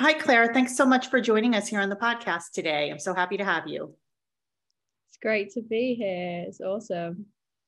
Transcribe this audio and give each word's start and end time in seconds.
Hi, 0.00 0.12
Clare. 0.12 0.52
Thanks 0.54 0.76
so 0.76 0.86
much 0.86 1.08
for 1.08 1.20
joining 1.20 1.56
us 1.56 1.66
here 1.66 1.80
on 1.80 1.88
the 1.88 1.96
podcast 1.96 2.52
today. 2.54 2.88
I'm 2.88 3.00
so 3.00 3.12
happy 3.12 3.36
to 3.36 3.44
have 3.44 3.66
you. 3.66 3.96
It's 5.08 5.18
great 5.20 5.50
to 5.54 5.60
be 5.60 5.96
here. 5.96 6.44
It's 6.46 6.60
awesome. 6.60 7.26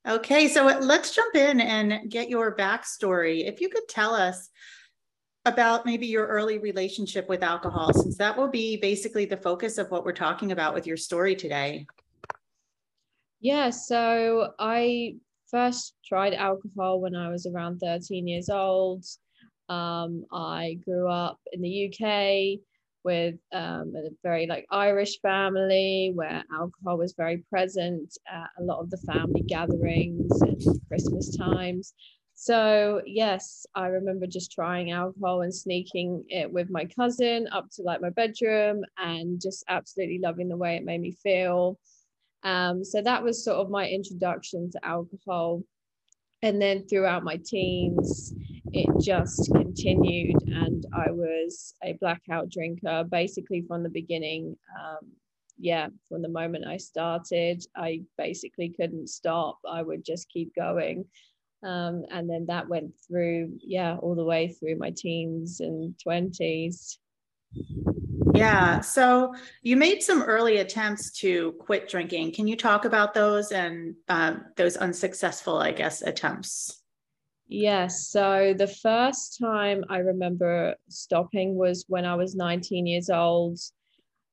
Okay, 0.09 0.46
so 0.46 0.64
let's 0.64 1.12
jump 1.12 1.35
in 1.35 1.61
and 1.61 2.08
get 2.08 2.30
your 2.30 2.54
backstory. 2.54 3.48
If 3.48 3.61
you 3.61 3.69
could 3.69 3.88
tell 3.88 4.14
us 4.14 4.48
about 5.45 5.85
maybe 5.85 6.07
your 6.07 6.29
early 6.29 6.59
relationship 6.59 7.29
with 7.29 7.43
alcohol, 7.43 7.93
since 7.93 8.16
that 8.19 8.39
will 8.39 8.49
be 8.49 8.77
basically 8.77 9.25
the 9.25 9.37
focus 9.37 9.77
of 9.77 9.91
what 9.91 10.05
we're 10.05 10.12
talking 10.12 10.53
about 10.53 10.73
with 10.73 10.87
your 10.87 10.97
story 10.97 11.35
today. 11.35 11.85
Yeah, 13.41 13.71
so 13.71 14.53
I 14.61 15.17
first 15.51 15.97
tried 16.07 16.35
alcohol 16.35 17.01
when 17.01 17.17
I 17.17 17.29
was 17.29 17.47
around 17.47 17.81
13 17.81 18.29
years 18.29 18.49
old. 18.49 19.05
Um, 19.71 20.27
I 20.32 20.79
grew 20.84 21.09
up 21.09 21.39
in 21.52 21.62
the 21.62 21.87
UK 21.87 22.60
with 23.05 23.37
um, 23.52 23.95
a 23.96 24.10
very 24.23 24.46
like 24.46 24.66
Irish 24.70 25.20
family 25.20 26.12
where 26.15 26.43
alcohol 26.52 26.98
was 26.98 27.15
very 27.16 27.38
present 27.48 28.19
at 28.29 28.51
a 28.59 28.62
lot 28.62 28.80
of 28.80 28.91
the 28.91 28.98
family 28.98 29.43
gatherings 29.43 30.43
and 30.43 30.60
Christmas 30.88 31.34
times. 31.37 31.95
So 32.34 33.01
yes, 33.06 33.65
I 33.74 33.87
remember 33.87 34.27
just 34.27 34.52
trying 34.52 34.91
alcohol 34.91 35.43
and 35.43 35.55
sneaking 35.55 36.24
it 36.29 36.52
with 36.52 36.68
my 36.68 36.87
cousin 36.87 37.48
up 37.52 37.68
to 37.77 37.82
like 37.82 38.01
my 38.01 38.10
bedroom 38.10 38.82
and 38.98 39.41
just 39.41 39.65
absolutely 39.68 40.18
loving 40.18 40.48
the 40.48 40.57
way 40.57 40.77
it 40.77 40.84
made 40.84 41.01
me 41.01 41.12
feel. 41.12 41.79
Um, 42.43 42.84
so 42.84 43.02
that 43.02 43.23
was 43.23 43.45
sort 43.45 43.59
of 43.59 43.71
my 43.71 43.88
introduction 43.88 44.71
to 44.73 44.84
alcohol. 44.84 45.62
And 46.43 46.60
then 46.60 46.87
throughout 46.88 47.23
my 47.23 47.38
teens, 47.45 48.32
it 48.73 48.88
just 49.02 49.50
continued, 49.52 50.37
and 50.46 50.84
I 50.95 51.10
was 51.10 51.74
a 51.82 51.95
blackout 51.95 52.48
drinker 52.51 53.05
basically 53.05 53.62
from 53.66 53.82
the 53.82 53.88
beginning. 53.88 54.57
Um, 54.79 55.10
yeah, 55.59 55.88
from 56.09 56.23
the 56.23 56.29
moment 56.29 56.66
I 56.66 56.79
started, 56.79 57.62
I 57.76 58.02
basically 58.16 58.70
couldn't 58.70 59.09
stop. 59.09 59.59
I 59.68 59.82
would 59.82 60.04
just 60.04 60.30
keep 60.30 60.54
going. 60.54 61.04
Um, 61.62 62.04
and 62.10 62.29
then 62.29 62.46
that 62.46 62.68
went 62.68 62.95
through 63.07 63.59
yeah 63.60 63.96
all 63.96 64.15
the 64.15 64.25
way 64.25 64.48
through 64.48 64.76
my 64.76 64.91
teens 64.97 65.60
and 65.60 65.94
20s 66.06 66.97
yeah 68.34 68.81
so 68.81 69.34
you 69.62 69.76
made 69.76 70.03
some 70.03 70.22
early 70.22 70.59
attempts 70.59 71.10
to 71.19 71.53
quit 71.60 71.87
drinking 71.87 72.32
can 72.32 72.47
you 72.47 72.56
talk 72.56 72.87
about 72.87 73.12
those 73.12 73.53
and 73.53 73.94
uh, 74.09 74.37
those 74.56 74.76
unsuccessful 74.78 75.59
i 75.59 75.70
guess 75.70 76.00
attempts 76.00 76.79
yes 77.50 78.09
so 78.09 78.54
the 78.56 78.66
first 78.66 79.38
time 79.38 79.84
i 79.91 79.98
remember 79.98 80.75
stopping 80.88 81.56
was 81.56 81.84
when 81.88 82.04
i 82.04 82.15
was 82.15 82.34
19 82.34 82.87
years 82.87 83.10
old 83.10 83.59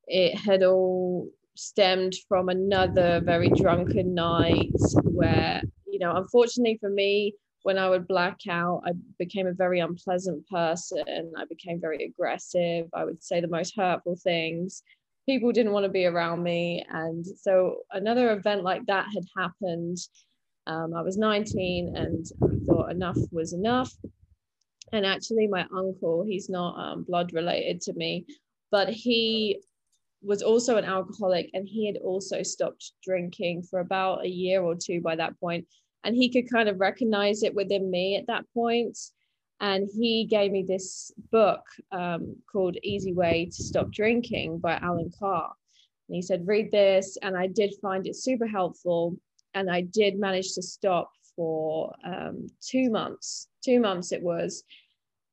it 0.06 0.36
had 0.36 0.62
all 0.62 1.28
stemmed 1.54 2.14
from 2.28 2.48
another 2.48 3.20
very 3.20 3.50
drunken 3.50 4.14
night 4.14 4.70
where 5.02 5.62
you 5.90 5.98
know, 5.98 6.16
unfortunately 6.16 6.78
for 6.80 6.90
me, 6.90 7.34
when 7.62 7.78
I 7.78 7.88
would 7.88 8.06
black 8.06 8.38
out, 8.48 8.82
I 8.86 8.92
became 9.18 9.46
a 9.46 9.52
very 9.52 9.80
unpleasant 9.80 10.46
person. 10.48 11.32
I 11.36 11.44
became 11.48 11.80
very 11.80 12.04
aggressive. 12.04 12.86
I 12.94 13.04
would 13.04 13.22
say 13.22 13.40
the 13.40 13.48
most 13.48 13.74
hurtful 13.76 14.16
things. 14.16 14.82
People 15.26 15.52
didn't 15.52 15.72
want 15.72 15.84
to 15.84 15.90
be 15.90 16.06
around 16.06 16.42
me. 16.42 16.84
And 16.88 17.26
so 17.26 17.78
another 17.90 18.32
event 18.32 18.62
like 18.62 18.86
that 18.86 19.06
had 19.12 19.24
happened. 19.36 19.98
Um, 20.68 20.94
I 20.94 21.00
was 21.00 21.16
19 21.16 21.96
and 21.96 22.26
I 22.42 22.66
thought 22.66 22.92
enough 22.92 23.18
was 23.32 23.54
enough. 23.54 23.90
And 24.92 25.04
actually, 25.04 25.46
my 25.48 25.66
uncle, 25.74 26.24
he's 26.24 26.48
not 26.48 26.78
um, 26.78 27.04
blood 27.04 27.32
related 27.32 27.80
to 27.82 27.94
me, 27.94 28.26
but 28.70 28.90
he 28.90 29.60
was 30.22 30.42
also 30.42 30.76
an 30.76 30.84
alcoholic 30.84 31.50
and 31.54 31.66
he 31.66 31.86
had 31.86 31.96
also 31.96 32.42
stopped 32.42 32.92
drinking 33.02 33.62
for 33.62 33.80
about 33.80 34.24
a 34.24 34.28
year 34.28 34.62
or 34.62 34.74
two 34.74 35.00
by 35.00 35.16
that 35.16 35.38
point. 35.40 35.66
And 36.04 36.14
he 36.14 36.28
could 36.28 36.50
kind 36.50 36.68
of 36.68 36.80
recognize 36.80 37.42
it 37.42 37.54
within 37.54 37.90
me 37.90 38.16
at 38.16 38.26
that 38.26 38.44
point. 38.52 38.98
And 39.60 39.88
he 39.98 40.26
gave 40.26 40.52
me 40.52 40.64
this 40.66 41.12
book 41.32 41.62
um, 41.92 42.36
called 42.50 42.76
easy 42.82 43.12
way 43.12 43.46
to 43.46 43.62
stop 43.62 43.90
drinking 43.90 44.58
by 44.58 44.78
Allen 44.82 45.10
Carr. 45.18 45.52
And 46.08 46.14
he 46.14 46.22
said 46.22 46.46
read 46.46 46.70
this. 46.70 47.16
And 47.22 47.36
i 47.36 47.46
did 47.46 47.74
find 47.80 48.06
it 48.06 48.16
super 48.16 48.46
helpful 48.46 49.16
and 49.54 49.70
i 49.70 49.80
did 49.80 50.18
manage 50.18 50.54
to 50.54 50.62
stop 50.62 51.10
for 51.36 51.94
um, 52.04 52.48
two 52.60 52.90
months 52.90 53.48
two 53.64 53.80
months 53.80 54.12
it 54.12 54.22
was 54.22 54.64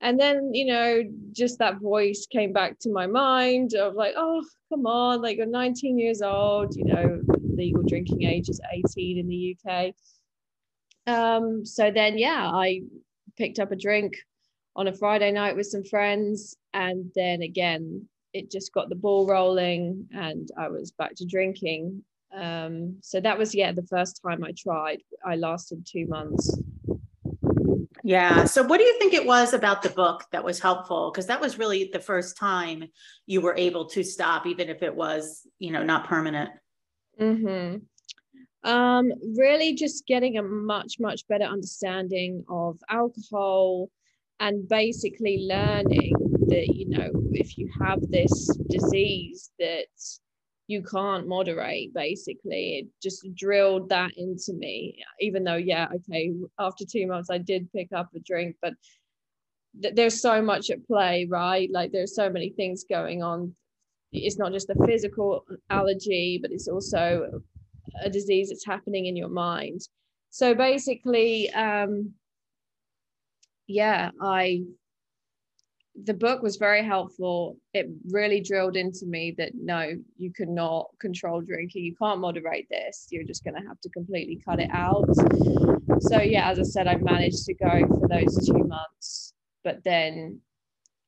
and 0.01 0.19
then 0.19 0.53
you 0.53 0.65
know 0.65 1.03
just 1.31 1.57
that 1.59 1.79
voice 1.79 2.27
came 2.31 2.53
back 2.53 2.77
to 2.79 2.91
my 2.91 3.07
mind 3.07 3.73
of 3.73 3.95
like 3.95 4.13
oh 4.17 4.43
come 4.69 4.85
on 4.85 5.21
like 5.21 5.37
you're 5.37 5.45
19 5.45 5.97
years 5.97 6.21
old 6.21 6.75
you 6.75 6.85
know 6.85 7.21
legal 7.55 7.83
drinking 7.83 8.23
age 8.23 8.49
is 8.49 8.61
18 8.73 9.17
in 9.17 9.27
the 9.27 9.57
uk 9.57 9.93
um, 11.07 11.65
so 11.65 11.91
then, 11.91 12.17
yeah, 12.17 12.49
I 12.51 12.81
picked 13.37 13.59
up 13.59 13.71
a 13.71 13.75
drink 13.75 14.15
on 14.75 14.87
a 14.87 14.93
Friday 14.93 15.31
night 15.31 15.55
with 15.55 15.67
some 15.67 15.83
friends. 15.83 16.55
And 16.73 17.11
then 17.15 17.41
again, 17.41 18.07
it 18.33 18.51
just 18.51 18.73
got 18.73 18.89
the 18.89 18.95
ball 18.95 19.27
rolling 19.27 20.07
and 20.13 20.49
I 20.57 20.69
was 20.69 20.91
back 20.91 21.15
to 21.15 21.25
drinking. 21.25 22.03
Um, 22.35 22.97
so 23.01 23.22
that 23.22 23.38
was, 23.38 23.56
yeah, 23.56 23.72
the 23.72 23.84
first 23.84 24.22
time 24.22 24.44
I 24.44 24.51
tried. 24.57 25.01
I 25.25 25.35
lasted 25.35 25.85
two 25.85 26.06
months. 26.07 26.57
Yeah. 28.03 28.46
So, 28.46 28.62
what 28.62 28.78
do 28.78 28.84
you 28.84 29.00
think 29.00 29.13
it 29.13 29.25
was 29.25 29.53
about 29.53 29.81
the 29.81 29.90
book 29.90 30.25
that 30.31 30.44
was 30.44 30.59
helpful? 30.59 31.12
Because 31.12 31.25
that 31.25 31.41
was 31.41 31.57
really 31.57 31.90
the 31.91 32.00
first 32.00 32.38
time 32.38 32.84
you 33.25 33.41
were 33.41 33.56
able 33.57 33.85
to 33.85 34.03
stop, 34.03 34.46
even 34.46 34.69
if 34.69 34.84
it 34.84 34.96
was, 34.96 35.41
you 35.57 35.72
know, 35.72 35.84
not 35.84 36.07
permanent. 36.07 36.51
Hmm. 37.18 37.78
Um, 38.63 39.12
really, 39.38 39.73
just 39.73 40.06
getting 40.06 40.38
a 40.38 40.44
much, 40.44 41.00
much 41.00 41.28
better 41.28 41.46
understanding 41.46 42.44
of 42.47 42.78
alcohol 42.90 43.90
and 44.40 44.67
basically 44.67 45.47
learning 45.50 46.13
that, 46.47 46.67
you 46.67 46.90
know, 46.90 47.09
if 47.31 47.57
you 47.57 47.72
have 47.79 48.02
this 48.09 48.56
disease 48.69 49.52
that 49.57 49.88
you 50.67 50.83
can't 50.83 51.27
moderate, 51.27 51.93
basically, 51.93 52.79
it 52.79 52.87
just 53.01 53.25
drilled 53.35 53.89
that 53.89 54.11
into 54.17 54.53
me. 54.53 55.03
Even 55.19 55.43
though, 55.43 55.55
yeah, 55.55 55.87
okay, 55.93 56.33
after 56.59 56.85
two 56.85 57.07
months, 57.07 57.29
I 57.29 57.37
did 57.37 57.71
pick 57.71 57.93
up 57.93 58.09
a 58.15 58.19
drink, 58.19 58.55
but 58.61 58.73
th- 59.81 59.95
there's 59.95 60.21
so 60.21 60.41
much 60.41 60.69
at 60.69 60.85
play, 60.87 61.27
right? 61.29 61.69
Like, 61.71 61.91
there's 61.91 62.15
so 62.15 62.29
many 62.29 62.49
things 62.49 62.85
going 62.89 63.21
on 63.21 63.55
it's 64.23 64.37
not 64.37 64.51
just 64.51 64.67
the 64.67 64.85
physical 64.85 65.45
allergy, 65.69 66.39
but 66.41 66.51
it's 66.51 66.67
also 66.67 67.41
a 68.01 68.09
disease 68.09 68.49
that's 68.49 68.65
happening 68.65 69.05
in 69.07 69.15
your 69.15 69.29
mind. 69.29 69.81
So 70.29 70.53
basically, 70.53 71.49
um, 71.51 72.13
yeah, 73.67 74.11
I 74.21 74.63
the 76.03 76.13
book 76.13 76.41
was 76.41 76.57
very 76.57 76.83
helpful. 76.83 77.57
It 77.73 77.88
really 78.09 78.41
drilled 78.41 78.75
into 78.75 79.06
me 79.06 79.33
that 79.38 79.53
no, 79.56 79.94
you 80.17 80.31
cannot 80.33 80.88
control 81.00 81.41
drinking. 81.41 81.85
You 81.85 81.95
can't 81.95 82.19
moderate 82.19 82.67
this. 82.69 83.07
You're 83.11 83.23
just 83.23 83.44
going 83.44 83.56
to 83.56 83.67
have 83.67 83.79
to 83.81 83.89
completely 83.89 84.41
cut 84.44 84.59
it 84.59 84.69
out. 84.73 85.09
So, 86.01 86.22
yeah, 86.22 86.50
as 86.50 86.59
I 86.59 86.63
said, 86.63 86.88
I 86.88 86.97
managed 86.97 87.45
to 87.45 87.53
go 87.53 87.88
for 87.88 88.07
those 88.09 88.45
two 88.45 88.63
months. 88.66 89.34
But 89.63 89.84
then 89.84 90.41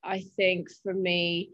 I 0.03 0.23
think 0.37 0.69
for 0.83 0.93
me, 0.93 1.51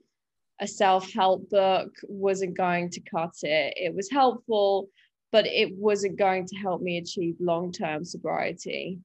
a 0.62 0.68
self 0.68 1.12
help 1.12 1.50
book 1.50 1.92
wasn't 2.08 2.56
going 2.56 2.92
to 2.92 3.02
cut 3.02 3.34
it. 3.42 3.74
It 3.76 3.96
was 3.96 4.12
helpful, 4.12 4.90
but 5.32 5.48
it 5.48 5.74
wasn't 5.76 6.20
going 6.20 6.46
to 6.46 6.56
help 6.58 6.82
me 6.82 7.00
achieve 7.00 7.36
long-term 7.40 8.06
sobriety. 8.06 9.00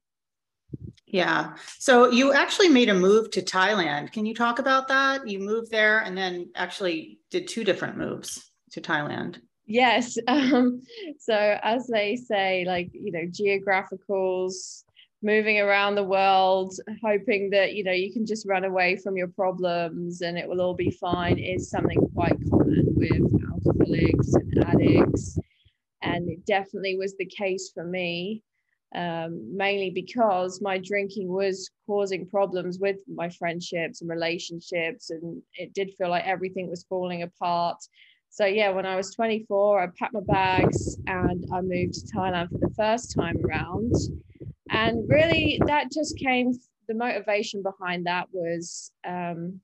Yeah. 1.11 1.55
So 1.79 2.11
you 2.11 2.33
actually 2.33 2.69
made 2.69 2.89
a 2.89 2.95
move 2.95 3.31
to 3.33 3.43
Thailand. 3.43 4.13
Can 4.13 4.27
you 4.27 4.35
talk 4.35 4.59
about 4.59 4.89
that? 4.89 5.27
You 5.27 5.39
moved 5.39 5.71
there 5.71 6.01
and 6.01 6.17
then 6.17 6.51
actually 6.55 7.19
did 7.31 7.49
two 7.49 7.65
different 7.65 7.97
moves 7.97 8.51
to 8.73 8.81
Thailand. 8.81 9.39
Yes. 9.67 10.19
Um, 10.29 10.83
so 11.19 11.59
as 11.63 11.87
they 11.87 12.17
say, 12.17 12.65
like, 12.67 12.91
you 12.93 13.13
know, 13.13 13.27
geographicals, 13.27 14.85
moving 15.23 15.59
around 15.59 15.95
the 15.95 16.05
world, 16.05 16.75
hoping 17.03 17.51
that, 17.51 17.75
you 17.75 17.83
know, 17.83 17.93
you 17.93 18.13
can 18.13 18.25
just 18.25 18.47
run 18.47 18.65
away 18.65 18.97
from 18.97 19.17
your 19.17 19.29
problems 19.29 20.21
and 20.21 20.39
it 20.39 20.49
will 20.49 20.61
all 20.61 20.75
be 20.75 20.91
fine 20.91 21.39
is 21.39 21.71
something 21.71 21.99
quite 22.15 22.37
common 22.51 22.87
with 22.95 23.43
alcoholics 23.51 24.35
and 24.35 24.65
addicts 24.65 25.39
and 26.03 26.29
it 26.29 26.45
definitely 26.47 26.97
was 26.97 27.17
the 27.17 27.27
case 27.27 27.71
for 27.75 27.85
me 27.85 28.43
um, 28.95 29.57
mainly 29.57 29.91
because 29.91 30.61
my 30.63 30.79
drinking 30.79 31.29
was 31.29 31.71
causing 31.87 32.27
problems 32.27 32.79
with 32.81 32.97
my 33.07 33.29
friendships 33.29 34.01
and 34.01 34.09
relationships 34.09 35.11
and 35.11 35.43
it 35.55 35.75
did 35.75 35.93
feel 35.99 36.09
like 36.09 36.27
everything 36.27 36.71
was 36.71 36.87
falling 36.89 37.23
apart 37.23 37.77
so 38.31 38.47
yeah 38.47 38.71
when 38.71 38.87
i 38.87 38.97
was 38.97 39.15
24 39.15 39.83
i 39.83 39.87
packed 39.99 40.15
my 40.15 40.21
bags 40.21 40.97
and 41.07 41.45
i 41.53 41.61
moved 41.61 41.95
to 41.95 42.17
thailand 42.17 42.51
for 42.51 42.59
the 42.59 42.73
first 42.75 43.15
time 43.15 43.37
around 43.45 43.93
and 44.71 45.09
really 45.09 45.61
that 45.67 45.93
just 45.93 46.17
came 46.17 46.53
the 46.89 46.95
motivation 46.95 47.63
behind 47.63 48.07
that 48.07 48.27
was 48.33 48.91
um, 49.07 49.61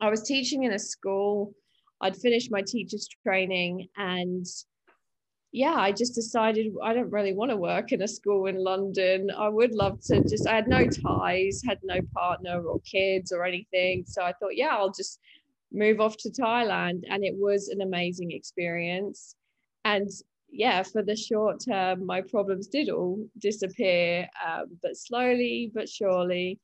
I 0.00 0.10
was 0.10 0.22
teaching 0.22 0.62
in 0.62 0.72
a 0.72 0.78
school. 0.78 1.52
I'd 2.00 2.16
finished 2.16 2.52
my 2.52 2.62
teacher's 2.62 3.08
training 3.26 3.88
and 3.96 4.46
yeah, 5.52 5.74
I 5.74 5.92
just 5.92 6.14
decided 6.14 6.74
I 6.82 6.92
don't 6.92 7.10
really 7.10 7.32
want 7.32 7.50
to 7.50 7.56
work 7.56 7.92
in 7.92 8.02
a 8.02 8.08
school 8.08 8.46
in 8.46 8.62
London. 8.62 9.30
I 9.36 9.48
would 9.48 9.74
love 9.74 9.98
to 10.08 10.20
just, 10.28 10.46
I 10.46 10.54
had 10.54 10.68
no 10.68 10.86
ties, 10.86 11.62
had 11.66 11.78
no 11.82 12.00
partner 12.14 12.62
or 12.62 12.80
kids 12.80 13.32
or 13.32 13.44
anything. 13.44 14.04
So 14.06 14.22
I 14.22 14.32
thought, 14.32 14.56
yeah, 14.56 14.76
I'll 14.76 14.92
just 14.92 15.20
move 15.72 16.00
off 16.00 16.16
to 16.18 16.30
Thailand. 16.30 17.02
And 17.08 17.24
it 17.24 17.34
was 17.34 17.68
an 17.68 17.80
amazing 17.80 18.30
experience. 18.32 19.36
And 19.84 20.10
yeah, 20.50 20.82
for 20.82 21.02
the 21.02 21.16
short 21.16 21.60
term, 21.66 22.04
my 22.04 22.20
problems 22.20 22.68
did 22.68 22.90
all 22.90 23.24
disappear, 23.38 24.28
um, 24.46 24.78
but 24.82 24.96
slowly 24.96 25.70
but 25.74 25.88
surely, 25.88 26.58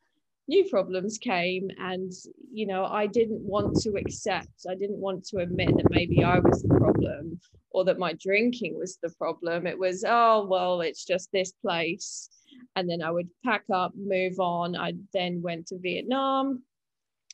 new 0.49 0.69
problems 0.69 1.19
came. 1.19 1.71
And, 1.79 2.13
you 2.53 2.67
know, 2.67 2.85
I 2.85 3.07
didn't 3.07 3.41
want 3.41 3.77
to 3.83 3.91
accept, 3.97 4.67
I 4.69 4.75
didn't 4.75 4.99
want 4.99 5.25
to 5.27 5.39
admit 5.39 5.77
that 5.77 5.91
maybe 5.91 6.23
I 6.23 6.39
was 6.39 6.63
the 6.63 6.69
problem 6.69 7.41
or 7.71 7.85
that 7.85 7.99
my 7.99 8.15
drinking 8.21 8.79
was 8.79 8.99
the 9.03 9.11
problem. 9.19 9.67
It 9.67 9.79
was, 9.79 10.05
oh, 10.07 10.47
well, 10.49 10.81
it's 10.81 11.05
just 11.05 11.31
this 11.33 11.53
place. 11.53 12.29
And 12.77 12.89
then 12.89 13.03
I 13.03 13.11
would 13.11 13.29
pack 13.45 13.65
up, 13.73 13.93
move 13.97 14.39
on. 14.39 14.77
I 14.77 14.93
then 15.13 15.43
went 15.43 15.69
to 15.69 15.79
Vietnam, 15.79 16.63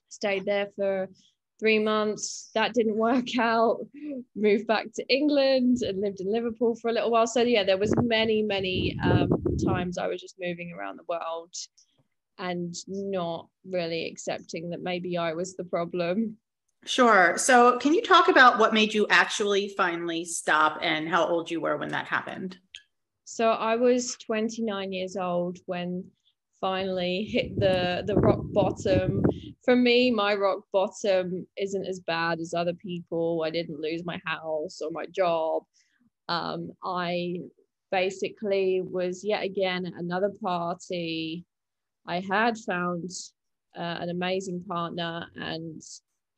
stayed 0.09 0.47
there 0.47 0.69
for 0.77 1.09
three 1.59 1.79
months. 1.79 2.51
That 2.55 2.73
didn't 2.73 2.97
work 3.09 3.37
out. 3.39 3.81
Moved 4.35 4.67
back 4.67 4.87
to 4.95 5.15
England 5.15 5.79
and 5.83 6.01
lived 6.01 6.21
in 6.21 6.33
Liverpool 6.33 6.75
for 6.77 6.89
a 6.89 6.93
little 6.93 7.11
while. 7.11 7.27
So 7.27 7.43
yeah, 7.43 7.65
there 7.65 7.77
was 7.77 7.93
many, 8.01 8.41
many 8.41 8.99
um, 9.03 9.29
times 9.67 9.99
I 9.99 10.07
was 10.07 10.21
just 10.23 10.37
moving 10.41 10.73
around 10.73 10.99
the 10.99 11.05
world 11.07 11.55
and 12.41 12.75
not 12.89 13.49
really 13.69 14.07
accepting 14.07 14.71
that 14.71 14.83
maybe 14.83 15.17
I 15.17 15.35
was 15.35 15.55
the 15.55 15.65
problem. 15.65 16.37
Sure. 16.87 17.37
So, 17.37 17.79
can 17.79 17.93
you 17.93 18.03
talk 18.03 18.29
about 18.29 18.59
what 18.59 18.73
made 18.73 18.95
you 18.95 19.07
actually 19.11 19.75
finally 19.77 20.25
stop 20.25 20.79
and 20.81 21.09
how 21.09 21.27
old 21.27 21.51
you 21.51 21.61
were 21.61 21.77
when 21.77 21.91
that 21.91 22.07
happened? 22.07 22.57
So, 23.25 23.51
I 23.51 23.77
was 23.77 24.17
29 24.17 24.93
years 24.93 25.17
old 25.17 25.59
when 25.67 26.05
finally 26.61 27.25
hit 27.25 27.59
the 27.59 28.03
the 28.07 28.15
rock 28.15 28.41
bottom 28.53 29.23
for 29.65 29.75
me 29.75 30.11
my 30.11 30.35
rock 30.35 30.59
bottom 30.73 31.47
isn't 31.57 31.87
as 31.87 32.01
bad 32.01 32.39
as 32.39 32.53
other 32.53 32.75
people 32.75 33.43
i 33.45 33.51
didn't 33.51 33.81
lose 33.81 34.05
my 34.05 34.21
house 34.27 34.81
or 34.83 34.91
my 34.91 35.07
job 35.07 35.63
um, 36.29 36.71
i 36.85 37.37
basically 37.91 38.83
was 38.83 39.25
yet 39.25 39.43
again 39.43 39.87
at 39.87 39.95
another 39.95 40.31
party 40.43 41.45
i 42.17 42.21
had 42.35 42.55
found 42.59 43.09
uh, 43.77 43.97
an 44.03 44.11
amazing 44.11 44.63
partner 44.69 45.27
and 45.37 45.81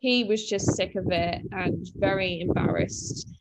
he 0.03 0.25
was 0.25 0.49
just 0.49 0.75
sick 0.77 0.97
of 0.97 1.11
it 1.11 1.41
and 1.53 1.89
very 1.97 2.41
embarrassed. 2.41 3.39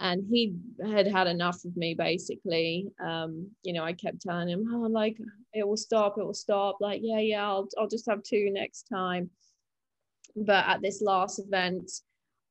And 0.00 0.24
he 0.30 0.54
had 0.82 1.06
had 1.06 1.26
enough 1.26 1.64
of 1.66 1.76
me 1.76 1.94
basically. 1.94 2.86
Um 3.10 3.50
you 3.62 3.72
know 3.74 3.84
i 3.84 3.92
kept 3.92 4.22
telling 4.22 4.48
him 4.48 4.64
oh 4.74 4.88
like 5.02 5.16
it 5.52 5.66
will 5.68 5.76
stop 5.76 6.16
it 6.18 6.24
will 6.24 6.42
stop. 6.46 6.76
Like 6.80 7.00
yeah 7.02 7.20
yeah 7.20 7.46
i'll, 7.46 7.68
I'll 7.78 7.88
just 7.96 8.08
have 8.08 8.22
two 8.22 8.50
next 8.50 8.84
time. 8.84 9.30
But 10.34 10.64
at 10.66 10.80
this 10.82 11.02
last 11.02 11.38
event 11.38 11.90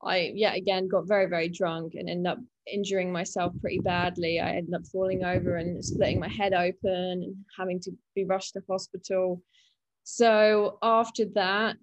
i 0.03 0.31
yeah 0.35 0.53
again 0.53 0.87
got 0.87 1.07
very 1.07 1.27
very 1.35 1.49
drunk 1.49 1.95
and 1.95 2.07
ended 2.07 2.31
up 2.33 2.39
injuring 2.71 3.11
myself 3.11 3.53
pretty 3.61 3.79
badly 3.79 4.39
i 4.39 4.51
ended 4.51 4.73
up 4.73 4.85
falling 4.91 5.23
over 5.23 5.57
and 5.57 5.83
splitting 5.83 6.19
my 6.19 6.27
head 6.27 6.53
open 6.53 7.23
and 7.23 7.35
having 7.57 7.79
to 7.79 7.91
be 8.15 8.25
rushed 8.25 8.53
to 8.53 8.61
hospital 8.69 9.41
so 10.03 10.77
after 10.81 11.25
that 11.33 11.77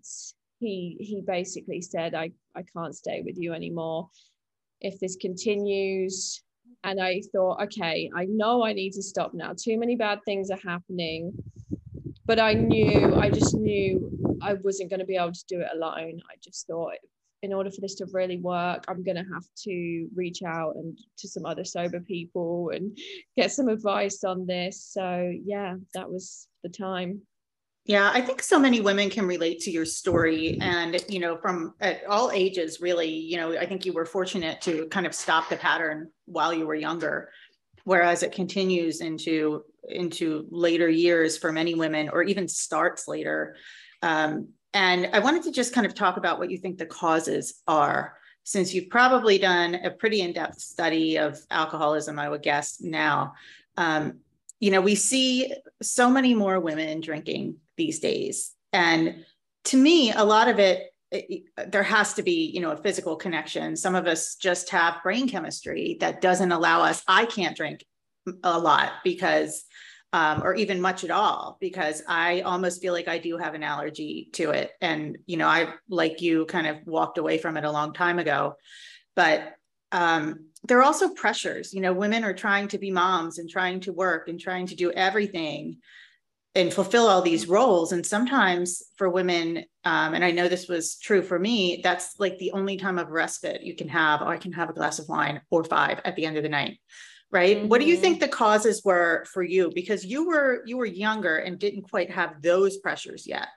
he 0.58 0.96
he 1.00 1.22
basically 1.26 1.80
said 1.80 2.14
i 2.14 2.30
i 2.56 2.62
can't 2.76 2.94
stay 2.94 3.22
with 3.24 3.36
you 3.38 3.52
anymore 3.52 4.08
if 4.84 5.00
this 5.00 5.16
continues. 5.16 6.42
And 6.84 7.00
I 7.00 7.22
thought, 7.32 7.62
okay, 7.62 8.10
I 8.14 8.26
know 8.26 8.64
I 8.64 8.74
need 8.74 8.92
to 8.92 9.02
stop 9.02 9.32
now. 9.32 9.52
Too 9.56 9.78
many 9.78 9.96
bad 9.96 10.20
things 10.24 10.50
are 10.50 10.58
happening. 10.62 11.32
But 12.26 12.38
I 12.38 12.52
knew, 12.52 13.14
I 13.16 13.30
just 13.30 13.54
knew 13.54 14.38
I 14.42 14.54
wasn't 14.54 14.90
going 14.90 15.00
to 15.00 15.06
be 15.06 15.16
able 15.16 15.32
to 15.32 15.44
do 15.48 15.60
it 15.60 15.68
alone. 15.74 16.20
I 16.30 16.36
just 16.42 16.66
thought, 16.66 16.94
in 17.44 17.52
order 17.52 17.70
for 17.70 17.80
this 17.80 17.94
to 17.96 18.06
really 18.12 18.38
work, 18.38 18.84
I'm 18.88 19.04
going 19.04 19.16
to 19.16 19.32
have 19.32 19.44
to 19.64 20.08
reach 20.14 20.42
out 20.42 20.76
and 20.76 20.98
to 21.18 21.28
some 21.28 21.44
other 21.44 21.64
sober 21.64 22.00
people 22.00 22.70
and 22.74 22.96
get 23.36 23.52
some 23.52 23.68
advice 23.68 24.24
on 24.24 24.46
this. 24.46 24.82
So, 24.82 25.32
yeah, 25.44 25.74
that 25.92 26.10
was 26.10 26.48
the 26.62 26.70
time. 26.70 27.20
Yeah, 27.84 28.10
I 28.14 28.22
think 28.22 28.42
so 28.42 28.58
many 28.58 28.80
women 28.80 29.10
can 29.10 29.26
relate 29.26 29.60
to 29.60 29.70
your 29.70 29.84
story 29.84 30.58
and, 30.62 31.04
you 31.06 31.20
know, 31.20 31.36
from 31.36 31.74
at 31.80 32.02
all 32.08 32.30
ages, 32.30 32.80
really, 32.80 33.10
you 33.10 33.36
know, 33.36 33.58
I 33.58 33.66
think 33.66 33.84
you 33.84 33.92
were 33.92 34.06
fortunate 34.06 34.62
to 34.62 34.86
kind 34.86 35.06
of 35.06 35.14
stop 35.14 35.50
the 35.50 35.56
pattern 35.56 36.10
while 36.24 36.54
you 36.54 36.66
were 36.66 36.74
younger. 36.74 37.28
Whereas 37.84 38.22
it 38.22 38.32
continues 38.32 39.02
into 39.02 39.64
into 39.86 40.46
later 40.50 40.88
years 40.88 41.36
for 41.36 41.52
many 41.52 41.74
women, 41.74 42.08
or 42.08 42.22
even 42.22 42.48
starts 42.48 43.06
later. 43.06 43.56
Um, 44.00 44.48
and 44.74 45.08
I 45.12 45.20
wanted 45.20 45.44
to 45.44 45.52
just 45.52 45.72
kind 45.72 45.86
of 45.86 45.94
talk 45.94 46.18
about 46.18 46.38
what 46.38 46.50
you 46.50 46.58
think 46.58 46.76
the 46.76 46.84
causes 46.86 47.62
are, 47.66 48.18
since 48.42 48.74
you've 48.74 48.90
probably 48.90 49.38
done 49.38 49.74
a 49.76 49.90
pretty 49.90 50.20
in-depth 50.20 50.60
study 50.60 51.16
of 51.16 51.38
alcoholism, 51.50 52.18
I 52.18 52.28
would 52.28 52.42
guess 52.42 52.80
now. 52.80 53.32
Um, 53.78 54.18
you 54.60 54.70
know, 54.70 54.82
we 54.82 54.94
see 54.94 55.54
so 55.80 56.10
many 56.10 56.34
more 56.34 56.60
women 56.60 57.00
drinking 57.00 57.56
these 57.76 58.00
days. 58.00 58.52
And 58.72 59.24
to 59.64 59.76
me, 59.78 60.12
a 60.12 60.24
lot 60.24 60.48
of 60.48 60.58
it, 60.58 60.92
it, 61.10 61.44
there 61.68 61.82
has 61.82 62.14
to 62.14 62.22
be, 62.22 62.50
you 62.52 62.60
know, 62.60 62.72
a 62.72 62.76
physical 62.76 63.16
connection. 63.16 63.76
Some 63.76 63.94
of 63.94 64.06
us 64.06 64.34
just 64.34 64.68
have 64.70 65.02
brain 65.02 65.28
chemistry 65.28 65.96
that 66.00 66.20
doesn't 66.20 66.52
allow 66.52 66.82
us. 66.82 67.02
I 67.08 67.24
can't 67.24 67.56
drink 67.56 67.84
a 68.42 68.58
lot 68.58 68.92
because, 69.04 69.64
um, 70.14 70.44
or 70.44 70.54
even 70.54 70.80
much 70.80 71.02
at 71.02 71.10
all, 71.10 71.58
because 71.60 72.00
I 72.06 72.42
almost 72.42 72.80
feel 72.80 72.92
like 72.92 73.08
I 73.08 73.18
do 73.18 73.36
have 73.36 73.54
an 73.54 73.64
allergy 73.64 74.28
to 74.34 74.50
it. 74.50 74.70
And, 74.80 75.18
you 75.26 75.36
know, 75.36 75.48
I, 75.48 75.74
like 75.88 76.22
you, 76.22 76.46
kind 76.46 76.68
of 76.68 76.76
walked 76.86 77.18
away 77.18 77.36
from 77.38 77.56
it 77.56 77.64
a 77.64 77.72
long 77.72 77.92
time 77.92 78.20
ago. 78.20 78.54
But 79.16 79.54
um, 79.90 80.50
there 80.62 80.78
are 80.78 80.84
also 80.84 81.14
pressures. 81.14 81.74
You 81.74 81.80
know, 81.80 81.92
women 81.92 82.22
are 82.22 82.32
trying 82.32 82.68
to 82.68 82.78
be 82.78 82.92
moms 82.92 83.38
and 83.38 83.50
trying 83.50 83.80
to 83.80 83.92
work 83.92 84.28
and 84.28 84.38
trying 84.38 84.68
to 84.68 84.76
do 84.76 84.92
everything 84.92 85.78
and 86.54 86.72
fulfill 86.72 87.08
all 87.08 87.20
these 87.20 87.48
roles 87.48 87.90
and 87.90 88.06
sometimes 88.06 88.84
for 88.96 89.10
women 89.10 89.64
um, 89.84 90.14
and 90.14 90.24
i 90.24 90.30
know 90.30 90.46
this 90.46 90.68
was 90.68 90.96
true 90.98 91.20
for 91.20 91.36
me 91.36 91.80
that's 91.82 92.14
like 92.20 92.38
the 92.38 92.52
only 92.52 92.76
time 92.76 92.96
of 92.96 93.10
respite 93.10 93.64
you 93.64 93.74
can 93.74 93.88
have 93.88 94.22
oh, 94.22 94.28
i 94.28 94.36
can 94.36 94.52
have 94.52 94.70
a 94.70 94.72
glass 94.72 95.00
of 95.00 95.08
wine 95.08 95.40
or 95.50 95.64
five 95.64 96.00
at 96.04 96.14
the 96.14 96.24
end 96.24 96.36
of 96.36 96.44
the 96.44 96.48
night 96.48 96.78
right 97.30 97.58
mm-hmm. 97.58 97.68
what 97.68 97.80
do 97.80 97.86
you 97.86 97.96
think 97.96 98.16
mm-hmm. 98.16 98.30
the 98.30 98.36
causes 98.36 98.82
were 98.84 99.24
for 99.32 99.42
you 99.42 99.70
because 99.74 100.04
you 100.04 100.26
were 100.26 100.62
you 100.66 100.76
were 100.76 100.86
younger 100.86 101.38
and 101.38 101.58
didn't 101.58 101.82
quite 101.82 102.10
have 102.10 102.40
those 102.42 102.78
pressures 102.78 103.26
yet 103.26 103.48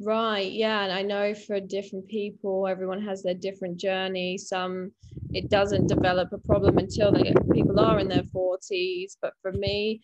right 0.00 0.52
yeah 0.52 0.82
and 0.82 0.92
i 0.92 1.02
know 1.02 1.34
for 1.34 1.60
different 1.60 2.06
people 2.08 2.66
everyone 2.66 3.00
has 3.00 3.22
their 3.22 3.34
different 3.34 3.76
journey 3.76 4.36
some 4.36 4.90
it 5.32 5.48
doesn't 5.48 5.86
develop 5.86 6.32
a 6.32 6.38
problem 6.38 6.78
until 6.78 7.12
they 7.12 7.32
people 7.52 7.78
are 7.78 8.00
in 8.00 8.08
their 8.08 8.24
40s 8.24 9.16
but 9.22 9.34
for 9.40 9.52
me 9.52 10.00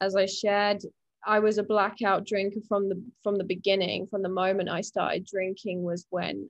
as 0.00 0.16
i 0.16 0.26
shared 0.26 0.82
I 1.26 1.40
was 1.40 1.58
a 1.58 1.64
blackout 1.64 2.24
drinker 2.24 2.60
from 2.68 2.88
the 2.88 3.02
from 3.24 3.36
the 3.36 3.44
beginning. 3.44 4.06
From 4.06 4.22
the 4.22 4.28
moment 4.28 4.68
I 4.68 4.80
started 4.80 5.26
drinking 5.26 5.82
was 5.82 6.06
when, 6.10 6.48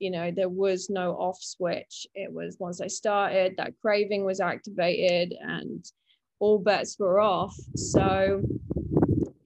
you 0.00 0.10
know, 0.10 0.30
there 0.30 0.48
was 0.48 0.90
no 0.90 1.12
off 1.12 1.38
switch. 1.40 2.06
It 2.14 2.32
was 2.32 2.56
once 2.58 2.80
I 2.80 2.88
started 2.88 3.54
that 3.56 3.74
craving 3.80 4.24
was 4.24 4.40
activated 4.40 5.34
and 5.40 5.84
all 6.40 6.58
bets 6.58 6.98
were 6.98 7.20
off. 7.20 7.54
So 7.76 8.42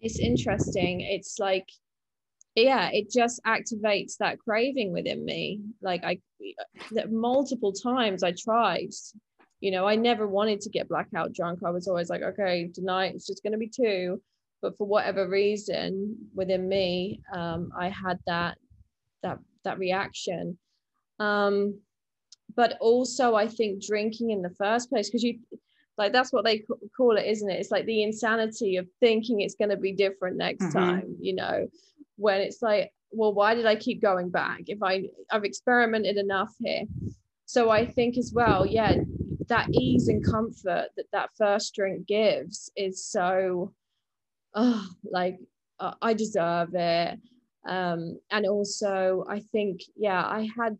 it's 0.01 0.21
interesting. 0.21 1.01
It's 1.01 1.39
like, 1.41 1.69
yeah, 2.55 2.89
it 2.93 3.11
just 3.11 3.43
activates 3.45 4.17
that 4.19 4.39
craving 4.39 4.93
within 4.93 5.25
me. 5.25 5.61
Like 5.83 6.05
I, 6.05 6.21
multiple 7.11 7.73
times 7.73 8.23
I 8.23 8.33
tried. 8.33 8.91
You 9.61 9.73
know, 9.73 9.89
I 9.89 9.97
never 9.97 10.29
wanted 10.29 10.61
to 10.63 10.71
get 10.71 10.89
blackout 10.89 11.33
drunk. 11.33 11.61
I 11.65 11.71
was 11.71 11.89
always 11.89 12.11
like, 12.11 12.23
okay, 12.23 12.71
tonight 12.73 13.13
it's 13.15 13.27
just 13.27 13.43
going 13.43 13.53
to 13.53 13.59
be 13.59 13.69
two 13.69 14.23
but 14.63 14.79
for 14.79 14.87
whatever 14.87 15.29
reason 15.29 16.17
within 16.35 16.67
me 16.67 17.21
um, 17.35 17.71
i 17.79 17.91
had 17.91 18.19
that 18.27 18.57
that 19.23 19.39
that 19.65 19.79
reaction 19.79 20.59
um, 21.21 21.79
but 22.57 22.77
also 22.81 23.35
i 23.35 23.47
think 23.49 23.85
drinking 23.85 24.31
in 24.31 24.43
the 24.43 24.51
first 24.51 24.91
place 24.91 25.09
because 25.09 25.23
you 25.23 25.39
like 25.97 26.13
that's 26.13 26.33
what 26.33 26.45
they 26.45 26.65
call 26.97 27.17
it 27.17 27.27
isn't 27.27 27.51
it 27.51 27.61
it's 27.61 27.71
like 27.71 27.87
the 27.87 28.03
insanity 28.03 28.77
of 28.77 28.87
thinking 29.01 29.41
it's 29.41 29.55
going 29.55 29.71
to 29.71 29.77
be 29.77 29.93
different 29.93 30.37
next 30.37 30.65
mm-hmm. 30.65 30.79
time 30.79 31.17
you 31.21 31.35
know 31.35 31.67
when 32.17 32.41
it's 32.41 32.63
like 32.63 32.93
well 33.11 33.33
why 33.33 33.55
did 33.55 33.67
i 33.67 33.77
keep 33.77 34.03
going 34.03 34.29
back 34.29 34.63
if 34.67 34.83
i 34.83 35.05
i've 35.31 35.45
experimented 35.45 36.17
enough 36.17 36.53
here 36.61 36.83
so 37.47 37.71
i 37.71 37.87
think 37.87 38.19
as 38.19 38.33
well 38.35 38.67
yeah 38.67 38.97
that 39.49 39.69
ease 39.73 40.09
and 40.09 40.25
comfort 40.25 40.89
that 40.97 41.07
that 41.13 41.31
first 41.37 41.75
drink 41.75 42.07
gives 42.07 42.71
is 42.77 43.05
so 43.05 43.73
oh, 44.55 44.87
like 45.05 45.39
uh, 45.81 45.95
I 46.01 46.15
deserve 46.15 46.75
it. 46.75 47.19
Um, 47.67 48.19
and 48.31 48.47
also 48.47 49.25
I 49.29 49.41
think 49.41 49.81
yeah 49.97 50.25
I 50.27 50.49
had 50.57 50.79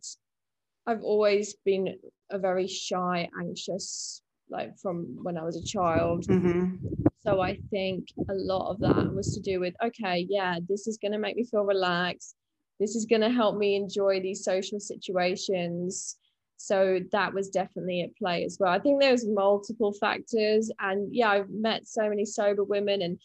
I've 0.87 1.01
always 1.01 1.55
been 1.65 1.97
a 2.31 2.37
very 2.39 2.67
shy 2.67 3.27
anxious 3.39 4.21
like 4.49 4.77
from 4.77 5.17
when 5.23 5.37
I 5.37 5.43
was 5.43 5.57
a 5.57 5.63
child. 5.63 6.25
Mhm. 6.27 6.79
so 7.23 7.41
I 7.41 7.57
think 7.71 8.07
a 8.29 8.33
lot 8.35 8.69
of 8.71 8.79
that 8.81 9.11
was 9.13 9.33
to 9.33 9.41
do 9.41 9.59
with 9.59 9.73
okay 9.83 10.27
yeah 10.29 10.59
this 10.69 10.85
is 10.87 10.97
going 10.97 11.11
to 11.13 11.17
make 11.17 11.35
me 11.35 11.43
feel 11.43 11.63
relaxed. 11.63 12.35
This 12.79 12.95
is 12.95 13.05
going 13.05 13.21
to 13.21 13.29
help 13.29 13.57
me 13.57 13.75
enjoy 13.75 14.19
these 14.19 14.43
social 14.43 14.79
situations. 14.81 16.17
So 16.57 16.99
that 17.11 17.33
was 17.33 17.49
definitely 17.49 18.01
at 18.01 18.15
play 18.17 18.43
as 18.43 18.57
well. 18.59 18.71
I 18.71 18.79
think 18.79 18.99
there's 19.01 19.25
multiple 19.25 19.93
factors. 19.93 20.69
And 20.79 21.13
yeah 21.13 21.29
i've 21.31 21.49
met 21.49 21.87
so 21.87 22.07
many 22.09 22.25
sober 22.25 22.63
women 22.63 23.01
and 23.01 23.17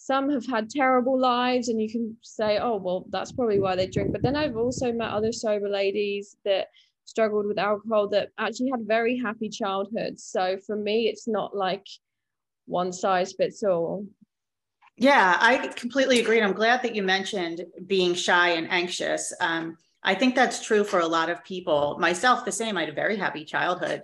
some 0.00 0.30
have 0.30 0.46
had 0.46 0.70
terrible 0.70 1.18
lives 1.18 1.68
and 1.68 1.82
you 1.82 1.90
can 1.90 2.16
say 2.22 2.58
oh 2.58 2.76
well 2.76 3.04
that's 3.10 3.32
probably 3.32 3.58
why 3.58 3.74
they 3.74 3.86
drink 3.86 4.12
but 4.12 4.22
then 4.22 4.36
i've 4.36 4.56
also 4.56 4.92
met 4.92 5.10
other 5.10 5.32
sober 5.32 5.68
ladies 5.68 6.36
that 6.44 6.68
struggled 7.04 7.46
with 7.46 7.58
alcohol 7.58 8.06
that 8.08 8.28
actually 8.38 8.70
had 8.70 8.86
very 8.86 9.18
happy 9.18 9.48
childhoods 9.48 10.22
so 10.22 10.56
for 10.64 10.76
me 10.76 11.08
it's 11.08 11.26
not 11.26 11.54
like 11.54 11.84
one 12.66 12.92
size 12.92 13.32
fits 13.32 13.64
all 13.64 14.06
Yeah, 14.96 15.36
I 15.40 15.68
completely 15.68 16.20
agree. 16.20 16.38
And 16.38 16.46
I'm 16.46 16.54
glad 16.54 16.82
that 16.82 16.94
you 16.94 17.02
mentioned 17.02 17.64
being 17.86 18.14
shy 18.14 18.50
and 18.50 18.70
anxious. 18.70 19.32
Um, 19.40 19.76
I 20.02 20.14
think 20.14 20.34
that's 20.34 20.64
true 20.64 20.84
for 20.84 21.00
a 21.00 21.06
lot 21.06 21.30
of 21.30 21.44
people. 21.44 21.96
Myself, 22.00 22.44
the 22.44 22.52
same. 22.52 22.76
I 22.76 22.80
had 22.80 22.88
a 22.88 22.94
very 23.04 23.16
happy 23.16 23.44
childhood, 23.44 24.02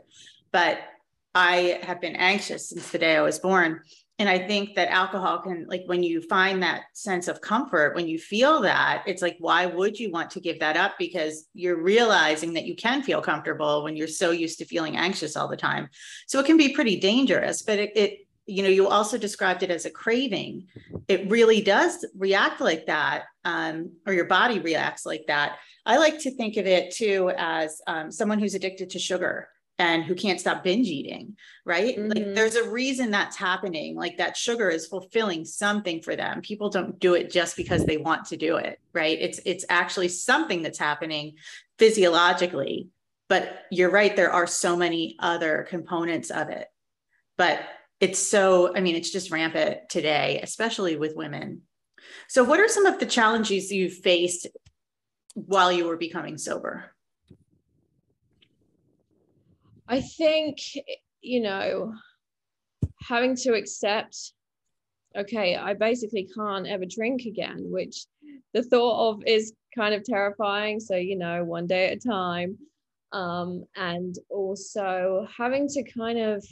but 0.52 0.78
I 1.34 1.80
have 1.82 2.00
been 2.00 2.14
anxious 2.14 2.68
since 2.68 2.90
the 2.90 2.98
day 2.98 3.16
I 3.16 3.22
was 3.22 3.40
born. 3.40 3.82
And 4.20 4.28
I 4.28 4.38
think 4.38 4.76
that 4.76 4.90
alcohol 4.90 5.40
can, 5.40 5.66
like, 5.68 5.82
when 5.86 6.04
you 6.04 6.22
find 6.22 6.62
that 6.62 6.82
sense 6.92 7.26
of 7.26 7.40
comfort, 7.40 7.96
when 7.96 8.06
you 8.06 8.16
feel 8.16 8.60
that, 8.60 9.02
it's 9.06 9.22
like, 9.22 9.36
why 9.40 9.66
would 9.66 9.98
you 9.98 10.12
want 10.12 10.30
to 10.30 10.40
give 10.40 10.60
that 10.60 10.76
up? 10.76 10.92
Because 11.00 11.48
you're 11.52 11.82
realizing 11.82 12.52
that 12.52 12.64
you 12.64 12.76
can 12.76 13.02
feel 13.02 13.20
comfortable 13.20 13.82
when 13.82 13.96
you're 13.96 14.06
so 14.06 14.30
used 14.30 14.58
to 14.60 14.64
feeling 14.66 14.96
anxious 14.96 15.36
all 15.36 15.48
the 15.48 15.56
time. 15.56 15.88
So 16.28 16.38
it 16.38 16.46
can 16.46 16.56
be 16.56 16.74
pretty 16.74 17.00
dangerous, 17.00 17.62
but 17.62 17.80
it, 17.80 17.96
it 17.96 18.18
you 18.46 18.62
know, 18.62 18.68
you 18.68 18.86
also 18.86 19.18
described 19.18 19.62
it 19.62 19.70
as 19.70 19.84
a 19.84 19.90
craving. 19.90 20.68
It 21.08 21.30
really 21.30 21.60
does 21.60 22.06
react 22.16 22.60
like 22.60 22.86
that, 22.86 23.24
um, 23.44 23.92
or 24.06 24.12
your 24.12 24.26
body 24.26 24.60
reacts 24.60 25.06
like 25.06 25.24
that. 25.26 25.56
I 25.86 25.96
like 25.96 26.20
to 26.20 26.30
think 26.30 26.56
of 26.56 26.66
it 26.66 26.94
too 26.94 27.32
as 27.36 27.80
um, 27.86 28.12
someone 28.12 28.38
who's 28.38 28.54
addicted 28.54 28.90
to 28.90 28.98
sugar 28.98 29.48
and 29.78 30.04
who 30.04 30.14
can't 30.14 30.40
stop 30.40 30.62
binge 30.62 30.86
eating, 30.86 31.36
right? 31.64 31.96
Mhm. 31.96 32.14
Like 32.14 32.34
there's 32.34 32.54
a 32.54 32.68
reason 32.68 33.10
that's 33.10 33.36
happening. 33.36 33.96
Like 33.96 34.18
that 34.18 34.36
sugar 34.36 34.70
is 34.70 34.86
fulfilling 34.86 35.44
something 35.44 36.00
for 36.00 36.14
them. 36.14 36.42
People 36.42 36.70
don't 36.70 36.98
do 37.00 37.14
it 37.14 37.30
just 37.30 37.56
because 37.56 37.84
they 37.84 37.96
want 37.96 38.26
to 38.26 38.36
do 38.36 38.56
it, 38.56 38.78
right? 38.92 39.18
It's 39.20 39.40
it's 39.44 39.64
actually 39.68 40.08
something 40.08 40.62
that's 40.62 40.78
happening 40.78 41.34
physiologically. 41.78 42.88
But 43.28 43.64
you're 43.70 43.90
right, 43.90 44.14
there 44.14 44.30
are 44.30 44.46
so 44.46 44.76
many 44.76 45.16
other 45.18 45.66
components 45.68 46.30
of 46.30 46.50
it. 46.50 46.68
But 47.36 47.60
it's 48.00 48.18
so, 48.18 48.76
I 48.76 48.80
mean, 48.80 48.96
it's 48.96 49.10
just 49.10 49.30
rampant 49.30 49.88
today, 49.88 50.40
especially 50.42 50.96
with 50.96 51.16
women. 51.16 51.62
So, 52.28 52.44
what 52.44 52.60
are 52.60 52.68
some 52.68 52.86
of 52.86 53.00
the 53.00 53.06
challenges 53.06 53.72
you 53.72 53.90
faced 53.90 54.46
while 55.34 55.72
you 55.72 55.86
were 55.86 55.96
becoming 55.96 56.38
sober? 56.38 56.93
I 59.86 60.00
think, 60.00 60.58
you 61.20 61.40
know, 61.40 61.92
having 63.00 63.36
to 63.36 63.54
accept, 63.54 64.32
okay, 65.16 65.56
I 65.56 65.74
basically 65.74 66.28
can't 66.34 66.66
ever 66.66 66.84
drink 66.86 67.22
again, 67.26 67.70
which 67.70 68.06
the 68.54 68.62
thought 68.62 69.10
of 69.10 69.22
is 69.26 69.52
kind 69.74 69.94
of 69.94 70.04
terrifying. 70.04 70.80
So, 70.80 70.96
you 70.96 71.16
know, 71.16 71.44
one 71.44 71.66
day 71.66 71.90
at 71.90 71.98
a 71.98 72.08
time. 72.08 72.58
Um, 73.12 73.64
and 73.76 74.16
also 74.28 75.28
having 75.38 75.68
to 75.68 75.84
kind 75.84 76.18
of 76.18 76.44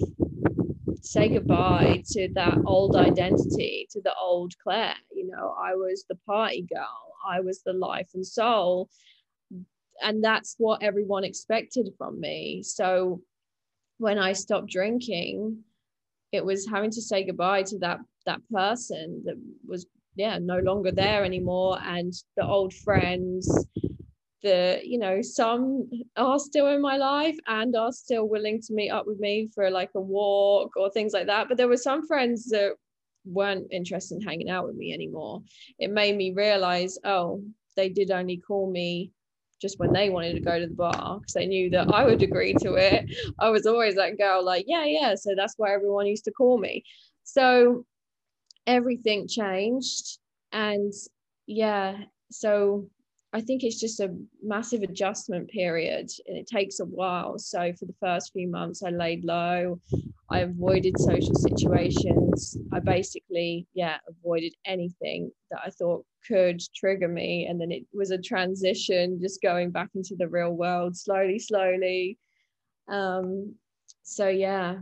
say 1.00 1.28
goodbye 1.28 2.04
to 2.12 2.28
that 2.34 2.58
old 2.64 2.94
identity, 2.94 3.88
to 3.90 4.00
the 4.00 4.14
old 4.14 4.52
Clare. 4.62 4.94
You 5.12 5.26
know, 5.28 5.56
I 5.60 5.74
was 5.74 6.04
the 6.08 6.14
party 6.24 6.64
girl, 6.72 7.16
I 7.28 7.40
was 7.40 7.62
the 7.62 7.72
life 7.72 8.10
and 8.14 8.24
soul. 8.24 8.88
And 10.02 10.22
that's 10.22 10.54
what 10.58 10.82
everyone 10.82 11.24
expected 11.24 11.88
from 11.98 12.20
me. 12.20 12.62
So 12.62 13.22
when 13.98 14.18
I 14.18 14.32
stopped 14.32 14.68
drinking, 14.70 15.58
it 16.32 16.44
was 16.44 16.66
having 16.68 16.90
to 16.90 17.02
say 17.02 17.24
goodbye 17.24 17.62
to 17.64 17.78
that 17.78 18.00
that 18.24 18.40
person 18.52 19.22
that 19.24 19.34
was 19.66 19.86
yeah 20.14 20.38
no 20.38 20.58
longer 20.58 20.92
there 20.92 21.24
anymore. 21.24 21.78
And 21.82 22.12
the 22.36 22.46
old 22.46 22.72
friends 22.72 23.66
the 24.42 24.80
you 24.82 24.98
know 24.98 25.22
some 25.22 25.88
are 26.16 26.38
still 26.38 26.66
in 26.66 26.82
my 26.82 26.96
life 26.96 27.36
and 27.46 27.76
are 27.76 27.92
still 27.92 28.28
willing 28.28 28.60
to 28.60 28.74
meet 28.74 28.90
up 28.90 29.06
with 29.06 29.20
me 29.20 29.48
for 29.54 29.70
like 29.70 29.90
a 29.94 30.00
walk 30.00 30.76
or 30.76 30.90
things 30.90 31.12
like 31.12 31.26
that. 31.26 31.48
But 31.48 31.56
there 31.56 31.68
were 31.68 31.76
some 31.76 32.06
friends 32.06 32.48
that 32.50 32.72
weren't 33.24 33.68
interested 33.70 34.16
in 34.16 34.22
hanging 34.22 34.50
out 34.50 34.66
with 34.66 34.74
me 34.74 34.92
anymore. 34.92 35.42
It 35.78 35.90
made 35.90 36.16
me 36.16 36.32
realize 36.32 36.98
oh 37.04 37.44
they 37.76 37.88
did 37.88 38.10
only 38.10 38.36
call 38.36 38.70
me 38.70 39.12
just 39.62 39.78
when 39.78 39.92
they 39.92 40.10
wanted 40.10 40.34
to 40.34 40.40
go 40.40 40.58
to 40.58 40.66
the 40.66 40.74
bar 40.74 41.18
because 41.20 41.32
they 41.32 41.46
knew 41.46 41.70
that 41.70 41.88
I 41.88 42.04
would 42.04 42.22
agree 42.22 42.52
to 42.60 42.74
it. 42.74 43.06
I 43.38 43.48
was 43.48 43.64
always 43.64 43.94
that 43.94 44.18
girl, 44.18 44.44
like, 44.44 44.64
yeah, 44.68 44.84
yeah. 44.84 45.14
So 45.14 45.34
that's 45.34 45.54
why 45.56 45.72
everyone 45.72 46.06
used 46.06 46.24
to 46.24 46.32
call 46.32 46.58
me. 46.58 46.84
So 47.24 47.86
everything 48.66 49.28
changed. 49.28 50.18
And 50.50 50.92
yeah, 51.46 51.96
so 52.30 52.88
I 53.34 53.40
think 53.40 53.64
it's 53.64 53.80
just 53.80 54.00
a 54.00 54.14
massive 54.42 54.82
adjustment 54.82 55.48
period 55.48 56.10
and 56.26 56.36
it 56.36 56.46
takes 56.46 56.80
a 56.80 56.84
while. 56.84 57.38
So 57.38 57.72
for 57.72 57.86
the 57.86 57.94
first 57.98 58.32
few 58.32 58.46
months, 58.46 58.82
I 58.82 58.90
laid 58.90 59.24
low. 59.24 59.80
I 60.28 60.40
avoided 60.40 60.98
social 60.98 61.34
situations. 61.34 62.58
I 62.72 62.80
basically, 62.80 63.66
yeah, 63.72 63.98
avoided 64.06 64.54
anything 64.66 65.30
that 65.50 65.60
I 65.64 65.70
thought 65.70 66.04
could 66.26 66.60
trigger 66.74 67.08
me. 67.08 67.46
And 67.46 67.58
then 67.58 67.72
it 67.72 67.84
was 67.94 68.10
a 68.10 68.18
transition, 68.18 69.18
just 69.20 69.40
going 69.40 69.70
back 69.70 69.90
into 69.94 70.14
the 70.14 70.28
real 70.28 70.52
world 70.52 70.96
slowly, 70.96 71.38
slowly. 71.38 72.18
Um, 72.88 73.54
so, 74.02 74.28
yeah. 74.28 74.76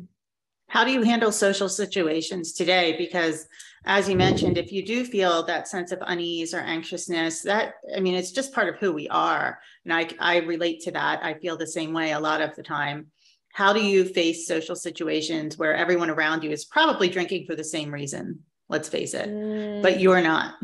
How 0.70 0.84
do 0.84 0.92
you 0.92 1.02
handle 1.02 1.32
social 1.32 1.68
situations 1.68 2.52
today? 2.52 2.94
Because 2.96 3.48
as 3.86 4.08
you 4.08 4.14
mentioned, 4.14 4.56
if 4.56 4.70
you 4.70 4.86
do 4.86 5.04
feel 5.04 5.42
that 5.46 5.66
sense 5.66 5.90
of 5.90 5.98
unease 6.06 6.54
or 6.54 6.60
anxiousness, 6.60 7.42
that 7.42 7.74
I 7.96 7.98
mean, 7.98 8.14
it's 8.14 8.30
just 8.30 8.54
part 8.54 8.68
of 8.68 8.76
who 8.76 8.92
we 8.92 9.08
are. 9.08 9.58
And 9.84 9.92
I, 9.92 10.08
I 10.20 10.36
relate 10.38 10.80
to 10.82 10.92
that. 10.92 11.24
I 11.24 11.34
feel 11.34 11.56
the 11.56 11.66
same 11.66 11.92
way 11.92 12.12
a 12.12 12.20
lot 12.20 12.40
of 12.40 12.54
the 12.54 12.62
time. 12.62 13.08
How 13.52 13.72
do 13.72 13.84
you 13.84 14.04
face 14.04 14.46
social 14.46 14.76
situations 14.76 15.58
where 15.58 15.74
everyone 15.74 16.08
around 16.08 16.44
you 16.44 16.52
is 16.52 16.64
probably 16.66 17.08
drinking 17.08 17.46
for 17.46 17.56
the 17.56 17.64
same 17.64 17.90
reason? 17.92 18.44
Let's 18.68 18.88
face 18.88 19.12
it, 19.12 19.28
Mm. 19.28 19.82
but 19.82 19.98
you're 19.98 20.22
not. 20.22 20.54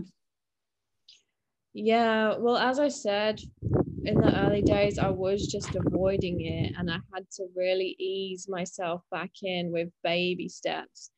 Yeah, 1.73 2.37
well, 2.39 2.57
as 2.57 2.79
I 2.79 2.89
said, 2.89 3.41
in 4.07 4.21
the 4.21 4.47
early 4.47 4.63
days, 4.63 4.99
I 4.99 5.11
was 5.11 5.47
just 5.47 5.75
avoiding 5.75 6.41
it, 6.41 6.73
and 6.79 6.91
I 6.91 6.99
had 7.13 7.29
to 7.33 7.47
really 7.57 7.97
ease 7.99 8.49
myself 8.49 9.03
back 9.11 9.31
in 9.43 9.73
with 9.73 9.89
baby 10.05 10.49
steps. 10.49 11.11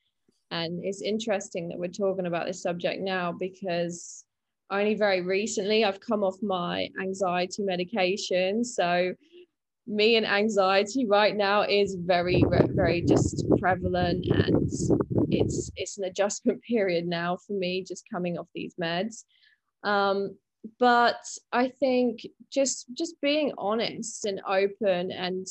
And 0.51 0.83
it's 0.83 1.03
interesting 1.03 1.69
that 1.69 1.79
we're 1.79 1.89
talking 1.89 2.27
about 2.27 2.47
this 2.47 2.63
subject 2.63 3.03
now 3.03 3.33
because 3.33 4.25
only 4.71 4.95
very 4.95 5.21
recently 5.21 5.85
I've 5.85 6.01
come 6.01 6.25
off 6.25 6.37
my 6.43 6.89
anxiety 7.01 7.63
medication. 7.63 8.65
So, 8.65 9.15
me 9.87 10.17
and 10.17 10.27
anxiety 10.27 11.07
right 11.07 11.35
now 11.37 11.63
is 11.63 11.97
very, 11.99 12.45
very 12.71 13.03
just 13.03 13.45
prevalent, 13.59 14.27
and 14.31 14.71
it's 15.31 15.71
it's 15.77 15.99
an 15.99 16.05
adjustment 16.05 16.63
period 16.69 17.07
now 17.07 17.37
for 17.37 17.53
me 17.53 17.85
just 17.87 18.09
coming 18.11 18.39
off 18.39 18.49
these 18.55 18.75
meds. 18.81 19.25
Um, 19.85 20.37
but 20.79 21.25
I 21.53 21.69
think 21.69 22.27
just 22.53 22.87
just 22.95 23.21
being 23.21 23.53
honest 23.59 24.25
and 24.25 24.41
open 24.47 25.11
and 25.11 25.47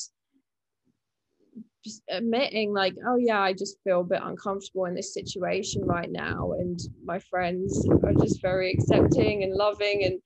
just 1.83 2.03
admitting 2.09 2.73
like 2.73 2.95
oh 3.07 3.17
yeah 3.17 3.39
I 3.41 3.53
just 3.53 3.77
feel 3.83 4.01
a 4.01 4.03
bit 4.03 4.21
uncomfortable 4.23 4.85
in 4.85 4.95
this 4.95 5.13
situation 5.13 5.85
right 5.85 6.11
now. 6.11 6.51
And 6.59 6.79
my 7.05 7.19
friends 7.19 7.85
are 8.05 8.13
just 8.13 8.41
very 8.41 8.71
accepting 8.71 9.43
and 9.43 9.53
loving. 9.53 10.03
And 10.03 10.19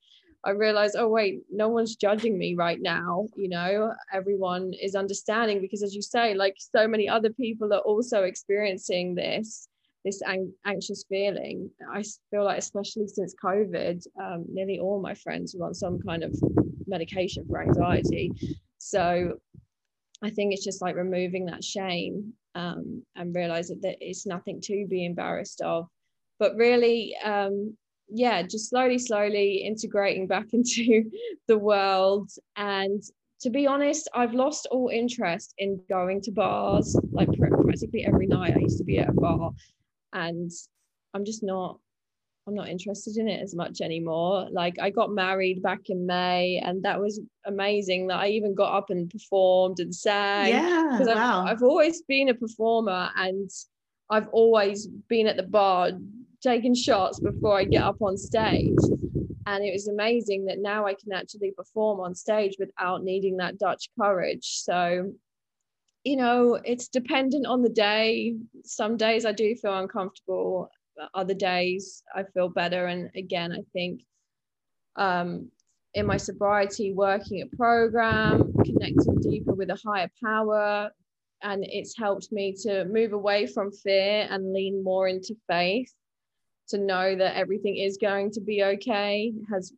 I 0.44 0.50
realize 0.50 0.96
oh 0.96 1.08
wait 1.08 1.42
no 1.50 1.68
one's 1.68 1.94
judging 1.94 2.36
me 2.38 2.54
right 2.54 2.80
now. 2.80 3.26
You 3.36 3.48
know 3.48 3.92
everyone 4.12 4.72
is 4.80 4.94
understanding 4.96 5.60
because 5.60 5.82
as 5.82 5.94
you 5.94 6.02
say 6.02 6.34
like 6.34 6.56
so 6.58 6.88
many 6.88 7.08
other 7.08 7.30
people 7.30 7.72
are 7.72 7.80
also 7.80 8.24
experiencing 8.24 9.14
this 9.14 9.68
this 10.04 10.22
ang- 10.22 10.52
anxious 10.64 11.04
feeling. 11.08 11.70
I 11.92 12.02
feel 12.30 12.44
like, 12.44 12.58
especially 12.58 13.06
since 13.08 13.34
COVID, 13.42 14.04
um, 14.20 14.44
nearly 14.48 14.78
all 14.78 15.00
my 15.00 15.14
friends 15.14 15.54
were 15.56 15.66
on 15.66 15.74
some 15.74 16.00
kind 16.00 16.22
of 16.24 16.34
medication 16.86 17.46
for 17.48 17.62
anxiety. 17.62 18.32
So 18.78 19.38
I 20.22 20.30
think 20.30 20.52
it's 20.52 20.64
just 20.64 20.82
like 20.82 20.96
removing 20.96 21.46
that 21.46 21.64
shame 21.64 22.32
um, 22.54 23.02
and 23.16 23.34
realizing 23.34 23.80
that 23.82 23.96
it's 24.00 24.26
nothing 24.26 24.60
to 24.62 24.86
be 24.88 25.04
embarrassed 25.04 25.60
of. 25.60 25.86
But 26.38 26.56
really, 26.56 27.16
um, 27.24 27.76
yeah, 28.08 28.42
just 28.42 28.70
slowly, 28.70 28.98
slowly 28.98 29.64
integrating 29.64 30.26
back 30.26 30.46
into 30.52 31.10
the 31.48 31.58
world. 31.58 32.30
And 32.56 33.02
to 33.40 33.50
be 33.50 33.66
honest, 33.66 34.08
I've 34.14 34.34
lost 34.34 34.68
all 34.70 34.88
interest 34.88 35.54
in 35.58 35.80
going 35.88 36.20
to 36.22 36.30
bars. 36.30 36.96
Like 37.10 37.28
practically 37.38 38.06
every 38.06 38.26
night, 38.26 38.54
I 38.56 38.60
used 38.60 38.78
to 38.78 38.84
be 38.84 38.98
at 38.98 39.08
a 39.08 39.12
bar, 39.12 39.52
and 40.12 40.50
I'm 41.14 41.24
just 41.24 41.42
not. 41.42 41.78
I'm 42.44 42.56
not 42.56 42.68
interested 42.68 43.18
in 43.18 43.28
it 43.28 43.40
as 43.40 43.54
much 43.54 43.80
anymore. 43.80 44.48
Like 44.50 44.80
I 44.80 44.90
got 44.90 45.12
married 45.12 45.62
back 45.62 45.90
in 45.90 46.06
May, 46.06 46.60
and 46.64 46.82
that 46.84 47.00
was 47.00 47.20
amazing. 47.46 48.08
That 48.08 48.18
I 48.18 48.28
even 48.28 48.54
got 48.54 48.76
up 48.76 48.90
and 48.90 49.08
performed 49.08 49.78
and 49.78 49.94
sang. 49.94 50.48
Yeah, 50.48 50.88
because 50.90 51.14
wow. 51.14 51.44
I've, 51.44 51.58
I've 51.58 51.62
always 51.62 52.02
been 52.02 52.30
a 52.30 52.34
performer, 52.34 53.10
and 53.16 53.48
I've 54.10 54.28
always 54.28 54.88
been 55.08 55.28
at 55.28 55.36
the 55.36 55.44
bar 55.44 55.92
taking 56.42 56.74
shots 56.74 57.20
before 57.20 57.56
I 57.56 57.64
get 57.64 57.82
up 57.82 58.02
on 58.02 58.16
stage. 58.16 58.78
And 59.46 59.64
it 59.64 59.72
was 59.72 59.88
amazing 59.88 60.44
that 60.46 60.58
now 60.58 60.86
I 60.86 60.94
can 60.94 61.12
actually 61.12 61.52
perform 61.52 62.00
on 62.00 62.14
stage 62.14 62.56
without 62.58 63.02
needing 63.02 63.38
that 63.38 63.58
Dutch 63.58 63.88
courage. 63.98 64.60
So, 64.62 65.12
you 66.04 66.16
know, 66.16 66.58
it's 66.64 66.88
dependent 66.88 67.46
on 67.46 67.62
the 67.62 67.68
day. 67.68 68.36
Some 68.64 68.96
days 68.96 69.24
I 69.24 69.32
do 69.32 69.54
feel 69.54 69.78
uncomfortable, 69.78 70.70
other 71.14 71.34
days 71.34 72.02
I 72.14 72.24
feel 72.34 72.48
better. 72.48 72.86
And 72.86 73.10
again, 73.16 73.52
I 73.52 73.62
think 73.72 74.02
um, 74.96 75.50
in 75.94 76.06
my 76.06 76.16
sobriety, 76.16 76.92
working 76.92 77.42
a 77.42 77.56
program, 77.56 78.52
connecting 78.64 79.20
deeper 79.20 79.54
with 79.54 79.70
a 79.70 79.80
higher 79.84 80.10
power, 80.22 80.90
and 81.42 81.64
it's 81.64 81.96
helped 81.96 82.32
me 82.32 82.54
to 82.62 82.84
move 82.86 83.12
away 83.12 83.46
from 83.46 83.70
fear 83.72 84.26
and 84.30 84.52
lean 84.52 84.82
more 84.82 85.08
into 85.08 85.36
faith 85.48 85.92
to 86.68 86.78
know 86.78 87.14
that 87.16 87.36
everything 87.36 87.76
is 87.76 87.98
going 88.00 88.30
to 88.30 88.40
be 88.40 88.62
okay 88.62 89.32
has 89.50 89.72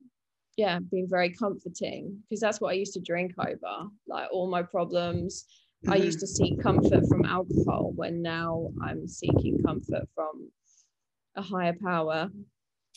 yeah 0.56 0.78
been 0.90 1.08
very 1.08 1.30
comforting 1.30 2.16
because 2.22 2.40
that's 2.40 2.60
what 2.60 2.68
i 2.68 2.74
used 2.74 2.92
to 2.92 3.00
drink 3.00 3.32
over 3.38 3.88
like 4.06 4.28
all 4.30 4.48
my 4.48 4.62
problems. 4.62 5.46
I 5.88 5.96
mm-hmm. 5.96 6.04
used 6.04 6.20
to 6.20 6.26
seek 6.26 6.60
comfort 6.62 7.06
from 7.08 7.24
alcohol 7.24 7.92
when 7.94 8.22
now 8.22 8.68
i'm 8.82 9.06
seeking 9.06 9.62
comfort 9.62 10.08
from 10.14 10.50
a 11.36 11.42
higher 11.42 11.74
power. 11.82 12.30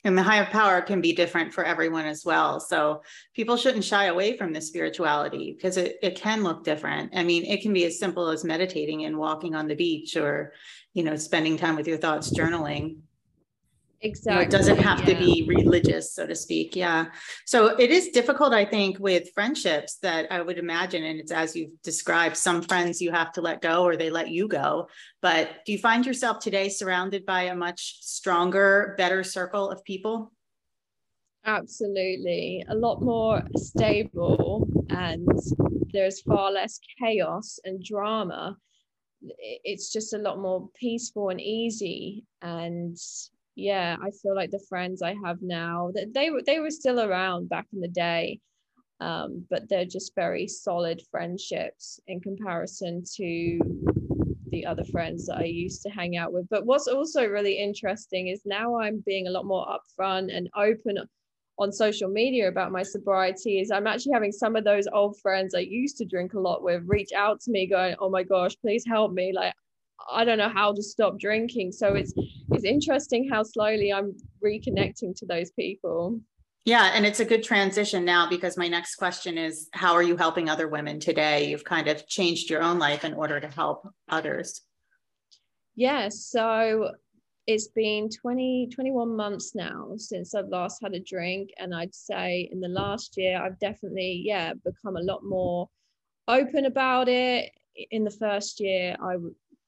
And 0.04 0.18
the 0.18 0.24
higher 0.24 0.46
power 0.46 0.82
can 0.82 1.02
be 1.02 1.12
different 1.12 1.54
for 1.54 1.64
everyone 1.64 2.06
as 2.06 2.24
well. 2.24 2.60
So 2.60 3.02
people 3.34 3.58
shouldn't 3.58 3.84
shy 3.84 4.06
away 4.06 4.38
from 4.38 4.54
the 4.54 4.62
spirituality 4.62 5.54
because 5.54 5.76
it, 5.76 5.98
it 6.04 6.16
can 6.16 6.44
look 6.44 6.64
different. 6.64 7.12
I 7.16 7.24
mean 7.24 7.46
it 7.46 7.62
can 7.62 7.74
be 7.74 7.86
as 7.86 8.00
simple 8.00 8.30
as 8.30 8.44
meditating 8.44 9.06
and 9.06 9.18
walking 9.18 9.56
on 9.56 9.68
the 9.68 9.76
beach 9.76 10.16
or 10.16 10.54
you 10.94 11.04
know 11.04 11.16
spending 11.16 11.58
time 11.58 11.76
with 11.76 11.88
your 11.88 11.98
thoughts 11.98 12.32
journaling 12.32 12.98
Exactly. 14.02 14.46
it 14.46 14.52
doesn't 14.52 14.78
have 14.78 15.00
yeah. 15.00 15.06
to 15.06 15.16
be 15.16 15.46
religious, 15.48 16.14
so 16.14 16.28
to 16.28 16.36
speak. 16.36 16.76
Yeah. 16.76 17.08
So 17.46 17.76
it 17.80 17.90
is 17.90 18.10
difficult, 18.10 18.54
I 18.54 18.64
think, 18.64 19.00
with 19.00 19.32
friendships 19.34 19.98
that 20.04 20.32
I 20.32 20.42
would 20.42 20.60
imagine. 20.60 21.04
And 21.04 21.20
it's 21.20 21.32
as 21.32 21.56
you've 21.56 21.82
described, 21.82 22.38
some 22.38 22.62
friends 22.62 23.02
you 23.02 23.12
have 23.12 23.32
to 23.34 23.42
let 23.42 23.62
go 23.62 23.84
or 23.84 23.98
they 23.98 24.12
let 24.12 24.30
you 24.30 24.48
go. 24.48 24.88
But 25.22 25.66
do 25.66 25.72
you 25.72 25.80
find 25.80 26.06
yourself 26.06 26.40
today 26.40 26.70
surrounded 26.70 27.26
by 27.26 27.44
a 27.44 27.56
much 27.56 27.98
stronger, 28.02 28.94
better 28.98 29.24
circle 29.24 29.72
of 29.72 29.84
people? 29.84 30.32
Absolutely. 31.46 32.64
A 32.68 32.76
lot 32.76 33.02
more 33.02 33.42
stable, 33.56 34.68
and 34.90 35.28
there's 35.94 36.22
far 36.22 36.52
less 36.52 36.80
chaos 37.00 37.58
and 37.64 37.82
drama. 37.82 38.58
It's 39.22 39.92
just 39.92 40.14
a 40.14 40.18
lot 40.18 40.40
more 40.40 40.70
peaceful 40.76 41.30
and 41.30 41.40
easy. 41.40 42.26
And 42.42 42.98
yeah 43.58 43.98
i 44.02 44.12
feel 44.12 44.36
like 44.36 44.52
the 44.52 44.66
friends 44.70 45.02
i 45.02 45.16
have 45.26 45.42
now 45.42 45.92
that 45.94 46.14
they 46.14 46.30
were 46.30 46.42
they 46.46 46.60
were 46.60 46.72
still 46.72 47.00
around 47.02 47.50
back 47.50 47.66
in 47.74 47.82
the 47.82 47.88
day 47.88 48.40
um, 49.00 49.46
but 49.50 49.70
they're 49.70 49.86
just 49.86 50.16
very 50.16 50.48
solid 50.48 51.02
friendships 51.12 52.00
in 52.08 52.20
comparison 52.20 53.04
to 53.16 53.94
the 54.50 54.66
other 54.66 54.84
friends 54.86 55.28
that 55.28 55.38
I 55.38 55.44
used 55.44 55.84
to 55.84 55.90
hang 55.90 56.18
out 56.18 56.34
with. 56.34 56.50
But 56.50 56.66
what's 56.66 56.88
also 56.88 57.28
really 57.28 57.60
interesting 57.60 58.28
is 58.28 58.42
now 58.46 58.80
I'm 58.80 59.04
being 59.06 59.28
a 59.28 59.32
lot 59.32 59.46
more 59.46 59.68
upfront 59.68 60.36
and 60.36 60.50
open 60.56 60.98
on 61.60 61.72
social 61.72 62.10
media 62.10 62.48
about 62.48 62.72
my 62.72 62.84
sobriety 62.84 63.60
is 63.60 63.72
I'm 63.72 63.88
actually 63.88 64.14
having 64.14 64.32
some 64.32 64.56
of 64.56 64.64
those 64.64 64.88
old 64.92 65.20
friends 65.20 65.56
I 65.56 65.60
used 65.60 65.98
to 65.98 66.06
drink 66.06 66.34
a 66.34 66.40
lot 66.40 66.64
with 66.64 66.84
reach 66.86 67.12
out 67.14 67.42
to 67.42 67.52
me 67.52 67.68
going, 67.68 67.96
"Oh 68.00 68.10
my 68.10 68.24
gosh, 68.24 68.56
please 68.62 68.86
help 68.88 69.12
me. 69.12 69.32
Like 69.34 69.54
I 70.12 70.24
don't 70.24 70.38
know 70.38 70.50
how 70.50 70.74
to 70.74 70.82
stop 70.82 71.20
drinking. 71.20 71.72
So 71.72 71.96
it's 71.96 72.14
it's 72.52 72.64
interesting 72.64 73.30
how 73.30 73.44
slowly 73.44 73.92
I'm 73.92 74.16
reconnecting 74.44 75.16
to 75.18 75.26
those 75.26 75.52
people. 75.52 76.20
Yeah, 76.66 76.92
and 76.94 77.06
it's 77.06 77.22
a 77.22 77.26
good 77.26 77.44
transition 77.44 78.04
now 78.04 78.30
because 78.30 78.58
my 78.58 78.68
next 78.68 78.96
question 78.96 79.38
is 79.38 79.70
how 79.72 79.94
are 79.94 80.04
you 80.04 80.18
helping 80.18 80.50
other 80.50 80.68
women 80.68 81.00
today? 81.00 81.50
You've 81.50 81.64
kind 81.64 81.88
of 81.88 82.06
changed 82.08 82.50
your 82.50 82.62
own 82.62 82.78
life 82.78 83.06
in 83.06 83.14
order 83.14 83.40
to 83.40 83.48
help 83.48 83.88
others. 84.10 84.62
Yeah, 85.76 86.10
so 86.10 86.92
it's 87.46 87.70
been 87.70 88.10
20 88.10 88.68
21 88.74 89.16
months 89.16 89.56
now 89.56 89.94
since 89.96 90.36
I've 90.36 90.50
last 90.50 90.80
had 90.84 90.94
a 90.94 91.00
drink 91.00 91.52
and 91.58 91.74
I'd 91.74 91.96
say 91.96 92.50
in 92.52 92.60
the 92.60 92.68
last 92.68 93.16
year 93.16 93.42
I've 93.42 93.58
definitely 93.60 94.22
yeah 94.26 94.52
become 94.66 94.98
a 94.98 95.02
lot 95.02 95.24
more 95.24 95.70
open 96.28 96.66
about 96.66 97.08
it 97.08 97.52
in 97.92 98.04
the 98.04 98.12
first 98.12 98.60
year 98.60 98.98
I 99.02 99.16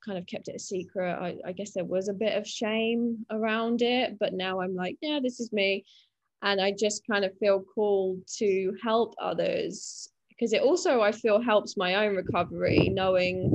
kind 0.05 0.17
of 0.17 0.25
kept 0.27 0.47
it 0.47 0.55
a 0.55 0.59
secret. 0.59 1.13
I, 1.13 1.37
I 1.45 1.51
guess 1.51 1.71
there 1.71 1.85
was 1.85 2.09
a 2.09 2.13
bit 2.13 2.37
of 2.37 2.47
shame 2.47 3.25
around 3.31 3.81
it, 3.81 4.17
but 4.19 4.33
now 4.33 4.61
I'm 4.61 4.75
like, 4.75 4.97
yeah, 5.01 5.19
this 5.21 5.39
is 5.39 5.51
me. 5.51 5.85
And 6.41 6.61
I 6.61 6.71
just 6.71 7.05
kind 7.09 7.25
of 7.25 7.37
feel 7.37 7.61
called 7.75 8.21
to 8.37 8.73
help 8.81 9.13
others 9.21 10.09
because 10.29 10.53
it 10.53 10.61
also, 10.61 11.01
I 11.01 11.11
feel, 11.11 11.41
helps 11.41 11.75
my 11.75 11.95
own 11.95 12.15
recovery, 12.15 12.89
knowing 12.93 13.53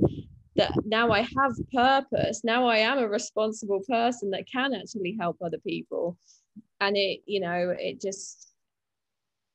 that 0.57 0.73
now 0.85 1.11
I 1.11 1.21
have 1.21 1.53
purpose. 1.73 2.43
Now 2.45 2.67
I 2.67 2.79
am 2.79 2.99
a 2.99 3.09
responsible 3.09 3.81
person 3.89 4.31
that 4.31 4.47
can 4.51 4.75
actually 4.75 5.17
help 5.19 5.39
other 5.43 5.59
people. 5.59 6.19
And 6.81 6.97
it, 6.97 7.21
you 7.27 7.41
know, 7.41 7.75
it 7.79 8.03
just, 8.03 8.53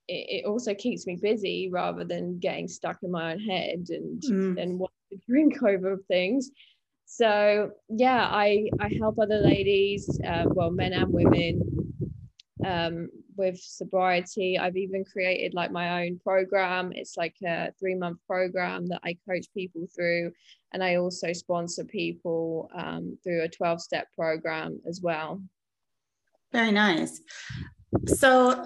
it, 0.08 0.44
it 0.44 0.46
also 0.46 0.74
keeps 0.74 1.06
me 1.06 1.18
busy 1.22 1.70
rather 1.72 2.04
than 2.04 2.40
getting 2.40 2.68
stuck 2.68 2.98
in 3.04 3.12
my 3.12 3.34
own 3.34 3.40
head 3.40 3.86
and 3.90 4.22
mm. 4.24 4.78
want 4.78 4.92
to 5.12 5.20
drink 5.28 5.62
over 5.62 5.98
things 6.08 6.50
so 7.12 7.72
yeah 7.90 8.28
i 8.32 8.70
i 8.80 8.88
help 9.00 9.18
other 9.20 9.40
ladies 9.40 10.20
uh, 10.28 10.46
well 10.48 10.70
men 10.70 10.94
and 10.94 11.12
women 11.12 11.80
um, 12.66 13.10
with 13.40 13.58
sobriety. 13.58 14.60
I've 14.60 14.78
even 14.78 15.06
created 15.06 15.54
like 15.54 15.72
my 15.72 16.06
own 16.06 16.20
program. 16.20 16.92
It's 16.94 17.16
like 17.16 17.36
a 17.46 17.72
three 17.80 17.96
month 17.96 18.20
program 18.28 18.86
that 18.88 19.02
i 19.04 19.18
coach 19.28 19.48
people 19.54 19.88
through 19.96 20.34
and 20.74 20.84
i 20.84 20.96
also 20.96 21.34
sponsor 21.34 21.86
people 21.86 22.70
um, 22.76 23.18
through 23.24 23.44
a 23.44 23.50
12 23.50 23.82
step 23.82 24.08
program 24.14 24.80
as 24.88 25.02
well. 25.02 25.42
Very 26.52 26.72
nice. 26.72 27.22
So 28.08 28.66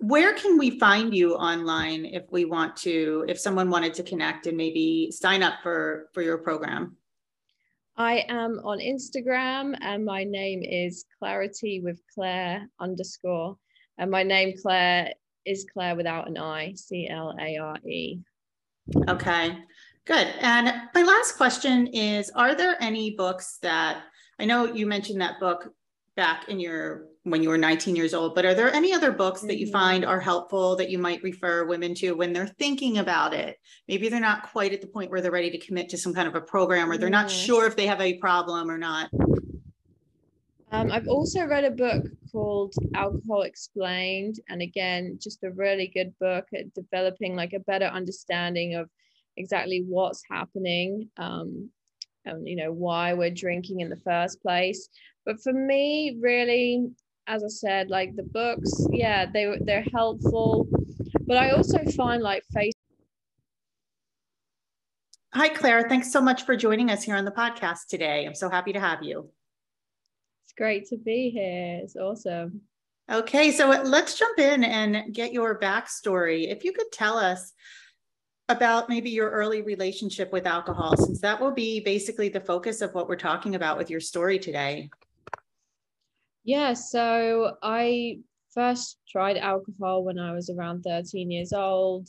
where 0.00 0.32
can 0.34 0.58
we 0.58 0.78
find 0.78 1.14
you 1.14 1.34
online 1.34 2.04
if 2.04 2.22
we 2.30 2.44
want 2.44 2.76
to 2.76 3.24
if 3.28 3.38
someone 3.38 3.68
wanted 3.68 3.92
to 3.94 4.02
connect 4.02 4.46
and 4.46 4.56
maybe 4.56 5.10
sign 5.10 5.42
up 5.42 5.54
for 5.62 6.08
for 6.14 6.22
your 6.22 6.38
program 6.38 6.96
I 7.98 8.24
am 8.28 8.60
on 8.62 8.78
Instagram 8.78 9.76
and 9.80 10.04
my 10.04 10.22
name 10.22 10.62
is 10.62 11.04
Clarity 11.18 11.80
with 11.82 12.00
Clare 12.14 12.68
underscore. 12.78 13.56
And 13.98 14.08
my 14.08 14.22
name, 14.22 14.54
Clare, 14.62 15.14
is 15.44 15.66
Clare 15.72 15.96
without 15.96 16.28
an 16.28 16.38
I, 16.38 16.74
C 16.74 17.08
L 17.08 17.34
A 17.40 17.56
R 17.56 17.76
E. 17.84 18.20
Okay, 19.08 19.58
good. 20.04 20.28
And 20.40 20.72
my 20.94 21.02
last 21.02 21.36
question 21.36 21.88
is 21.88 22.30
Are 22.36 22.54
there 22.54 22.76
any 22.80 23.16
books 23.16 23.58
that 23.62 24.04
I 24.38 24.44
know 24.44 24.72
you 24.72 24.86
mentioned 24.86 25.20
that 25.20 25.40
book 25.40 25.74
back 26.14 26.48
in 26.48 26.60
your 26.60 27.06
when 27.30 27.42
you 27.42 27.48
were 27.48 27.58
19 27.58 27.96
years 27.96 28.14
old 28.14 28.34
but 28.34 28.44
are 28.44 28.54
there 28.54 28.72
any 28.72 28.92
other 28.92 29.10
books 29.10 29.40
that 29.42 29.58
you 29.58 29.66
mm-hmm. 29.66 29.72
find 29.72 30.04
are 30.04 30.20
helpful 30.20 30.76
that 30.76 30.90
you 30.90 30.98
might 30.98 31.22
refer 31.22 31.66
women 31.66 31.94
to 31.94 32.12
when 32.12 32.32
they're 32.32 32.46
thinking 32.46 32.98
about 32.98 33.34
it 33.34 33.58
maybe 33.86 34.08
they're 34.08 34.20
not 34.20 34.42
quite 34.50 34.72
at 34.72 34.80
the 34.80 34.86
point 34.86 35.10
where 35.10 35.20
they're 35.20 35.30
ready 35.30 35.50
to 35.50 35.58
commit 35.58 35.88
to 35.88 35.98
some 35.98 36.14
kind 36.14 36.28
of 36.28 36.34
a 36.34 36.40
program 36.40 36.90
or 36.90 36.96
they're 36.96 37.10
not 37.10 37.30
sure 37.30 37.66
if 37.66 37.76
they 37.76 37.86
have 37.86 38.00
a 38.00 38.18
problem 38.18 38.70
or 38.70 38.78
not 38.78 39.10
um, 40.70 40.92
I've 40.92 41.08
also 41.08 41.46
read 41.46 41.64
a 41.64 41.70
book 41.70 42.04
called 42.30 42.74
Alcohol 42.94 43.42
Explained, 43.42 44.36
and 44.50 44.60
again, 44.60 45.18
just 45.20 45.42
a 45.42 45.50
really 45.50 45.86
good 45.88 46.12
book 46.18 46.46
at 46.54 46.74
developing 46.74 47.34
like 47.34 47.54
a 47.54 47.60
better 47.60 47.86
understanding 47.86 48.74
of 48.74 48.90
exactly 49.38 49.84
what's 49.86 50.22
happening, 50.30 51.08
um, 51.16 51.70
and 52.26 52.46
you 52.46 52.56
know 52.56 52.70
why 52.70 53.14
we're 53.14 53.30
drinking 53.30 53.80
in 53.80 53.88
the 53.88 54.00
first 54.04 54.42
place. 54.42 54.90
But 55.24 55.42
for 55.42 55.54
me, 55.54 56.18
really, 56.20 56.90
as 57.28 57.44
I 57.44 57.48
said, 57.48 57.90
like 57.90 58.16
the 58.16 58.22
books, 58.22 58.86
yeah, 58.90 59.26
they 59.30 59.56
they're 59.60 59.84
helpful. 59.92 60.66
But 61.26 61.36
I 61.36 61.50
also 61.50 61.78
find 61.96 62.22
like 62.22 62.42
face. 62.52 62.72
Hi, 65.34 65.50
Clare. 65.50 65.88
Thanks 65.88 66.10
so 66.10 66.22
much 66.22 66.44
for 66.44 66.56
joining 66.56 66.90
us 66.90 67.02
here 67.04 67.14
on 67.14 67.26
the 67.26 67.30
podcast 67.30 67.86
today. 67.90 68.26
I'm 68.26 68.34
so 68.34 68.48
happy 68.48 68.72
to 68.72 68.80
have 68.80 69.02
you. 69.02 69.28
It's 70.44 70.54
great 70.56 70.88
to 70.88 70.96
be 70.96 71.30
here. 71.30 71.80
It's 71.82 71.96
awesome. 71.96 72.62
Okay, 73.10 73.52
so 73.52 73.68
let's 73.68 74.18
jump 74.18 74.38
in 74.38 74.64
and 74.64 75.14
get 75.14 75.32
your 75.32 75.58
backstory. 75.58 76.50
If 76.50 76.64
you 76.64 76.72
could 76.72 76.90
tell 76.92 77.18
us 77.18 77.52
about 78.48 78.88
maybe 78.88 79.10
your 79.10 79.30
early 79.30 79.60
relationship 79.60 80.32
with 80.32 80.46
alcohol, 80.46 80.96
since 80.96 81.20
that 81.20 81.40
will 81.40 81.52
be 81.52 81.80
basically 81.80 82.30
the 82.30 82.40
focus 82.40 82.80
of 82.80 82.94
what 82.94 83.06
we're 83.06 83.16
talking 83.16 83.54
about 83.54 83.76
with 83.76 83.90
your 83.90 84.00
story 84.00 84.38
today. 84.38 84.88
Yeah, 86.48 86.72
so 86.72 87.58
I 87.62 88.20
first 88.54 88.96
tried 89.06 89.36
alcohol 89.36 90.02
when 90.02 90.18
I 90.18 90.32
was 90.32 90.48
around 90.48 90.80
13 90.82 91.30
years 91.30 91.52
old. 91.52 92.08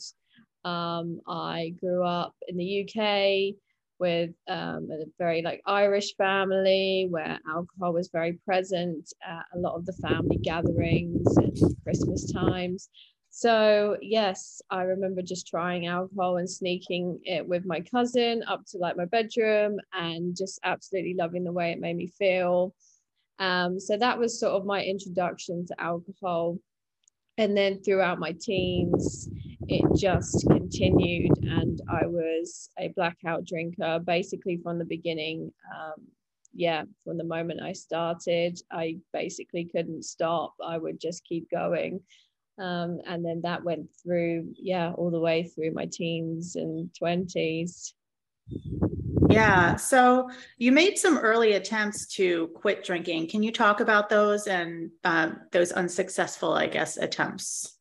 Um, 0.64 1.20
I 1.28 1.74
grew 1.78 2.06
up 2.06 2.34
in 2.48 2.56
the 2.56 2.64
UK 2.64 3.54
with 3.98 4.30
um, 4.48 4.88
a 4.90 5.04
very 5.18 5.42
like 5.42 5.60
Irish 5.66 6.16
family 6.16 7.06
where 7.10 7.38
alcohol 7.46 7.92
was 7.92 8.08
very 8.08 8.40
present 8.46 9.12
at 9.22 9.44
a 9.54 9.58
lot 9.58 9.74
of 9.74 9.84
the 9.84 9.92
family 9.92 10.38
gatherings 10.38 11.36
and 11.36 11.58
Christmas 11.84 12.32
times. 12.32 12.88
So 13.28 13.98
yes, 14.00 14.62
I 14.70 14.84
remember 14.84 15.20
just 15.20 15.48
trying 15.48 15.86
alcohol 15.86 16.38
and 16.38 16.48
sneaking 16.48 17.20
it 17.24 17.46
with 17.46 17.66
my 17.66 17.82
cousin 17.82 18.42
up 18.48 18.64
to 18.70 18.78
like 18.78 18.96
my 18.96 19.04
bedroom 19.04 19.76
and 19.92 20.34
just 20.34 20.58
absolutely 20.64 21.12
loving 21.12 21.44
the 21.44 21.52
way 21.52 21.72
it 21.72 21.78
made 21.78 21.96
me 21.96 22.06
feel. 22.06 22.74
Um, 23.40 23.80
so 23.80 23.96
that 23.96 24.18
was 24.18 24.38
sort 24.38 24.52
of 24.52 24.66
my 24.66 24.84
introduction 24.84 25.66
to 25.66 25.80
alcohol. 25.80 26.58
And 27.38 27.56
then 27.56 27.82
throughout 27.82 28.20
my 28.20 28.36
teens, 28.38 29.28
it 29.70 29.94
just 29.94 30.46
continued 30.50 31.38
and 31.48 31.80
i 31.88 32.04
was 32.04 32.70
a 32.78 32.88
blackout 32.88 33.44
drinker 33.44 34.00
basically 34.04 34.58
from 34.62 34.78
the 34.78 34.84
beginning. 34.84 35.52
Um, 35.74 36.06
yeah 36.52 36.82
from 37.04 37.16
the 37.16 37.22
moment 37.24 37.60
i 37.62 37.72
started 37.72 38.58
i 38.72 38.96
basically 39.12 39.64
couldn't 39.64 40.04
stop. 40.04 40.52
I 40.64 40.76
would 40.78 41.00
just 41.00 41.24
keep 41.24 41.48
going. 41.48 42.00
Um, 42.58 42.98
and 43.06 43.24
then 43.24 43.40
that 43.42 43.62
went 43.62 43.88
through 44.02 44.52
yeah 44.56 44.92
all 44.92 45.10
the 45.10 45.20
way 45.20 45.44
through 45.44 45.70
my 45.72 45.86
teens 45.86 46.56
and 46.56 46.90
20s 47.00 47.92
yeah 49.28 49.76
so 49.76 50.28
you 50.58 50.72
made 50.72 50.98
some 50.98 51.18
early 51.18 51.52
attempts 51.52 52.06
to 52.06 52.48
quit 52.54 52.84
drinking 52.84 53.28
can 53.28 53.42
you 53.42 53.52
talk 53.52 53.80
about 53.80 54.08
those 54.08 54.46
and 54.46 54.90
uh, 55.04 55.30
those 55.52 55.72
unsuccessful 55.72 56.52
i 56.52 56.66
guess 56.66 56.96
attempts 56.96 57.76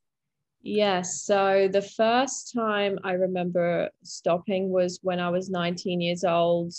Yes. 0.62 1.24
So 1.24 1.70
the 1.72 1.82
first 1.82 2.54
time 2.54 3.00
I 3.04 3.14
remember 3.14 3.90
stopping 4.04 4.70
was 4.70 5.00
when 5.02 5.20
I 5.20 5.30
was 5.30 5.50
19 5.50 6.02
years 6.02 6.24
old. 6.24 6.74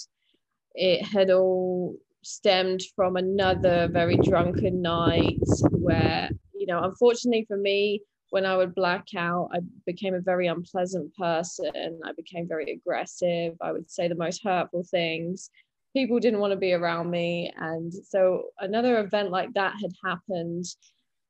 It 0.75 1.03
had 1.03 1.31
all 1.31 1.97
stemmed 2.23 2.83
from 2.95 3.17
another 3.17 3.89
very 3.89 4.17
drunken 4.17 4.83
night 4.83 5.39
where, 5.71 6.31
you 6.55 6.67
know, 6.67 6.83
unfortunately 6.83 7.47
for 7.49 7.57
me, 7.57 8.03
when 8.31 8.47
I 8.47 8.57
would 8.57 8.75
black 8.75 9.07
out, 9.17 9.51
I 9.53 9.59
became 9.87 10.15
a 10.15 10.21
very 10.21 10.47
unpleasant 10.47 11.15
person. 11.17 12.01
I 12.05 12.13
became 12.13 12.49
very 12.49 12.73
aggressive. 12.73 13.57
I 13.61 13.73
would 13.73 13.91
say 13.91 14.09
the 14.09 14.15
most 14.15 14.43
hurtful 14.43 14.85
things. 14.85 15.51
People 15.93 16.21
didn't 16.21 16.41
want 16.41 16.53
to 16.53 16.57
be 16.57 16.73
around 16.73 17.11
me. 17.11 17.53
And 17.57 17.93
so 17.93 18.45
another 18.61 19.01
event 19.01 19.31
like 19.31 19.53
that 19.55 19.75
had 19.81 19.93
happened 20.05 20.65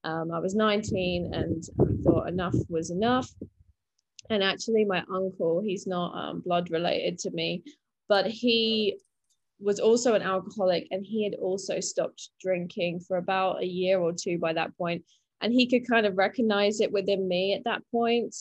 um, 0.05 0.31
I 0.33 0.39
was 0.39 0.55
19 0.55 1.35
and 1.35 1.63
I 1.79 1.85
thought 2.03 2.29
enough 2.29 2.57
was 2.69 2.91
enough. 2.91 3.31
And 4.31 4.43
actually, 4.43 4.85
my 4.85 5.05
uncle, 5.13 5.61
he's 5.61 5.87
not 5.87 6.15
um, 6.17 6.41
blood 6.41 6.71
related 6.71 7.19
to 7.21 7.31
me, 7.31 7.65
but 8.09 8.27
he 8.27 8.99
was 9.59 9.79
also 9.79 10.15
an 10.15 10.23
alcoholic 10.23 10.87
and 10.91 11.05
he 11.05 11.25
had 11.25 11.35
also 11.35 11.81
stopped 11.81 12.31
drinking 12.41 13.01
for 13.01 13.19
about 13.19 13.63
a 13.63 13.67
year 13.67 14.01
or 14.01 14.13
two 14.13 14.39
by 14.39 14.55
that 14.55 14.77
point 14.79 15.05
and 15.41 15.53
he 15.53 15.67
could 15.67 15.89
kind 15.89 16.07
of 16.07 16.19
recognize 16.19 16.81
it 16.81 16.93
within 16.93 17.27
me 17.27 17.55
at 17.55 17.65
that 17.65 17.83
point 17.91 18.35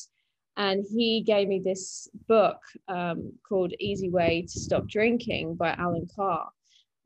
and 0.57 0.85
he 0.91 1.21
gave 1.21 1.47
me 1.47 1.59
this 1.63 2.09
book 2.27 2.57
um, 2.88 3.31
called 3.47 3.73
easy 3.79 4.09
way 4.09 4.41
to 4.41 4.59
stop 4.59 4.88
drinking 4.88 5.55
by 5.55 5.71
Allen 5.71 6.07
Carr 6.15 6.49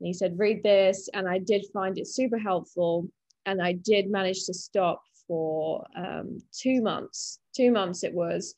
and 0.00 0.06
he 0.06 0.12
said 0.12 0.38
read 0.38 0.62
this 0.62 1.08
and 1.14 1.28
i 1.28 1.38
did 1.38 1.64
find 1.72 1.98
it 1.98 2.08
super 2.08 2.38
helpful 2.38 3.08
and 3.46 3.62
I 3.62 3.72
did 3.72 4.10
manage 4.10 4.44
to 4.46 4.54
stop 4.54 5.02
for 5.26 5.86
um, 5.96 6.38
two 6.52 6.82
months. 6.82 7.38
Two 7.54 7.70
months 7.70 8.04
it 8.04 8.14
was. 8.14 8.54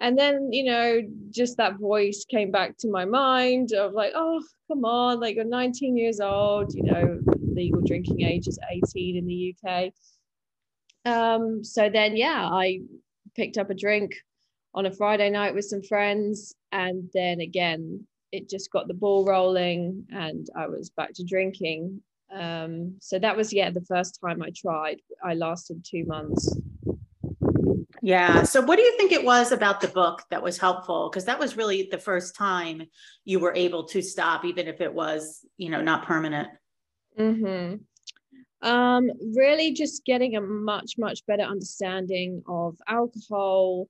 And 0.00 0.16
then, 0.16 0.52
you 0.52 0.64
know, 0.64 1.00
just 1.30 1.56
that 1.56 1.78
voice 1.78 2.24
came 2.24 2.52
back 2.52 2.76
to 2.78 2.90
my 2.90 3.04
mind 3.04 3.72
of 3.72 3.92
like, 3.92 4.12
oh, 4.14 4.40
come 4.68 4.84
on, 4.84 5.18
like 5.18 5.34
you're 5.34 5.44
19 5.44 5.96
years 5.96 6.20
old, 6.20 6.72
you 6.72 6.84
know, 6.84 7.18
legal 7.36 7.80
drinking 7.82 8.22
age 8.22 8.46
is 8.46 8.58
18 8.70 9.16
in 9.16 9.26
the 9.26 9.56
UK. 9.56 9.92
Um, 11.04 11.64
so 11.64 11.88
then, 11.88 12.16
yeah, 12.16 12.48
I 12.50 12.80
picked 13.34 13.58
up 13.58 13.70
a 13.70 13.74
drink 13.74 14.14
on 14.74 14.86
a 14.86 14.92
Friday 14.92 15.30
night 15.30 15.54
with 15.54 15.64
some 15.64 15.82
friends. 15.82 16.54
And 16.72 17.08
then 17.14 17.40
again, 17.40 18.06
it 18.32 18.48
just 18.48 18.70
got 18.70 18.88
the 18.88 18.94
ball 18.94 19.24
rolling 19.24 20.06
and 20.10 20.48
I 20.56 20.66
was 20.66 20.90
back 20.90 21.14
to 21.14 21.24
drinking. 21.24 22.02
Um, 22.30 22.96
so 23.00 23.18
that 23.18 23.36
was 23.36 23.54
yeah 23.54 23.70
the 23.70 23.80
first 23.82 24.20
time 24.20 24.42
i 24.42 24.50
tried. 24.54 25.00
I 25.24 25.34
lasted 25.34 25.84
two 25.84 26.04
months. 26.04 26.56
Yeah. 28.02 28.42
So 28.42 28.60
what 28.60 28.76
do 28.76 28.82
you 28.82 28.96
think 28.96 29.12
it 29.12 29.24
was 29.24 29.50
about 29.50 29.80
the 29.80 29.88
book 29.88 30.22
that 30.30 30.42
was 30.42 30.58
helpful? 30.58 31.08
Because 31.10 31.24
that 31.24 31.38
was 31.38 31.56
really 31.56 31.88
the 31.90 31.98
first 31.98 32.36
time 32.36 32.82
you 33.24 33.40
were 33.40 33.54
able 33.54 33.84
to 33.84 34.02
stop 34.02 34.44
even 34.44 34.68
if 34.68 34.80
it 34.80 34.92
was 34.92 35.44
you 35.56 35.70
know 35.70 35.80
not 35.80 36.06
permanent. 36.06 36.48
Mm-hmm. 37.18 37.76
Um, 38.62 39.10
really 39.36 39.72
just 39.72 40.04
getting 40.04 40.36
a 40.36 40.40
much 40.40 40.94
much 40.98 41.24
better 41.26 41.42
understanding 41.42 42.42
of 42.48 42.76
alcohol 42.88 43.88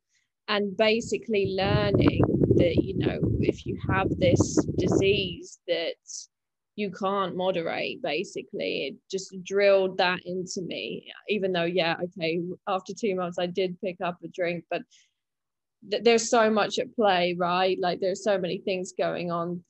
and 0.49 0.77
basically 0.77 1.55
learning 1.57 2.21
that 2.57 2.77
you 2.77 2.99
know 2.99 3.19
if 3.41 3.67
you 3.67 3.79
have 3.89 4.09
this 4.19 4.65
disease 4.79 5.59
that 5.67 5.95
you 6.77 6.91
can't 6.91 7.37
moderate 7.37 8.01
basically 8.03 8.89
it 8.89 8.95
just 9.11 9.35
drilled 9.43 9.99
that 9.99 10.21
into 10.25 10.63
me. 10.63 11.11
Even 11.29 11.53
though 11.53 11.65
yeah 11.65 11.97
okay 12.05 12.41
after 12.67 12.93
two 12.95 13.15
months 13.15 13.39
i 13.39 13.47
did 13.47 13.81
pick 13.81 13.97
up 14.03 14.19
a 14.23 14.29
drink 14.29 14.65
but 14.71 14.83
th- 15.91 16.03
there's 16.03 16.29
so 16.29 16.51
much 16.51 16.79
at 16.79 16.95
play 16.95 17.35
right? 17.39 17.79
Like 17.81 18.01
there's 18.01 18.25
so 18.25 18.39
many 18.39 18.59
things 18.59 18.93
going 18.97 19.31
on. 19.31 19.65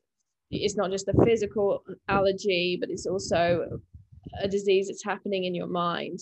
It's 0.51 0.77
not 0.77 0.91
just 0.91 1.09
a 1.09 1.25
physical 1.25 1.85
allergy 2.09 2.79
but 2.81 2.91
it's 2.91 3.07
also 3.07 3.81
a 4.41 4.49
disease 4.49 4.88
that's 4.88 5.05
happening 5.05 5.45
in 5.45 5.55
your 5.55 5.67
mind 5.67 6.19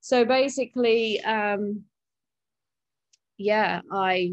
so 0.00 0.24
basically 0.24 1.20
um 1.24 1.82
yeah 3.38 3.80
i 3.92 4.32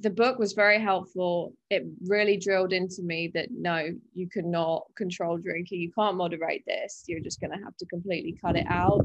the 0.00 0.10
book 0.10 0.38
was 0.38 0.52
very 0.52 0.80
helpful. 0.80 1.54
It 1.70 1.84
really 2.06 2.36
drilled 2.36 2.72
into 2.72 3.02
me 3.02 3.30
that 3.34 3.48
no, 3.50 3.88
you 4.14 4.28
cannot 4.28 4.86
control 4.96 5.38
drinking. 5.38 5.80
You 5.80 5.92
can't 5.92 6.16
moderate 6.16 6.64
this. 6.66 7.04
You're 7.06 7.20
just 7.20 7.40
going 7.40 7.52
to 7.56 7.64
have 7.64 7.76
to 7.78 7.86
completely 7.86 8.36
cut 8.42 8.56
it 8.56 8.66
out. 8.68 9.00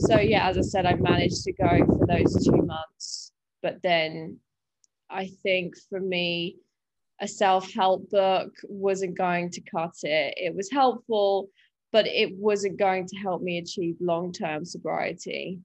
So, 0.00 0.18
yeah, 0.18 0.48
as 0.48 0.58
I 0.58 0.62
said, 0.62 0.86
I 0.86 0.94
managed 0.94 1.42
to 1.44 1.52
go 1.52 1.84
for 1.86 2.06
those 2.06 2.44
two 2.44 2.62
months. 2.62 3.32
But 3.62 3.82
then 3.82 4.38
I 5.10 5.30
think 5.42 5.74
for 5.88 6.00
me, 6.00 6.56
a 7.20 7.26
self 7.26 7.72
help 7.72 8.08
book 8.10 8.52
wasn't 8.68 9.16
going 9.16 9.50
to 9.50 9.60
cut 9.62 9.94
it. 10.02 10.34
It 10.36 10.54
was 10.54 10.70
helpful, 10.70 11.48
but 11.92 12.06
it 12.06 12.34
wasn't 12.36 12.78
going 12.78 13.06
to 13.06 13.16
help 13.16 13.42
me 13.42 13.58
achieve 13.58 13.96
long 14.00 14.32
term 14.32 14.64
sobriety. 14.64 15.60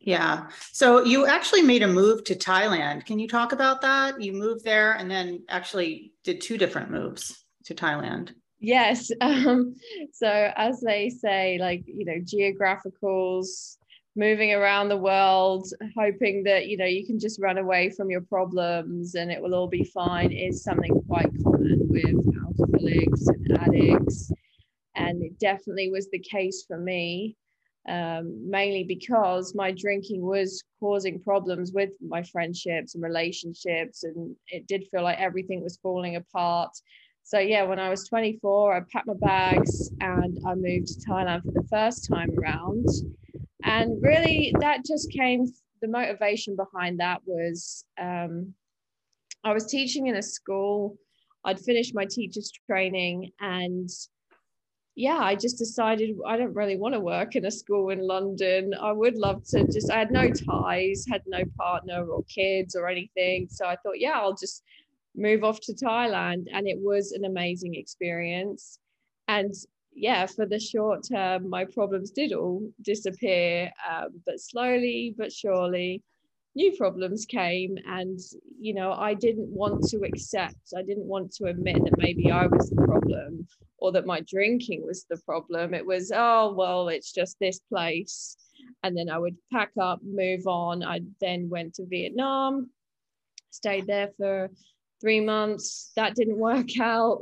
Yeah. 0.00 0.46
So 0.72 1.04
you 1.04 1.26
actually 1.26 1.62
made 1.62 1.82
a 1.82 1.88
move 1.88 2.22
to 2.24 2.36
Thailand. 2.36 3.06
Can 3.06 3.18
you 3.18 3.26
talk 3.26 3.52
about 3.52 3.80
that? 3.80 4.20
You 4.20 4.32
moved 4.32 4.64
there 4.64 4.92
and 4.92 5.10
then 5.10 5.42
actually 5.48 6.12
did 6.22 6.40
two 6.40 6.56
different 6.56 6.90
moves 6.90 7.44
to 7.64 7.74
Thailand. 7.74 8.32
Yes. 8.60 9.10
Um, 9.20 9.74
so 10.12 10.52
as 10.56 10.80
they 10.80 11.10
say, 11.10 11.58
like, 11.60 11.82
you 11.86 12.04
know, 12.04 12.20
geographicals, 12.20 13.76
moving 14.16 14.54
around 14.54 14.88
the 14.88 14.96
world, 14.96 15.68
hoping 15.96 16.42
that, 16.44 16.66
you 16.66 16.76
know, 16.76 16.86
you 16.86 17.06
can 17.06 17.18
just 17.18 17.40
run 17.40 17.58
away 17.58 17.90
from 17.90 18.10
your 18.10 18.22
problems 18.22 19.14
and 19.14 19.30
it 19.30 19.40
will 19.40 19.54
all 19.54 19.68
be 19.68 19.84
fine 19.84 20.32
is 20.32 20.64
something 20.64 21.02
quite 21.06 21.30
common 21.42 21.86
with 21.90 22.34
alcoholics 22.44 23.26
and 23.28 23.58
addicts. 23.58 24.32
And 24.96 25.22
it 25.22 25.38
definitely 25.38 25.90
was 25.90 26.08
the 26.10 26.18
case 26.18 26.64
for 26.66 26.78
me 26.78 27.36
um, 27.88 28.50
mainly 28.50 28.84
because 28.84 29.54
my 29.54 29.70
drinking 29.70 30.22
was 30.22 30.62
causing 30.80 31.20
problems 31.20 31.72
with 31.72 31.90
my 32.06 32.22
friendships 32.22 32.94
and 32.94 33.04
relationships, 33.04 34.02
and 34.02 34.34
it 34.48 34.66
did 34.66 34.88
feel 34.90 35.02
like 35.02 35.20
everything 35.20 35.62
was 35.62 35.78
falling 35.82 36.16
apart. 36.16 36.70
So, 37.22 37.38
yeah, 37.38 37.64
when 37.64 37.78
I 37.78 37.88
was 37.88 38.08
24, 38.08 38.76
I 38.76 38.80
packed 38.92 39.06
my 39.06 39.14
bags 39.14 39.90
and 40.00 40.38
I 40.46 40.54
moved 40.54 40.88
to 40.88 41.10
Thailand 41.10 41.44
for 41.44 41.52
the 41.52 41.66
first 41.70 42.08
time 42.08 42.32
around. 42.38 42.86
And 43.62 44.02
really, 44.02 44.54
that 44.60 44.84
just 44.84 45.10
came, 45.10 45.46
the 45.80 45.88
motivation 45.88 46.56
behind 46.56 47.00
that 47.00 47.20
was 47.24 47.84
um, 48.00 48.54
I 49.44 49.52
was 49.52 49.66
teaching 49.66 50.08
in 50.08 50.16
a 50.16 50.22
school. 50.22 50.98
I'd 51.44 51.60
finished 51.60 51.94
my 51.94 52.04
teacher's 52.04 52.50
training 52.68 53.30
and 53.40 53.88
yeah, 54.96 55.18
I 55.18 55.34
just 55.34 55.58
decided 55.58 56.16
I 56.26 56.38
don't 56.38 56.54
really 56.54 56.78
want 56.78 56.94
to 56.94 57.00
work 57.00 57.36
in 57.36 57.44
a 57.44 57.50
school 57.50 57.90
in 57.90 58.00
London. 58.00 58.72
I 58.80 58.92
would 58.92 59.18
love 59.18 59.42
to 59.50 59.62
just, 59.64 59.90
I 59.90 59.98
had 59.98 60.10
no 60.10 60.30
ties, 60.30 61.04
had 61.06 61.20
no 61.26 61.44
partner 61.58 62.06
or 62.06 62.24
kids 62.24 62.74
or 62.74 62.88
anything. 62.88 63.46
So 63.50 63.66
I 63.66 63.76
thought, 63.76 64.00
yeah, 64.00 64.18
I'll 64.18 64.34
just 64.34 64.62
move 65.14 65.44
off 65.44 65.60
to 65.60 65.74
Thailand. 65.74 66.46
And 66.50 66.66
it 66.66 66.78
was 66.80 67.12
an 67.12 67.26
amazing 67.26 67.74
experience. 67.74 68.78
And 69.28 69.52
yeah, 69.94 70.24
for 70.24 70.46
the 70.46 70.58
short 70.58 71.06
term, 71.06 71.50
my 71.50 71.66
problems 71.66 72.10
did 72.10 72.32
all 72.32 72.66
disappear, 72.80 73.70
um, 73.86 74.22
but 74.24 74.40
slowly 74.40 75.14
but 75.16 75.30
surely, 75.30 76.02
new 76.56 76.74
problems 76.76 77.26
came 77.26 77.76
and 77.86 78.18
you 78.58 78.74
know 78.74 78.92
i 78.92 79.12
didn't 79.12 79.48
want 79.48 79.86
to 79.86 79.98
accept 79.98 80.56
i 80.76 80.82
didn't 80.82 81.04
want 81.04 81.30
to 81.30 81.44
admit 81.44 81.76
that 81.84 81.98
maybe 81.98 82.30
i 82.30 82.46
was 82.46 82.70
the 82.70 82.82
problem 82.82 83.46
or 83.78 83.92
that 83.92 84.06
my 84.06 84.20
drinking 84.20 84.84
was 84.84 85.04
the 85.08 85.18
problem. 85.18 85.74
It 85.74 85.84
was 85.84 86.12
oh 86.14 86.54
well 86.54 86.88
it's 86.88 87.12
just 87.12 87.36
this 87.38 87.60
place. 87.60 88.36
And 88.82 88.96
then 88.96 89.08
i 89.08 89.18
would 89.18 89.36
pack 89.52 89.70
up 89.80 90.00
move 90.02 90.46
on. 90.46 90.82
I 90.82 91.00
then 91.20 91.48
went 91.48 91.74
to 91.74 91.86
vietnam 91.86 92.70
stayed 93.50 93.86
there 93.86 94.10
for 94.18 94.50
three 95.00 95.20
months. 95.20 95.92
That 95.96 96.14
didn't 96.14 96.38
work 96.50 96.78
out. 96.80 97.20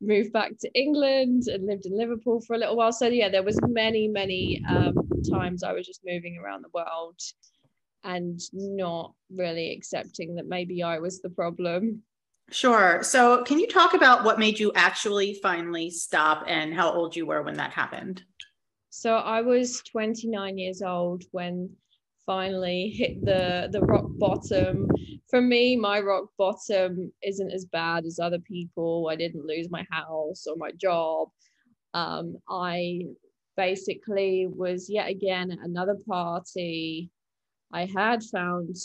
Moved 0.00 0.32
back 0.32 0.52
to 0.60 0.70
england 0.74 1.44
and 1.48 1.66
lived 1.66 1.86
in 1.86 1.96
liverpool 1.96 2.40
for 2.40 2.54
a 2.54 2.58
little 2.58 2.76
while. 2.76 2.92
So 2.92 3.08
yeah 3.08 3.28
there 3.28 3.42
was 3.42 3.58
many 3.62 4.08
many 4.08 4.62
um, 4.68 4.94
times 5.30 5.62
i 5.62 5.72
was 5.72 5.86
just 5.86 6.00
moving 6.04 6.38
around 6.38 6.62
the 6.62 6.70
world 6.72 7.20
and 8.04 8.40
not 8.52 9.14
really 9.30 9.72
accepting 9.72 10.34
that 10.36 10.46
maybe 10.46 10.82
I 10.82 10.98
was 10.98 11.20
the 11.20 11.30
problem. 11.30 12.02
Sure. 12.50 13.02
So, 13.02 13.44
can 13.44 13.60
you 13.60 13.68
talk 13.68 13.94
about 13.94 14.24
what 14.24 14.38
made 14.38 14.58
you 14.58 14.72
actually 14.74 15.38
finally 15.42 15.90
stop 15.90 16.44
and 16.48 16.74
how 16.74 16.92
old 16.92 17.14
you 17.14 17.26
were 17.26 17.42
when 17.42 17.54
that 17.54 17.72
happened? 17.72 18.22
So, 18.90 19.14
I 19.16 19.42
was 19.42 19.82
29 19.82 20.58
years 20.58 20.82
old 20.82 21.22
when 21.30 21.70
finally 22.26 22.90
hit 22.90 23.24
the 23.24 23.68
the 23.70 23.80
rock 23.80 24.06
bottom. 24.18 24.88
For 25.28 25.40
me, 25.40 25.76
my 25.76 26.00
rock 26.00 26.24
bottom 26.38 27.12
isn't 27.22 27.52
as 27.52 27.64
bad 27.66 28.04
as 28.04 28.18
other 28.18 28.40
people. 28.40 29.08
I 29.10 29.16
didn't 29.16 29.46
lose 29.46 29.70
my 29.70 29.86
house 29.90 30.46
or 30.46 30.56
my 30.56 30.70
job. 30.72 31.28
Um, 31.94 32.36
I 32.48 33.02
basically 33.56 34.48
was 34.48 34.88
yet 34.88 35.08
again 35.08 35.50
at 35.50 35.58
another 35.58 35.96
party 36.08 37.10
I 37.72 37.86
had 37.86 38.22
found 38.24 38.76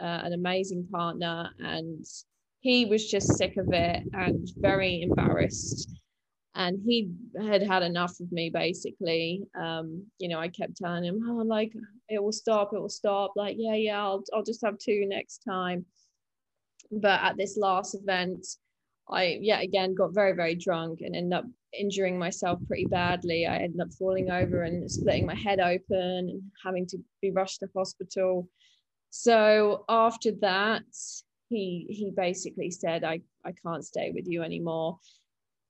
uh, 0.00 0.20
an 0.24 0.32
amazing 0.32 0.86
partner 0.90 1.50
and 1.58 2.04
he 2.60 2.86
was 2.86 3.08
just 3.10 3.36
sick 3.36 3.56
of 3.56 3.72
it 3.72 4.02
and 4.12 4.48
very 4.58 5.02
embarrassed. 5.02 5.90
And 6.54 6.80
he 6.84 7.10
had 7.40 7.62
had 7.62 7.82
enough 7.82 8.18
of 8.20 8.32
me 8.32 8.50
basically. 8.50 9.44
Um, 9.58 10.06
you 10.18 10.28
know 10.28 10.40
i 10.40 10.48
kept 10.48 10.76
telling 10.76 11.04
him 11.04 11.20
oh 11.28 11.42
like 11.44 11.72
it 12.08 12.22
will 12.22 12.32
stop 12.32 12.72
it 12.72 12.80
will 12.80 12.88
stop. 12.88 13.32
Like 13.36 13.56
yeah 13.58 13.74
yeah 13.74 14.02
i'll, 14.02 14.24
I'll 14.34 14.42
just 14.42 14.64
have 14.64 14.78
two 14.78 15.06
next 15.06 15.38
time. 15.38 15.86
But 16.90 17.20
at 17.22 17.36
this 17.36 17.56
last 17.56 17.94
event 17.94 18.46
i 19.10 19.38
yet 19.40 19.62
again 19.62 19.94
got 19.94 20.12
very 20.14 20.32
very 20.32 20.54
drunk 20.54 21.00
and 21.00 21.16
ended 21.16 21.38
up 21.38 21.44
injuring 21.72 22.18
myself 22.18 22.60
pretty 22.66 22.86
badly. 22.86 23.46
I 23.46 23.58
ended 23.58 23.80
up 23.80 23.92
falling 23.98 24.30
over 24.30 24.62
and 24.62 24.90
splitting 24.90 25.26
my 25.26 25.34
head 25.34 25.60
open 25.60 25.80
and 26.30 26.42
having 26.64 26.86
to 26.86 26.98
be 27.20 27.30
rushed 27.30 27.60
to 27.60 27.68
hospital. 27.74 28.48
So 29.10 29.84
after 29.88 30.32
that, 30.40 30.82
he 31.48 31.86
he 31.88 32.10
basically 32.14 32.70
said, 32.70 33.04
I, 33.04 33.20
I 33.44 33.52
can't 33.64 33.84
stay 33.84 34.12
with 34.14 34.26
you 34.26 34.42
anymore. 34.42 34.98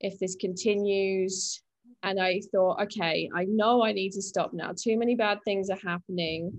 If 0.01 0.19
this 0.19 0.37
continues, 0.37 1.63
and 2.03 2.21
I 2.21 2.41
thought, 2.53 2.81
okay, 2.83 3.29
I 3.35 3.45
know 3.45 3.85
I 3.85 3.93
need 3.93 4.13
to 4.13 4.23
stop 4.23 4.53
now. 4.53 4.73
Too 4.77 4.99
many 4.99 5.15
bad 5.15 5.39
things 5.45 5.71
are 5.71 5.79
happening. 5.85 6.53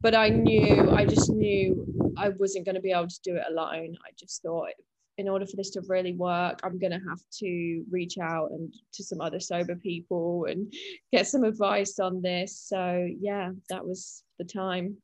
But 0.00 0.14
I 0.14 0.28
knew, 0.28 0.90
I 0.90 1.06
just 1.06 1.30
knew 1.30 2.12
I 2.16 2.28
wasn't 2.28 2.66
going 2.66 2.74
to 2.74 2.80
be 2.80 2.92
able 2.92 3.08
to 3.08 3.20
do 3.24 3.36
it 3.36 3.42
alone. 3.48 3.96
I 4.06 4.10
just 4.18 4.42
thought 4.42 4.68
in 5.16 5.28
order 5.28 5.46
for 5.46 5.56
this 5.56 5.70
to 5.70 5.82
really 5.88 6.12
work, 6.12 6.60
I'm 6.62 6.78
going 6.78 6.92
to 6.92 7.00
have 7.08 7.20
to 7.40 7.84
reach 7.90 8.18
out 8.18 8.50
and 8.50 8.74
to 8.94 9.04
some 9.04 9.20
other 9.20 9.40
sober 9.40 9.76
people 9.76 10.46
and 10.48 10.72
get 11.12 11.26
some 11.26 11.44
advice 11.44 11.98
on 11.98 12.20
this. 12.20 12.58
So, 12.58 13.08
yeah, 13.20 13.50
that 13.70 13.86
was 13.86 14.22
the 14.38 14.44
time. 14.44 14.96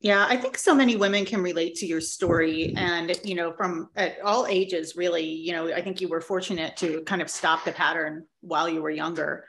Yeah, 0.00 0.26
I 0.28 0.36
think 0.36 0.58
so 0.58 0.74
many 0.74 0.96
women 0.96 1.24
can 1.24 1.40
relate 1.40 1.76
to 1.76 1.86
your 1.86 2.00
story 2.00 2.74
and, 2.76 3.18
you 3.24 3.34
know, 3.34 3.52
from 3.52 3.88
at 3.96 4.20
all 4.22 4.46
ages, 4.46 4.96
really, 4.96 5.24
you 5.24 5.52
know, 5.52 5.72
I 5.72 5.80
think 5.80 6.00
you 6.00 6.08
were 6.08 6.20
fortunate 6.20 6.76
to 6.78 7.00
kind 7.02 7.22
of 7.22 7.30
stop 7.30 7.64
the 7.64 7.72
pattern 7.72 8.26
while 8.40 8.68
you 8.68 8.82
were 8.82 8.90
younger. 8.90 9.46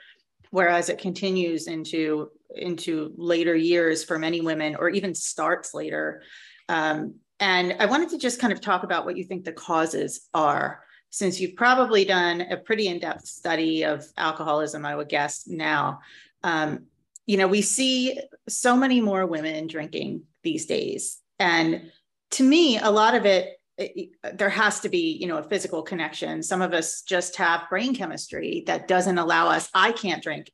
Whereas 0.51 0.87
it 0.87 0.99
continues 0.99 1.67
into 1.67 2.29
into 2.55 3.13
later 3.17 3.55
years 3.55 4.03
for 4.03 4.17
many 4.17 4.39
women, 4.39 4.75
or 4.75 4.89
even 4.89 5.13
starts 5.13 5.73
later. 5.73 6.21
Um, 6.69 7.15
and 7.39 7.75
I 7.79 7.85
wanted 7.85 8.09
to 8.09 8.17
just 8.17 8.39
kind 8.39 8.53
of 8.53 8.61
talk 8.61 8.83
about 8.83 9.05
what 9.05 9.17
you 9.17 9.23
think 9.23 9.43
the 9.43 9.51
causes 9.51 10.27
are, 10.33 10.81
since 11.09 11.39
you've 11.39 11.55
probably 11.55 12.05
done 12.05 12.41
a 12.41 12.57
pretty 12.57 12.87
in 12.87 12.99
depth 12.99 13.25
study 13.25 13.83
of 13.83 14.05
alcoholism, 14.17 14.85
I 14.85 14.95
would 14.95 15.09
guess 15.09 15.47
now. 15.47 15.99
Um, 16.43 16.87
you 17.25 17.37
know, 17.37 17.47
we 17.47 17.61
see 17.61 18.19
so 18.47 18.75
many 18.75 19.01
more 19.01 19.25
women 19.25 19.67
drinking 19.67 20.23
these 20.43 20.65
days. 20.65 21.19
And 21.39 21.91
to 22.31 22.43
me, 22.43 22.77
a 22.79 22.91
lot 22.91 23.15
of 23.15 23.25
it, 23.25 23.59
it, 23.77 24.09
there 24.33 24.49
has 24.49 24.81
to 24.81 24.89
be, 24.89 25.17
you 25.19 25.27
know, 25.27 25.37
a 25.37 25.43
physical 25.43 25.83
connection. 25.83 26.43
Some 26.43 26.61
of 26.61 26.73
us 26.73 27.01
just 27.01 27.35
have 27.37 27.69
brain 27.69 27.95
chemistry 27.95 28.63
that 28.67 28.87
doesn't 28.87 29.17
allow 29.17 29.47
us. 29.47 29.69
I 29.73 29.91
can't 29.91 30.23
drink 30.23 30.51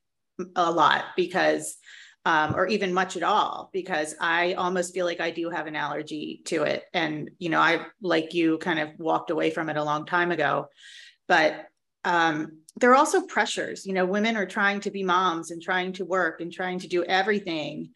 a 0.55 0.71
lot 0.71 1.05
because 1.15 1.77
um, 2.25 2.55
or 2.55 2.67
even 2.67 2.93
much 2.93 3.17
at 3.17 3.23
all 3.23 3.69
because 3.73 4.15
I 4.19 4.53
almost 4.53 4.93
feel 4.93 5.05
like 5.05 5.19
I 5.19 5.31
do 5.31 5.49
have 5.49 5.67
an 5.67 5.75
allergy 5.75 6.41
to 6.45 6.63
it. 6.63 6.83
And, 6.93 7.31
you 7.39 7.49
know, 7.49 7.59
I, 7.59 7.85
like 8.01 8.33
you, 8.33 8.57
kind 8.59 8.79
of 8.79 8.89
walked 8.97 9.31
away 9.31 9.49
from 9.49 9.69
it 9.69 9.77
a 9.77 9.83
long 9.83 10.05
time 10.05 10.31
ago. 10.31 10.67
But 11.27 11.65
um, 12.03 12.59
there 12.75 12.91
are 12.91 12.95
also 12.95 13.25
pressures. 13.25 13.85
You 13.85 13.93
know, 13.93 14.05
women 14.05 14.37
are 14.37 14.45
trying 14.45 14.81
to 14.81 14.91
be 14.91 15.03
moms 15.03 15.49
and 15.49 15.61
trying 15.61 15.93
to 15.93 16.05
work 16.05 16.41
and 16.41 16.51
trying 16.51 16.79
to 16.79 16.87
do 16.87 17.03
everything 17.03 17.89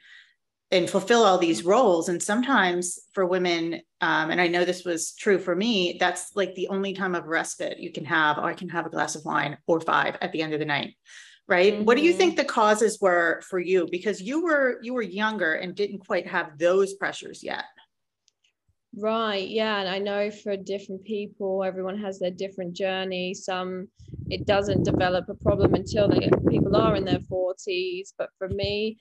and 0.72 0.90
fulfill 0.90 1.24
all 1.24 1.38
these 1.38 1.64
roles. 1.64 2.10
And 2.10 2.22
sometimes 2.22 3.00
for 3.14 3.28
women, 3.28 3.82
um, 4.02 4.32
and 4.32 4.42
I 4.42 4.48
know 4.48 4.66
this 4.66 4.84
was 4.84 5.14
true 5.14 5.38
for 5.38 5.56
me, 5.56 5.98
that's 6.00 6.36
like 6.36 6.56
the 6.56 6.70
only 6.70 6.94
time 6.94 7.14
of 7.14 7.28
respite 7.28 7.80
you 7.80 7.92
can 7.92 8.06
have, 8.06 8.40
or 8.40 8.46
I 8.46 8.56
can 8.56 8.70
have 8.70 8.88
a 8.88 8.90
glass 8.90 9.16
of 9.16 9.24
wine 9.24 9.58
or 9.68 9.80
five 9.80 10.18
at 10.22 10.32
the 10.32 10.42
end 10.42 10.54
of 10.54 10.60
the 10.60 10.66
night 10.66 10.96
right 11.48 11.74
mm-hmm. 11.74 11.84
what 11.86 11.98
do 11.98 12.04
you 12.04 12.14
think 12.14 12.34
mm-hmm. 12.34 12.48
the 12.48 12.54
causes 12.54 13.00
were 13.02 13.42
for 13.48 13.60
you 13.60 13.88
because 13.92 14.22
you 14.22 14.44
were 14.44 14.80
you 14.82 14.94
were 14.94 15.02
younger 15.02 15.54
and 15.54 15.76
didn't 15.76 16.00
quite 16.00 16.28
have 16.28 16.58
those 16.58 16.94
pressures 16.94 17.44
yet 17.44 17.66
right 18.98 19.48
yeah 19.50 19.80
and 19.80 19.90
i 19.90 20.00
know 20.00 20.32
for 20.32 20.56
different 20.56 21.04
people 21.04 21.64
everyone 21.64 21.98
has 21.98 22.20
their 22.20 22.32
different 22.32 22.74
journey 22.74 23.34
some 23.34 23.88
it 24.30 24.46
doesn't 24.48 24.84
develop 24.84 25.28
a 25.30 25.36
problem 25.36 25.74
until 25.74 26.08
they 26.08 26.30
people 26.50 26.76
are 26.76 26.96
in 26.96 27.06
their 27.06 27.20
40s 27.20 28.14
but 28.18 28.30
for 28.38 28.48
me 28.50 28.98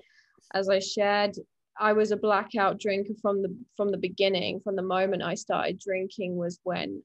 as 0.52 0.68
i 0.68 0.80
shared 0.80 1.36
i 1.78 1.92
was 1.92 2.10
a 2.10 2.16
blackout 2.16 2.80
drinker 2.80 3.14
from 3.22 3.40
the 3.40 3.56
from 3.76 3.90
the 3.90 3.96
beginning 3.96 4.60
from 4.60 4.74
the 4.74 4.82
moment 4.82 5.22
i 5.22 5.34
started 5.34 5.78
drinking 5.78 6.36
was 6.36 6.58
when 6.64 7.02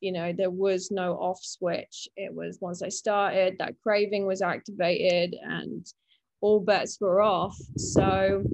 you 0.00 0.12
know 0.12 0.32
there 0.32 0.50
was 0.50 0.90
no 0.90 1.14
off 1.14 1.38
switch. 1.42 2.08
It 2.16 2.34
was 2.34 2.58
once 2.60 2.82
i 2.82 2.88
started 2.88 3.56
that 3.58 3.74
craving 3.82 4.26
was 4.26 4.42
activated 4.42 5.36
and 5.42 5.86
all 6.40 6.60
bets 6.60 7.00
were 7.00 7.22
off. 7.22 7.56
So 7.76 8.44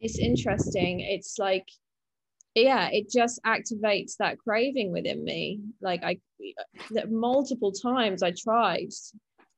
it's 0.00 0.18
interesting. 0.18 1.00
It's 1.00 1.38
like 1.38 1.68
yeah 2.54 2.88
it 2.90 3.10
just 3.10 3.40
activates 3.44 4.16
that 4.18 4.38
craving 4.38 4.92
within 4.92 5.24
me. 5.24 5.60
Like 5.80 6.02
i 6.02 6.18
multiple 7.08 7.72
times 7.72 8.22
i 8.22 8.30
tried 8.30 8.88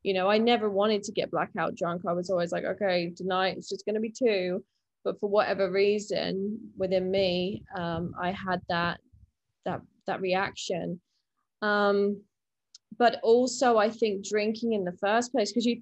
you 0.03 0.13
know 0.13 0.27
i 0.27 0.37
never 0.37 0.69
wanted 0.69 1.03
to 1.03 1.11
get 1.11 1.31
blackout 1.31 1.75
drunk. 1.75 2.03
I 2.07 2.13
was 2.13 2.29
always 2.29 2.51
like 2.51 2.65
okay 2.65 3.13
tonight 3.15 3.55
it's 3.57 3.69
just 3.69 3.85
going 3.85 3.95
to 3.95 4.01
be 4.01 4.11
two. 4.11 4.63
But 5.03 5.19
for 5.19 5.29
whatever 5.29 5.71
reason 5.71 6.59
within 6.77 7.09
me 7.09 7.63
um, 7.75 8.13
i 8.21 8.31
had 8.31 8.61
that 8.69 8.99
that 9.65 9.81
that 10.07 10.21
reaction. 10.21 10.99
Um 11.61 12.21
but 12.97 13.19
also 13.23 13.77
i 13.77 13.89
think 13.89 14.27
drinking 14.27 14.73
in 14.73 14.83
the 14.83 14.97
first 14.99 15.31
place 15.31 15.49
because 15.49 15.65
you 15.65 15.81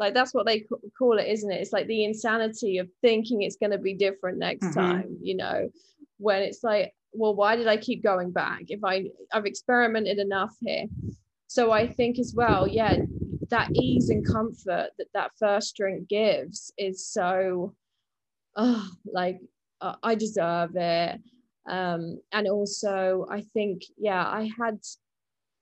like 0.00 0.14
that's 0.14 0.34
what 0.34 0.46
they 0.46 0.66
call 0.98 1.18
it 1.18 1.28
isn't 1.28 1.52
it? 1.52 1.60
It's 1.60 1.72
like 1.72 1.86
the 1.86 2.04
insanity 2.04 2.78
of 2.78 2.88
thinking 3.02 3.42
it's 3.42 3.56
going 3.56 3.70
to 3.70 3.78
be 3.78 3.94
different 3.94 4.38
next 4.38 4.66
mm-hmm. 4.66 4.80
time 4.80 5.18
you 5.22 5.36
know? 5.36 5.70
When 6.18 6.42
it's 6.42 6.64
like 6.64 6.92
well 7.12 7.34
why 7.34 7.56
did 7.56 7.66
i 7.66 7.76
keep 7.76 8.02
going 8.02 8.30
back 8.30 8.62
if 8.68 8.80
i 8.84 9.04
i've 9.32 9.46
experimented 9.46 10.18
enough 10.18 10.54
here? 10.60 10.86
So 11.46 11.70
i 11.70 11.86
think 11.86 12.18
as 12.18 12.32
well 12.34 12.66
yeah 12.66 12.96
that 13.50 13.70
ease 13.74 14.10
and 14.10 14.26
comfort 14.26 14.90
that 14.98 15.08
that 15.12 15.32
first 15.38 15.76
drink 15.76 16.08
gives 16.08 16.72
is 16.78 17.06
so 17.06 17.74
oh 18.56 18.88
like 19.04 19.40
uh, 19.80 19.96
i 20.02 20.14
deserve 20.14 20.76
it 20.76 21.20
um, 21.68 22.20
and 22.32 22.48
also, 22.48 23.26
I 23.30 23.42
think, 23.52 23.82
yeah, 23.98 24.26
I 24.26 24.50
had 24.58 24.78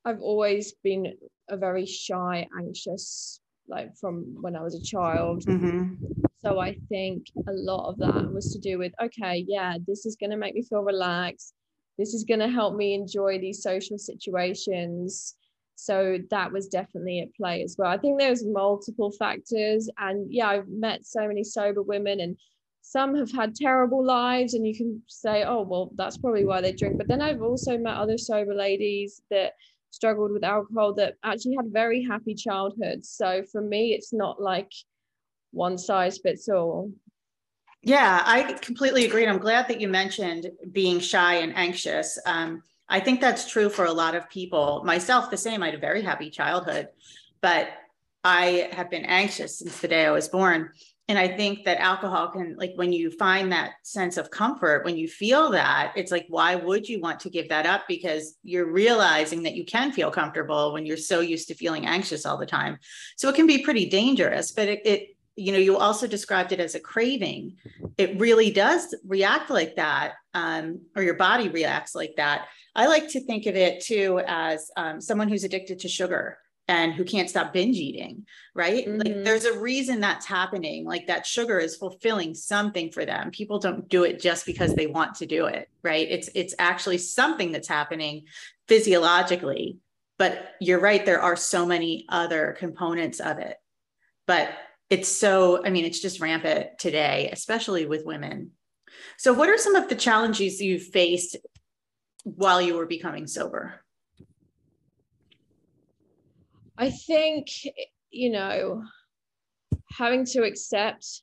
I've 0.05 0.21
always 0.21 0.73
been 0.83 1.15
a 1.51 1.57
very 1.57 1.85
shy, 1.85 2.47
anxious, 2.59 3.41
like 3.69 3.95
from 3.97 4.37
when 4.41 4.57
I 4.57 4.63
was 4.63 4.75
a 4.75 4.83
child. 4.83 5.45
Mm-hmm. 5.45 5.95
So 6.39 6.61
I 6.61 6.77
think 6.89 7.27
a 7.49 7.53
lot 7.53 7.91
of 7.91 7.99
that 7.99 8.33
was 8.33 8.53
to 8.53 8.59
do 8.59 8.79
with, 8.79 8.93
okay, 9.03 9.45
yeah, 9.47 9.77
this 9.87 10.07
is 10.07 10.17
going 10.17 10.31
to 10.31 10.37
make 10.37 10.55
me 10.55 10.63
feel 10.63 10.83
relaxed. 10.83 11.53
This 11.99 12.15
is 12.15 12.25
going 12.25 12.41
to 12.41 12.49
help 12.49 12.77
me 12.77 12.95
enjoy 12.95 13.39
these 13.39 13.63
social 13.63 13.99
situations. 13.99 15.35
So 15.75 16.19
that 16.31 16.53
was 16.53 16.69
definitely 16.69 17.21
at 17.21 17.35
play 17.35 17.63
as 17.63 17.77
well. 17.77 17.91
I 17.91 17.99
think 17.99 18.19
there's 18.19 18.47
multiple 18.47 19.11
factors. 19.11 19.91
And 19.99 20.33
yeah, 20.33 20.49
I've 20.49 20.69
met 20.69 21.05
so 21.05 21.27
many 21.27 21.45
sober 21.45 21.83
women 21.83 22.21
and 22.21 22.37
some 22.89 23.15
have 23.15 23.31
had 23.31 23.55
terrible 23.55 24.03
lives 24.03 24.55
and 24.55 24.67
you 24.67 24.75
can 24.75 25.03
say 25.09 25.45
oh 25.45 25.61
well 25.61 25.91
that's 25.97 26.17
probably 26.17 26.47
why 26.47 26.63
they 26.63 26.73
drink. 26.73 26.97
But 26.97 27.07
then 27.07 27.21
i've 27.21 27.43
also 27.43 27.77
met 27.77 27.97
other 27.99 28.17
sober 28.17 28.55
ladies 28.55 29.21
that 29.31 29.53
struggled 29.91 30.33
with 30.33 30.43
alcohol 30.43 30.95
that 30.95 31.17
actually 31.23 31.57
had 31.57 31.71
very 31.71 32.03
happy 32.03 32.35
childhoods. 32.35 33.11
So 33.11 33.43
for 33.53 33.61
me 33.61 33.93
it's 33.93 34.13
not 34.15 34.41
like 34.41 34.73
one 35.51 35.77
size 35.77 36.19
fits 36.19 36.49
all. 36.49 36.91
Yeah 37.83 38.23
i 38.25 38.55
completely 38.55 39.05
agree. 39.05 39.23
And 39.25 39.33
i'm 39.33 39.39
glad 39.49 39.69
that 39.69 39.83
you 39.83 39.89
mentioned 39.89 40.51
being 40.73 40.99
shy 40.99 41.35
and 41.35 41.55
anxious. 41.57 42.19
Um, 42.25 42.63
i 42.89 43.01
think 43.01 43.21
that's 43.21 43.51
true 43.51 43.69
for 43.69 43.85
a 43.85 43.93
lot 43.93 44.15
of 44.15 44.31
people 44.31 44.83
myself 44.85 45.31
the 45.31 45.37
same. 45.37 45.63
I 45.63 45.67
had 45.67 45.75
a 45.75 45.79
very 45.79 46.01
happy 46.01 46.31
childhood 46.31 46.89
but 47.43 47.69
i 48.25 48.71
have 48.73 48.89
been 48.91 49.05
anxious 49.05 49.59
since 49.59 49.79
the 49.81 49.89
day 49.89 50.07
i 50.07 50.11
was 50.11 50.29
born 50.29 50.71
and 51.09 51.19
i 51.19 51.27
think 51.27 51.65
that 51.65 51.79
alcohol 51.79 52.29
can 52.29 52.57
like 52.57 52.73
when 52.77 52.93
you 52.93 53.11
find 53.11 53.51
that 53.51 53.73
sense 53.83 54.17
of 54.17 54.31
comfort 54.31 54.85
when 54.85 54.97
you 54.97 55.09
feel 55.09 55.51
that 55.51 55.93
it's 55.97 56.13
like 56.13 56.27
why 56.29 56.55
would 56.55 56.89
you 56.89 57.01
want 57.01 57.21
to 57.21 57.31
give 57.31 57.49
that 57.49 57.67
up? 57.67 57.89
Because 57.89 58.37
you're 58.43 58.71
realizing 58.71 59.43
that 59.43 59.55
you 59.55 59.65
can 59.65 59.93
feel 59.93 60.11
comfortable 60.11 60.73
when 60.73 60.87
you're 60.87 60.97
so 60.97 61.21
used 61.21 61.49
to 61.49 61.55
feeling 61.55 61.87
anxious 61.87 62.25
all 62.27 62.39
the 62.39 62.47
time. 62.47 62.79
So 63.17 63.29
it 63.29 63.35
can 63.35 63.47
be 63.47 63.65
pretty 63.65 63.89
dangerous 63.89 64.53
but 64.53 64.69
it, 64.69 64.87
it 64.87 65.09
you 65.37 65.53
know 65.53 65.59
you 65.59 65.77
also 65.77 66.07
described 66.07 66.53
it 66.53 66.61
as 66.61 66.75
a 66.75 66.81
craving. 66.81 67.57
It 67.97 68.19
really 68.19 68.51
does 68.51 68.95
react 69.07 69.51
like 69.51 69.77
that 69.77 70.15
um, 70.35 70.81
or 70.97 71.03
your 71.03 71.15
body 71.15 71.49
reacts 71.49 71.95
like 71.95 72.15
that. 72.17 72.47
I 72.75 72.87
like 72.87 73.09
to 73.11 73.21
think 73.21 73.47
of 73.47 73.57
it 73.57 73.85
too 73.85 74.21
as 74.27 74.71
um, 74.77 75.01
someone 75.01 75.29
who's 75.29 75.45
addicted 75.45 75.81
to 75.81 75.89
sugar 75.89 76.39
and 76.69 76.93
who 76.93 77.03
can't 77.03 77.31
stop 77.31 77.53
binge 77.55 77.77
eating, 77.77 78.27
right? 78.55 78.87
Mm-hmm. 78.87 78.99
Like 78.99 79.25
there's 79.25 79.47
a 79.47 79.59
reason 79.59 80.01
that's 80.01 80.27
happening. 80.27 80.85
Like 80.85 81.07
that 81.07 81.27
sugar 81.27 81.59
is 81.59 81.77
fulfilling 81.77 82.35
something 82.35 82.93
for 82.93 83.07
them. 83.07 83.31
People 83.31 83.59
don't 83.59 83.89
do 83.89 84.05
it 84.05 84.21
just 84.21 84.45
because 84.45 84.75
they 84.75 84.87
want 84.87 85.17
to 85.17 85.27
do 85.27 85.47
it, 85.47 85.71
right? 85.83 86.07
It's 86.09 86.29
it's 86.35 86.55
actually 86.59 86.99
something 86.99 87.53
that's 87.53 87.69
happening 87.69 88.27
physiologically. 88.69 89.79
But 90.19 90.53
you're 90.61 90.81
right, 90.81 91.05
there 91.07 91.23
are 91.23 91.37
so 91.37 91.65
many 91.65 92.05
other 92.09 92.57
components 92.59 93.21
of 93.21 93.39
it. 93.39 93.57
But 94.27 94.51
it's 94.91 95.09
so, 95.09 95.65
I 95.65 95.71
mean, 95.71 95.85
it's 95.85 96.01
just 96.01 96.21
rampant 96.21 96.79
today, 96.79 97.31
especially 97.33 97.87
with 97.87 98.05
women. 98.05 98.51
So, 99.17 99.33
what 99.33 99.49
are 99.49 99.59
some 99.59 99.75
of 99.75 99.89
the 99.89 99.95
challenges 99.95 100.61
you 100.61 100.79
faced 100.79 101.37
while 102.25 102.61
you 102.61 102.75
were 102.75 102.87
becoming 102.87 103.27
sober? 103.27 103.81
I 106.79 106.91
think, 106.91 107.49
you 108.11 108.31
know, 108.31 108.85
having 109.91 110.25
to 110.27 110.45
accept, 110.45 111.23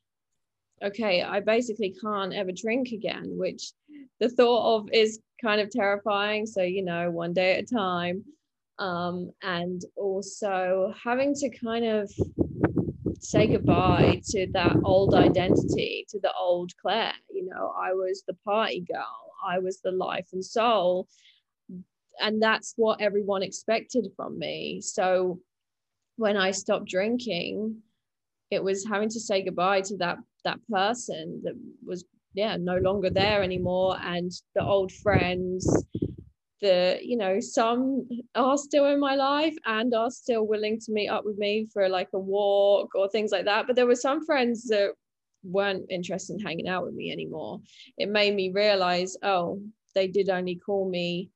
okay, 0.83 1.23
I 1.23 1.39
basically 1.39 1.95
can't 2.01 2.33
ever 2.33 2.51
drink 2.51 2.89
again, 2.91 3.37
which 3.37 3.71
the 4.19 4.27
thought 4.27 4.75
of 4.75 4.89
is 4.91 5.21
kind 5.41 5.61
of 5.61 5.69
terrifying. 5.69 6.45
So, 6.45 6.61
you 6.61 6.83
know, 6.83 7.09
one 7.09 7.33
day 7.33 7.53
at 7.55 7.63
a 7.63 7.75
time. 7.75 8.25
Um, 8.77 9.31
and 9.41 9.81
also 9.95 10.93
having 11.01 11.33
to 11.35 11.49
kind 11.57 11.85
of 11.85 12.11
say 13.21 13.47
goodbye 13.47 14.21
to 14.31 14.47
that 14.51 14.75
old 14.83 15.13
identity, 15.13 16.05
to 16.09 16.19
the 16.19 16.33
old 16.37 16.73
Clare. 16.81 17.13
You 17.31 17.45
know, 17.45 17.73
I 17.81 17.93
was 17.93 18.23
the 18.27 18.33
party 18.43 18.81
girl, 18.81 19.31
I 19.47 19.59
was 19.59 19.79
the 19.79 19.91
life 19.91 20.27
and 20.33 20.43
soul 20.43 21.07
and 22.21 22.41
that's 22.41 22.73
what 22.77 23.01
everyone 23.01 23.43
expected 23.43 24.07
from 24.15 24.37
me. 24.39 24.81
So 24.81 25.39
when 26.17 26.37
i 26.37 26.49
stopped 26.49 26.87
drinking 26.87 27.75
it 28.51 28.63
was 28.63 28.85
having 28.85 29.09
to 29.09 29.19
say 29.19 29.43
goodbye 29.43 29.81
to 29.81 29.97
that 29.97 30.17
that 30.43 30.59
person 30.69 31.41
that 31.43 31.55
was 31.85 32.05
yeah 32.33 32.57
no 32.57 32.77
longer 32.77 33.09
there 33.09 33.41
anymore. 33.43 33.97
And 34.01 34.31
the 34.53 34.63
old 34.63 34.91
friends 34.91 35.85
the 36.61 36.97
you 37.01 37.17
know 37.17 37.39
some 37.39 38.07
are 38.33 38.57
still 38.57 38.85
in 38.85 38.99
my 38.99 39.15
life 39.15 39.55
and 39.65 39.93
are 39.93 40.09
still 40.09 40.47
willing 40.47 40.79
to 40.79 40.91
meet 40.91 41.09
up 41.09 41.25
with 41.25 41.37
me 41.37 41.67
for 41.73 41.89
like 41.89 42.09
a 42.13 42.19
walk 42.19 42.95
or 42.95 43.09
things 43.09 43.31
like 43.31 43.45
that. 43.45 43.67
But 43.67 43.75
there 43.75 43.87
were 43.87 43.95
some 43.95 44.25
friends 44.25 44.67
that 44.67 44.91
weren't 45.43 45.85
interested 45.89 46.39
in 46.39 46.45
hanging 46.45 46.67
out 46.67 46.85
with 46.85 46.93
me 46.93 47.11
anymore. 47.11 47.59
It 47.97 48.09
made 48.09 48.35
me 48.35 48.51
realize 48.51 49.17
oh 49.23 49.61
they 49.95 50.07
did 50.07 50.29
only 50.29 50.55
call 50.55 50.89
me 50.89 51.29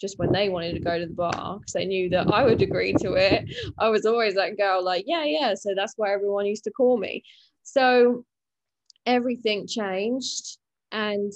just 0.00 0.18
when 0.18 0.32
they 0.32 0.48
wanted 0.48 0.74
to 0.74 0.80
go 0.80 0.98
to 0.98 1.06
the 1.06 1.12
bar 1.12 1.58
because 1.58 1.72
they 1.72 1.84
knew 1.84 2.08
that 2.10 2.28
I 2.28 2.44
would 2.44 2.62
agree 2.62 2.92
to 2.94 3.14
it. 3.14 3.44
I 3.78 3.88
was 3.88 4.06
always 4.06 4.34
that 4.34 4.56
girl, 4.56 4.84
like, 4.84 5.04
yeah, 5.06 5.24
yeah. 5.24 5.54
So 5.54 5.74
that's 5.76 5.94
why 5.96 6.12
everyone 6.12 6.46
used 6.46 6.64
to 6.64 6.70
call 6.70 6.98
me. 6.98 7.22
So 7.62 8.24
everything 9.06 9.66
changed. 9.66 10.58
And 10.92 11.32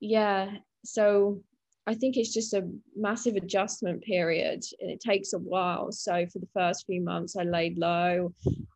yeah, 0.00 0.50
so 0.84 1.42
I 1.86 1.94
think 1.94 2.16
it's 2.16 2.32
just 2.32 2.54
a 2.54 2.68
massive 2.96 3.36
adjustment 3.36 4.02
period 4.02 4.62
and 4.80 4.90
it 4.90 5.00
takes 5.00 5.32
a 5.32 5.38
while. 5.38 5.90
So 5.92 6.26
for 6.32 6.38
the 6.38 6.48
first 6.54 6.86
few 6.86 7.02
months, 7.02 7.36
I 7.36 7.44
laid 7.44 7.78
low. 7.78 8.32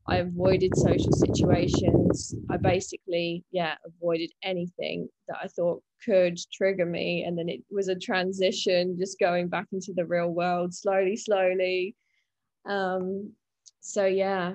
I 0.07 0.17
avoided 0.17 0.77
social 0.77 1.13
situations. 1.13 2.35
I 2.51 2.57
basically, 2.57 3.45
yeah, 3.53 3.77
avoided 3.87 4.31
anything 4.43 5.09
that 5.29 5.39
I 5.43 5.49
thought 5.49 5.83
could 6.05 6.39
trigger 6.53 6.87
me. 6.87 7.25
And 7.25 7.39
then 7.39 7.49
it 7.49 7.61
was 7.71 7.89
a 7.89 7.95
transition, 7.95 8.99
just 8.99 9.19
going 9.19 9.49
back 9.49 9.67
into 9.73 9.93
the 9.95 10.07
real 10.07 10.29
world 10.29 10.75
slowly, 10.75 11.17
slowly. 11.17 11.97
Um, 12.67 13.33
so 13.81 14.07
yeah, 14.07 14.55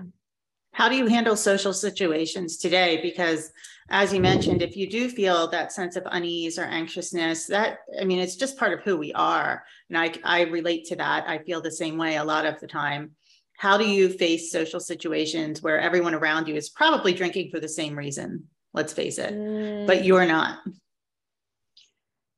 how 0.71 0.87
do 0.87 0.95
you 0.95 1.07
handle 1.07 1.35
social 1.35 1.73
situations 1.73 2.57
today? 2.57 2.99
Because 3.01 3.51
as 3.89 4.13
you 4.13 4.21
mentioned, 4.21 4.61
if 4.61 4.77
you 4.77 4.89
do 4.89 5.09
feel 5.09 5.47
that 5.47 5.73
sense 5.73 5.95
of 5.95 6.03
unease 6.11 6.59
or 6.59 6.63
anxiousness, 6.63 7.47
that 7.47 7.79
I 7.99 8.05
mean, 8.05 8.19
it's 8.19 8.35
just 8.35 8.57
part 8.57 8.73
of 8.73 8.81
who 8.81 8.95
we 8.95 9.11
are. 9.13 9.63
And 9.89 9.97
I, 9.97 10.13
I 10.23 10.41
relate 10.43 10.85
to 10.85 10.95
that. 10.97 11.27
I 11.27 11.39
feel 11.39 11.61
the 11.61 11.71
same 11.71 11.97
way 11.97 12.15
a 12.15 12.23
lot 12.23 12.45
of 12.45 12.59
the 12.59 12.67
time. 12.67 13.11
How 13.57 13.77
do 13.77 13.89
you 13.89 14.09
face 14.09 14.51
social 14.51 14.79
situations 14.79 15.61
where 15.61 15.79
everyone 15.79 16.15
around 16.15 16.47
you 16.47 16.55
is 16.55 16.69
probably 16.69 17.13
drinking 17.13 17.49
for 17.51 17.59
the 17.59 17.67
same 17.67 17.97
reason? 17.97 18.45
Let's 18.73 18.93
face 18.93 19.17
it, 19.17 19.33
mm. 19.33 19.87
but 19.87 20.05
you're 20.05 20.27
not. 20.27 20.59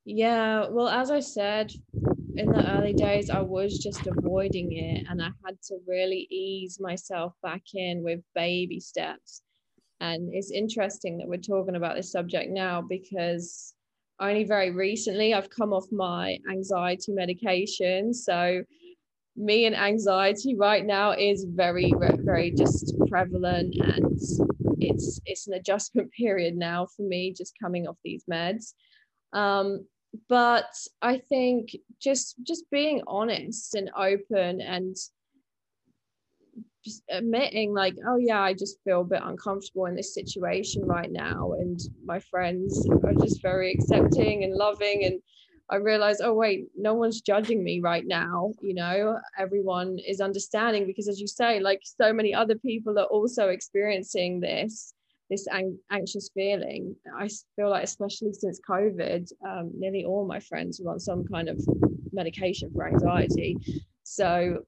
Yeah, 0.04 0.66
well, 0.68 0.88
as 0.88 1.10
I 1.10 1.20
said, 1.20 1.72
in 2.36 2.50
the 2.52 2.68
early 2.72 2.94
days, 2.94 3.30
I 3.30 3.40
was 3.40 3.78
just 3.78 4.06
avoiding 4.06 4.72
it, 4.72 5.04
and 5.08 5.22
I 5.22 5.30
had 5.44 5.60
to 5.68 5.78
really 5.86 6.26
ease 6.30 6.78
myself 6.80 7.34
back 7.42 7.62
in 7.74 8.02
with 8.02 8.20
baby 8.34 8.80
steps. 8.80 9.42
And 10.00 10.30
it's 10.34 10.50
interesting 10.50 11.18
that 11.18 11.28
we're 11.28 11.38
talking 11.38 11.76
about 11.76 11.96
this 11.96 12.12
subject 12.12 12.50
now 12.50 12.82
because 12.82 13.74
only 14.20 14.44
very 14.44 14.70
recently 14.72 15.34
I've 15.34 15.50
come 15.50 15.72
off 15.72 15.86
my 15.92 16.38
anxiety 16.50 17.12
medication. 17.12 18.14
So, 18.14 18.64
me 19.36 19.64
and 19.66 19.74
anxiety 19.76 20.54
right 20.56 20.84
now 20.84 21.12
is 21.12 21.46
very, 21.48 21.94
very 22.24 22.52
just 22.52 22.94
prevalent, 23.08 23.74
and 23.82 24.18
it's 24.80 25.20
it's 25.26 25.46
an 25.46 25.54
adjustment 25.54 26.10
period 26.18 26.54
now 26.56 26.86
for 26.96 27.02
me 27.02 27.34
just 27.36 27.54
coming 27.62 27.86
off 27.86 27.96
these 28.04 28.24
meds. 28.30 28.74
Um, 29.32 29.86
but 30.28 30.72
I 31.00 31.18
think 31.18 31.76
just 32.00 32.36
just 32.42 32.70
being 32.70 33.02
honest 33.06 33.74
and 33.74 33.90
open 33.96 34.60
and 34.60 34.96
just 36.84 37.02
admitting 37.08 37.72
like 37.72 37.94
oh 38.08 38.16
yeah 38.16 38.42
i 38.42 38.52
just 38.52 38.78
feel 38.82 39.02
a 39.02 39.04
bit 39.04 39.20
uncomfortable 39.22 39.86
in 39.86 39.94
this 39.94 40.14
situation 40.14 40.84
right 40.86 41.10
now. 41.12 41.52
And 41.52 41.80
my 42.04 42.18
friends 42.18 42.88
are 43.06 43.14
just 43.14 43.40
very 43.40 43.72
accepting 43.72 44.44
and 44.44 44.54
loving. 44.54 45.04
And 45.04 45.22
i 45.70 45.76
realize 45.76 46.20
oh 46.20 46.34
wait 46.34 46.66
no 46.76 46.94
one's 46.94 47.20
judging 47.20 47.62
me 47.62 47.80
right 47.80 48.06
now. 48.06 48.52
You 48.60 48.74
know 48.74 49.18
everyone 49.38 49.98
is 50.06 50.20
understanding 50.20 50.86
because 50.86 51.08
as 51.08 51.20
you 51.20 51.26
say 51.28 51.60
like 51.60 51.80
so 51.84 52.12
many 52.12 52.34
other 52.34 52.56
people 52.56 52.98
are 52.98 53.04
also 53.04 53.48
experiencing 53.48 54.40
this 54.40 54.92
this 55.32 55.48
ang- 55.48 55.78
anxious 55.90 56.28
feeling. 56.34 56.94
I 57.18 57.28
feel 57.56 57.70
like, 57.70 57.84
especially 57.84 58.34
since 58.34 58.60
COVID, 58.68 59.32
um, 59.48 59.70
nearly 59.74 60.04
all 60.04 60.26
my 60.26 60.40
friends 60.40 60.78
are 60.78 60.90
on 60.90 61.00
some 61.00 61.24
kind 61.24 61.48
of 61.48 61.58
medication 62.12 62.70
for 62.70 62.86
anxiety. 62.86 63.56
So 64.02 64.62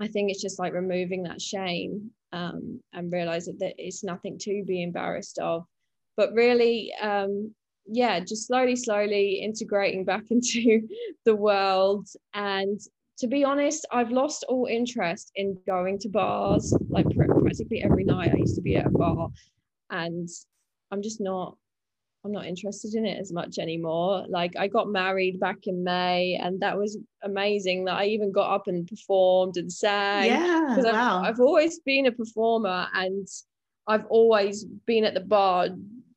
I 0.00 0.08
think 0.08 0.30
it's 0.30 0.40
just 0.40 0.58
like 0.58 0.72
removing 0.72 1.24
that 1.24 1.42
shame 1.42 2.10
um, 2.32 2.80
and 2.94 3.12
realizing 3.12 3.58
that 3.58 3.74
it's 3.76 4.02
nothing 4.02 4.38
to 4.38 4.64
be 4.66 4.82
embarrassed 4.82 5.38
of. 5.38 5.66
But 6.16 6.32
really, 6.32 6.94
um, 7.02 7.54
yeah, 7.86 8.20
just 8.20 8.46
slowly, 8.46 8.76
slowly 8.76 9.42
integrating 9.42 10.06
back 10.06 10.24
into 10.30 10.88
the 11.26 11.36
world 11.36 12.08
and 12.32 12.80
to 13.18 13.28
be 13.28 13.44
honest, 13.44 13.86
I've 13.92 14.10
lost 14.10 14.44
all 14.48 14.66
interest 14.66 15.30
in 15.36 15.56
going 15.68 16.00
to 16.00 16.08
bars. 16.08 16.76
Like 16.88 17.06
practically 17.14 17.80
every 17.82 18.02
night, 18.02 18.32
I 18.34 18.38
used 18.38 18.56
to 18.56 18.60
be 18.60 18.76
at 18.76 18.86
a 18.86 18.90
bar, 18.90 19.28
and 19.94 20.28
I'm 20.90 21.02
just 21.02 21.20
not. 21.20 21.56
I'm 22.24 22.32
not 22.32 22.46
interested 22.46 22.94
in 22.94 23.04
it 23.04 23.20
as 23.20 23.34
much 23.34 23.58
anymore. 23.58 24.24
Like 24.30 24.56
I 24.56 24.66
got 24.66 24.88
married 24.88 25.38
back 25.38 25.66
in 25.66 25.84
May, 25.84 26.40
and 26.42 26.60
that 26.60 26.78
was 26.78 26.98
amazing. 27.22 27.84
That 27.84 27.96
I 27.96 28.06
even 28.06 28.32
got 28.32 28.54
up 28.54 28.66
and 28.66 28.86
performed 28.86 29.56
and 29.58 29.70
sang. 29.70 30.26
Yeah, 30.26 30.76
wow. 30.78 31.20
I've, 31.22 31.34
I've 31.34 31.40
always 31.40 31.80
been 31.80 32.06
a 32.06 32.12
performer, 32.12 32.88
and 32.94 33.28
I've 33.86 34.06
always 34.06 34.64
been 34.64 35.04
at 35.04 35.14
the 35.14 35.20
bar 35.20 35.68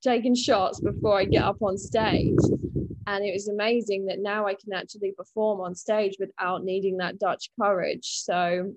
taking 0.01 0.35
shots 0.35 0.79
before 0.79 1.17
I 1.17 1.25
get 1.25 1.43
up 1.43 1.61
on 1.61 1.77
stage 1.77 2.37
and 3.07 3.23
it 3.23 3.31
was 3.31 3.47
amazing 3.47 4.05
that 4.07 4.19
now 4.19 4.45
I 4.45 4.53
can 4.53 4.73
actually 4.73 5.13
perform 5.13 5.61
on 5.61 5.73
stage 5.73 6.17
without 6.19 6.65
needing 6.65 6.97
that 6.97 7.17
Dutch 7.17 7.49
courage. 7.59 8.19
So, 8.19 8.73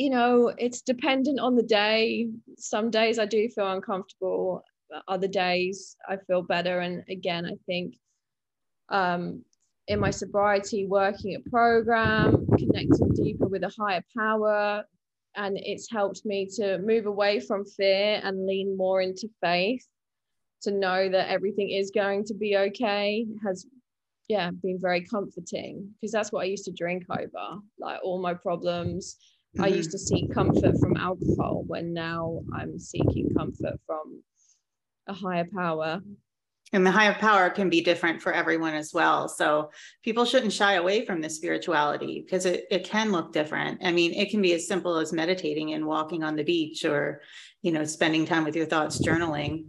you 0.00 0.08
know, 0.08 0.50
it's 0.56 0.80
dependent 0.80 1.38
on 1.38 1.56
the 1.56 1.62
day. 1.62 2.26
Some 2.56 2.90
days 2.90 3.18
I 3.18 3.26
do 3.26 3.50
feel 3.50 3.70
uncomfortable, 3.70 4.64
other 5.06 5.28
days 5.28 5.94
I 6.08 6.16
feel 6.16 6.40
better. 6.40 6.80
And 6.80 7.04
again, 7.10 7.44
I 7.44 7.56
think 7.66 7.96
um, 8.88 9.44
in 9.88 10.00
my 10.00 10.10
sobriety, 10.10 10.86
working 10.86 11.34
a 11.34 11.50
program, 11.50 12.46
connecting 12.46 13.12
deeper 13.14 13.46
with 13.46 13.62
a 13.62 13.74
higher 13.78 14.02
power, 14.16 14.84
and 15.36 15.58
it's 15.58 15.90
helped 15.90 16.24
me 16.24 16.48
to 16.56 16.78
move 16.78 17.04
away 17.04 17.38
from 17.38 17.66
fear 17.66 18.22
and 18.24 18.46
lean 18.46 18.74
more 18.78 19.02
into 19.02 19.28
faith 19.42 19.86
to 20.62 20.70
know 20.70 21.10
that 21.10 21.28
everything 21.28 21.68
is 21.68 21.90
going 21.90 22.24
to 22.24 22.34
be 22.34 22.56
okay 22.56 23.26
has 23.42 23.66
yeah 24.28 24.50
been 24.62 24.78
very 24.78 25.00
comforting 25.00 25.88
because 25.94 26.12
that's 26.12 26.30
what 26.30 26.42
i 26.42 26.44
used 26.44 26.66
to 26.66 26.70
drink 26.72 27.04
over 27.10 27.58
like 27.78 27.98
all 28.04 28.20
my 28.20 28.34
problems. 28.34 29.16
I 29.58 29.66
used 29.66 29.88
mm-hmm. 29.88 29.92
to 29.92 29.98
seek 29.98 30.32
comfort 30.32 30.78
from 30.78 30.96
alcohol 30.96 31.64
when 31.66 31.92
now 31.92 32.40
i'm 32.54 32.78
seeking 32.78 33.28
comfort 33.34 33.78
from 33.86 34.22
a 35.10 35.12
higher 35.12 35.46
power. 35.52 36.00
And 36.72 36.86
the 36.86 36.90
higher 36.92 37.14
power 37.14 37.50
can 37.50 37.68
be 37.68 37.80
different 37.80 38.22
for 38.22 38.32
everyone 38.32 38.74
as 38.74 38.94
well. 38.94 39.28
So 39.28 39.70
people 40.04 40.24
shouldn't 40.24 40.52
shy 40.52 40.74
away 40.74 41.04
from 41.04 41.20
the 41.20 41.28
spirituality 41.28 42.22
because 42.24 42.46
it, 42.46 42.66
it 42.70 42.84
can 42.84 43.10
look 43.10 43.32
different. 43.32 43.80
I 43.84 43.90
mean 43.90 44.14
it 44.14 44.30
can 44.30 44.40
be 44.40 44.54
as 44.54 44.68
simple 44.68 44.96
as 44.96 45.12
meditating 45.12 45.72
and 45.72 45.84
walking 45.84 46.22
on 46.22 46.36
the 46.36 46.44
beach 46.44 46.84
or 46.84 47.22
you 47.62 47.72
know 47.72 47.84
spending 47.84 48.24
time 48.24 48.44
with 48.44 48.54
your 48.54 48.66
thoughts 48.66 49.04
journaling 49.04 49.66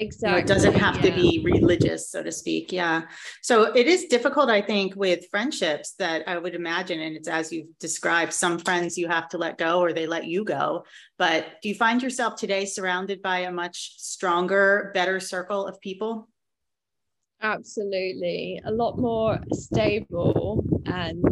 Exactly. 0.00 0.40
it 0.40 0.46
doesn't 0.46 0.74
have 0.74 0.96
yeah. 0.96 1.10
to 1.10 1.10
be 1.10 1.42
religious, 1.44 2.10
so 2.10 2.22
to 2.22 2.30
speak. 2.30 2.70
Yeah. 2.70 3.02
So 3.42 3.74
it 3.74 3.88
is 3.88 4.04
difficult, 4.04 4.48
I 4.48 4.62
think, 4.62 4.94
with 4.94 5.28
friendships 5.28 5.94
that 5.98 6.22
I 6.28 6.38
would 6.38 6.54
imagine. 6.54 7.00
And 7.00 7.16
it's 7.16 7.26
as 7.26 7.52
you've 7.52 7.76
described, 7.80 8.32
some 8.32 8.58
friends 8.58 8.96
you 8.96 9.08
have 9.08 9.28
to 9.30 9.38
let 9.38 9.58
go 9.58 9.80
or 9.80 9.92
they 9.92 10.06
let 10.06 10.26
you 10.26 10.44
go. 10.44 10.84
But 11.18 11.60
do 11.62 11.68
you 11.68 11.74
find 11.74 12.00
yourself 12.00 12.36
today 12.36 12.64
surrounded 12.64 13.22
by 13.22 13.40
a 13.40 13.52
much 13.52 13.94
stronger, 13.98 14.92
better 14.94 15.18
circle 15.18 15.66
of 15.66 15.80
people? 15.80 16.28
Absolutely. 17.42 18.60
A 18.64 18.70
lot 18.70 18.98
more 18.98 19.38
stable, 19.52 20.64
and 20.86 21.24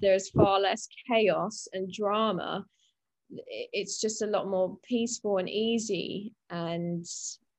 there's 0.00 0.30
far 0.30 0.60
less 0.60 0.88
chaos 1.08 1.68
and 1.72 1.92
drama. 1.92 2.64
It's 3.72 4.00
just 4.00 4.22
a 4.22 4.26
lot 4.26 4.48
more 4.48 4.76
peaceful 4.84 5.38
and 5.38 5.48
easy. 5.48 6.34
And 6.50 7.04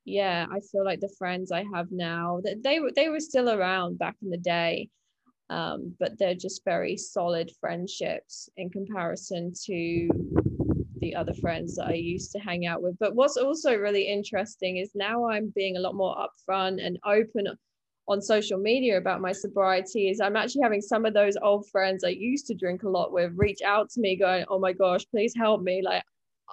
yeah 0.05 0.45
i 0.51 0.59
feel 0.71 0.83
like 0.83 0.99
the 0.99 1.13
friends 1.17 1.51
i 1.51 1.63
have 1.73 1.87
now 1.91 2.39
that 2.43 2.63
they 2.63 2.79
were 2.79 2.91
they 2.95 3.09
were 3.09 3.19
still 3.19 3.49
around 3.49 3.97
back 3.97 4.15
in 4.21 4.29
the 4.29 4.37
day 4.37 4.89
um, 5.49 5.93
but 5.99 6.17
they're 6.17 6.33
just 6.33 6.63
very 6.63 6.95
solid 6.95 7.51
friendships 7.59 8.49
in 8.55 8.69
comparison 8.69 9.51
to 9.65 10.09
the 10.99 11.13
other 11.13 11.33
friends 11.33 11.75
that 11.75 11.87
i 11.87 11.93
used 11.93 12.31
to 12.31 12.39
hang 12.39 12.65
out 12.65 12.81
with. 12.81 12.97
But 12.99 13.15
what's 13.15 13.35
also 13.35 13.75
really 13.75 14.07
interesting 14.07 14.77
is 14.77 14.91
now 14.95 15.27
i'm 15.27 15.51
being 15.53 15.75
a 15.75 15.81
lot 15.81 15.95
more 15.95 16.15
upfront 16.15 16.83
and 16.83 16.97
open 17.05 17.47
on 18.07 18.21
social 18.21 18.57
media 18.57 18.97
about 18.97 19.21
my 19.21 19.31
sobriety 19.31 20.09
is 20.09 20.21
i'm 20.21 20.35
actually 20.35 20.63
having 20.63 20.81
some 20.81 21.05
of 21.05 21.13
those 21.13 21.37
old 21.41 21.67
friends 21.69 22.03
i 22.03 22.09
used 22.09 22.47
to 22.47 22.55
drink 22.55 22.83
a 22.83 22.89
lot 22.89 23.11
with 23.11 23.31
reach 23.35 23.61
out 23.61 23.89
to 23.89 23.99
me 23.99 24.15
going 24.15 24.45
oh 24.49 24.59
my 24.59 24.73
gosh 24.73 25.05
please 25.11 25.33
help 25.35 25.61
me 25.61 25.81
like 25.83 26.03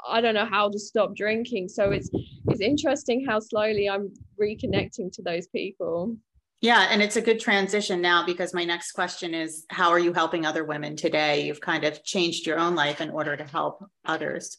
I 0.06 0.20
don't 0.20 0.34
know 0.34 0.46
how 0.46 0.68
to 0.70 0.78
stop 0.78 1.14
drinking. 1.14 1.68
So 1.68 1.90
it's 1.90 2.10
it's 2.48 2.60
interesting 2.60 3.24
how 3.26 3.40
slowly 3.40 3.88
I'm 3.88 4.12
reconnecting 4.40 5.12
to 5.12 5.22
those 5.22 5.46
people. 5.48 6.16
Yeah, 6.60 6.88
and 6.90 7.00
it's 7.00 7.16
a 7.16 7.20
good 7.20 7.38
transition 7.38 8.00
now 8.00 8.26
because 8.26 8.52
my 8.52 8.64
next 8.64 8.92
question 8.92 9.32
is 9.32 9.64
how 9.70 9.90
are 9.90 9.98
you 9.98 10.12
helping 10.12 10.44
other 10.44 10.64
women 10.64 10.96
today? 10.96 11.46
You've 11.46 11.60
kind 11.60 11.84
of 11.84 12.02
changed 12.02 12.46
your 12.46 12.58
own 12.58 12.74
life 12.74 13.00
in 13.00 13.10
order 13.10 13.36
to 13.36 13.44
help 13.44 13.84
others. 14.04 14.58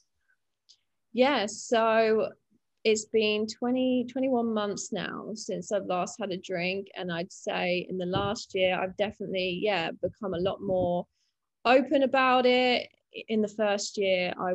Yeah, 1.12 1.46
so 1.48 2.30
it's 2.86 3.06
been 3.06 3.46
20 3.46 4.06
21 4.10 4.54
months 4.54 4.94
now 4.94 5.32
since 5.34 5.72
I've 5.72 5.86
last 5.86 6.16
had 6.20 6.32
a 6.32 6.38
drink 6.38 6.88
and 6.96 7.12
I'd 7.12 7.32
say 7.32 7.86
in 7.90 7.98
the 7.98 8.06
last 8.06 8.56
year 8.56 8.80
I've 8.80 8.96
definitely 8.96 9.60
yeah 9.62 9.92
become 10.02 10.34
a 10.34 10.40
lot 10.40 10.62
more 10.62 11.06
open 11.66 12.04
about 12.04 12.46
it 12.46 12.88
in 13.28 13.42
the 13.42 13.50
first 13.50 13.98
year 13.98 14.34
I 14.40 14.54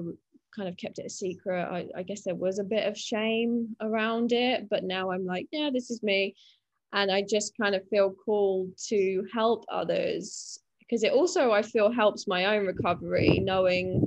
kind 0.54 0.68
of 0.68 0.76
kept 0.76 0.98
it 0.98 1.06
a 1.06 1.10
secret. 1.10 1.64
I, 1.64 1.88
I 1.96 2.02
guess 2.02 2.22
there 2.22 2.34
was 2.34 2.58
a 2.58 2.64
bit 2.64 2.86
of 2.86 2.96
shame 2.96 3.76
around 3.80 4.32
it, 4.32 4.68
but 4.68 4.84
now 4.84 5.10
I'm 5.10 5.26
like, 5.26 5.46
yeah, 5.52 5.70
this 5.72 5.90
is 5.90 6.02
me. 6.02 6.34
And 6.92 7.10
I 7.10 7.22
just 7.28 7.56
kind 7.60 7.74
of 7.74 7.88
feel 7.88 8.14
called 8.24 8.70
to 8.88 9.26
help 9.32 9.64
others 9.70 10.58
because 10.80 11.02
it 11.02 11.12
also, 11.12 11.50
I 11.50 11.62
feel, 11.62 11.90
helps 11.90 12.28
my 12.28 12.56
own 12.56 12.66
recovery, 12.66 13.40
knowing 13.42 14.04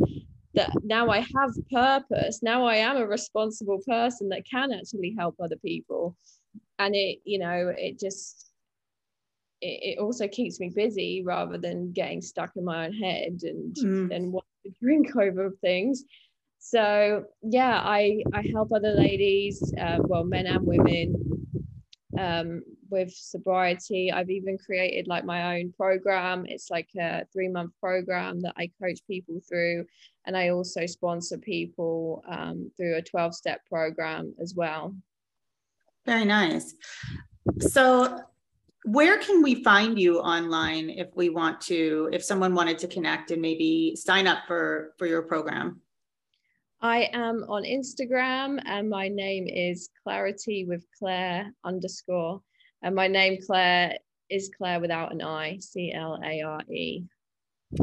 that 0.54 0.72
now 0.84 1.10
I 1.10 1.20
have 1.20 1.52
purpose. 1.72 2.40
Now 2.42 2.66
I 2.66 2.76
am 2.78 2.98
a 2.98 3.08
responsible 3.08 3.80
person 3.88 4.30
that 4.30 4.46
can 4.50 4.72
actually 4.72 5.16
help 5.18 5.36
other 5.40 5.58
people. 5.58 6.16
And 6.80 6.96
it, 6.96 7.20
you 7.26 7.40
know, 7.40 7.74
it 7.76 8.00
just, 8.00 8.52
it, 9.62 10.00
also 10.00 10.28
keeps 10.28 10.60
me 10.60 10.70
busy 10.70 11.24
rather 11.26 11.58
than 11.58 11.92
getting 11.92 12.22
stuck 12.22 12.52
in 12.56 12.64
my 12.64 12.86
own 12.86 12.94
head 12.94 13.40
and 13.42 13.76
mm. 13.76 14.16
and 14.16 14.32
want 14.32 14.46
to 14.66 14.72
drink 14.82 15.16
over 15.16 15.52
things 15.62 16.04
so 16.60 17.24
yeah 17.44 17.82
i 17.84 18.22
i 18.34 18.42
help 18.54 18.72
other 18.72 18.94
ladies 18.94 19.74
uh, 19.80 19.98
well 20.02 20.24
men 20.24 20.46
and 20.48 20.66
women 20.66 21.38
um, 22.18 22.64
with 22.90 23.12
sobriety. 23.14 24.12
I've 24.12 24.30
even 24.30 24.58
created 24.58 25.08
like 25.08 25.26
my 25.26 25.60
own 25.60 25.74
program. 25.74 26.46
It's 26.48 26.70
like 26.70 26.90
a 27.00 27.26
three 27.32 27.48
month 27.48 27.72
program 27.80 28.42
that 28.42 28.54
i 28.58 28.70
coach 28.82 29.00
people 29.08 29.40
through 29.48 29.86
and 30.26 30.36
i 30.36 30.50
also 30.50 30.86
sponsor 30.86 31.38
people 31.38 32.24
um, 32.28 32.72
through 32.76 32.96
a 32.96 33.02
12 33.02 33.36
step 33.36 33.62
program 33.70 34.34
as 34.42 34.54
well. 34.56 34.96
Very 36.06 36.26
nice. 36.26 36.74
So 37.60 38.22
where 38.86 39.18
can 39.18 39.44
we 39.44 39.64
find 39.64 40.00
you 40.00 40.20
online 40.20 40.90
if 40.90 41.10
we 41.16 41.30
want 41.30 41.60
to 41.60 42.10
if 42.14 42.24
someone 42.24 42.56
wanted 42.56 42.78
to 42.80 42.88
connect 42.88 43.32
and 43.32 43.42
maybe 43.42 43.96
sign 43.96 44.28
up 44.28 44.40
for 44.48 44.94
for 44.98 45.06
your 45.06 45.22
program 45.24 45.82
I 46.82 47.10
am 47.14 47.44
on 47.50 47.64
Instagram 47.64 48.62
and 48.66 48.90
my 48.90 49.08
name 49.08 49.48
is 49.48 49.90
Clarity 50.04 50.66
with 50.66 50.86
Clare 50.98 51.52
underscore. 51.64 52.42
And 52.84 52.94
my 52.94 53.08
name, 53.08 53.40
Clare, 53.46 53.98
is 54.30 54.52
Clare 54.56 54.80
without 54.80 55.12
an 55.12 55.22
I, 55.22 55.58
C 55.58 55.92
L 55.92 56.20
A 56.24 56.42
R 56.42 56.62
E. 56.72 57.04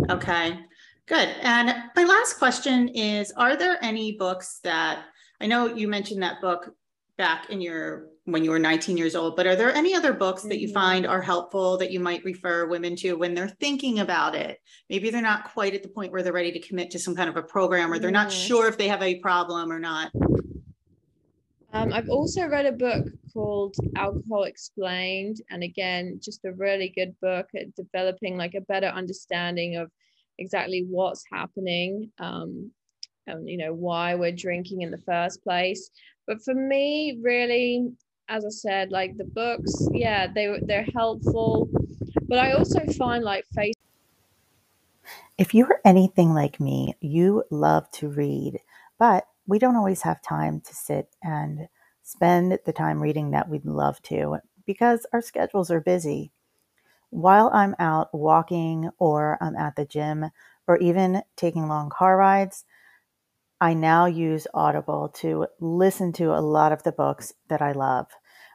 Okay, 0.09 0.61
good. 1.07 1.29
And 1.43 1.75
my 1.97 2.05
last 2.05 2.39
question 2.39 2.89
is 2.89 3.33
Are 3.33 3.57
there 3.57 3.83
any 3.83 4.13
books 4.13 4.61
that 4.63 5.05
I 5.41 5.47
know 5.47 5.67
you 5.67 5.89
mentioned 5.89 6.23
that 6.23 6.41
book 6.41 6.71
back 7.17 7.51
in 7.51 7.61
your 7.61 8.09
when 8.25 8.43
you 8.43 8.51
were 8.51 8.59
19 8.59 8.97
years 8.97 9.15
old 9.15 9.37
but 9.37 9.47
are 9.47 9.55
there 9.55 9.73
any 9.73 9.95
other 9.95 10.13
books 10.13 10.43
that 10.43 10.59
you 10.59 10.69
mm-hmm. 10.69 10.75
find 10.75 11.07
are 11.07 11.21
helpful 11.21 11.77
that 11.77 11.91
you 11.91 12.01
might 12.01 12.25
refer 12.25 12.67
women 12.67 12.97
to 12.97 13.15
when 13.15 13.35
they're 13.35 13.49
thinking 13.61 14.01
about 14.01 14.35
it? 14.35 14.61
Maybe 14.89 15.11
they're 15.11 15.23
not 15.23 15.53
quite 15.53 15.75
at 15.75 15.83
the 15.83 15.89
point 15.89 16.13
where 16.13 16.23
they're 16.23 16.33
ready 16.33 16.53
to 16.53 16.61
commit 16.61 16.91
to 16.93 16.99
some 16.99 17.15
kind 17.15 17.29
of 17.29 17.37
a 17.37 17.43
program 17.43 17.93
or 17.93 17.99
they're 17.99 18.11
not 18.11 18.33
sure 18.33 18.69
if 18.69 18.79
they 18.79 18.89
have 18.89 19.03
a 19.03 19.21
problem 19.21 19.71
or 19.71 19.79
not. 19.79 20.11
Um, 21.75 21.93
I've 21.93 22.09
also 22.09 22.47
read 22.47 22.67
a 22.67 22.73
book 22.73 23.05
called 23.33 23.75
Alcohol 23.97 24.45
Explained, 24.45 25.39
and 25.51 25.65
again, 25.65 26.21
just 26.23 26.45
a 26.45 26.53
really 26.53 26.93
good 26.95 27.17
book 27.21 27.49
at 27.57 27.75
developing 27.75 28.37
like 28.37 28.55
a 28.55 28.61
better 28.61 28.87
understanding 28.87 29.77
of 29.77 29.91
exactly 30.39 30.87
what's 30.89 31.25
happening, 31.33 32.13
um, 32.21 32.71
and 33.27 33.49
you 33.49 33.57
know 33.59 33.73
why 33.75 34.15
we're 34.15 34.33
drinking 34.33 34.83
in 34.83 34.91
the 34.91 34.99
first 34.99 35.43
place. 35.43 35.91
But 36.27 36.43
for 36.45 36.55
me, 36.55 37.19
really, 37.23 37.91
as 38.29 38.45
I 38.45 38.51
said, 38.51 38.91
like 38.93 39.17
the 39.17 39.25
books, 39.25 39.73
yeah, 39.93 40.27
they 40.33 40.59
they're 40.67 40.89
helpful. 40.95 41.69
But 42.29 42.39
I 42.39 42.53
also 42.53 42.81
find 42.99 43.25
like 43.25 43.45
face. 43.55 43.75
If 45.39 45.55
you're 45.55 45.81
anything 45.85 46.33
like 46.35 46.61
me, 46.61 46.95
you 47.01 47.45
love 47.51 47.91
to 47.93 48.09
read, 48.09 48.61
but 48.99 49.27
we 49.47 49.59
don't 49.59 49.77
always 49.77 50.03
have 50.03 50.23
time 50.23 50.61
to 50.63 50.75
sit 50.75 51.15
and 51.23 51.69
spend 52.03 52.59
the 52.65 52.73
time 52.73 53.03
reading 53.03 53.31
that 53.31 53.49
we'd 53.49 53.65
love 53.65 54.01
to 54.03 54.39
because 54.67 55.07
our 55.13 55.21
schedules 55.21 55.71
are 55.71 55.81
busy. 55.81 56.33
while 57.11 57.51
I'm 57.55 57.75
out 57.79 58.15
walking 58.15 58.91
or 58.99 59.39
I'm 59.41 59.57
at 59.57 59.77
the 59.77 59.87
gym 59.87 60.31
or 60.69 60.79
even 60.79 61.23
taking 61.37 61.69
long 61.69 61.91
car 61.91 62.17
rides, 62.19 62.65
I 63.61 63.75
now 63.75 64.07
use 64.07 64.47
Audible 64.53 65.11
to 65.21 65.47
listen 65.61 66.13
to 66.15 66.35
a 66.35 66.41
lot 66.43 66.73
of 66.73 66.83
the 66.83 66.93
books 66.93 67.33
that 67.49 67.63
I 67.63 67.73
love. 67.73 68.09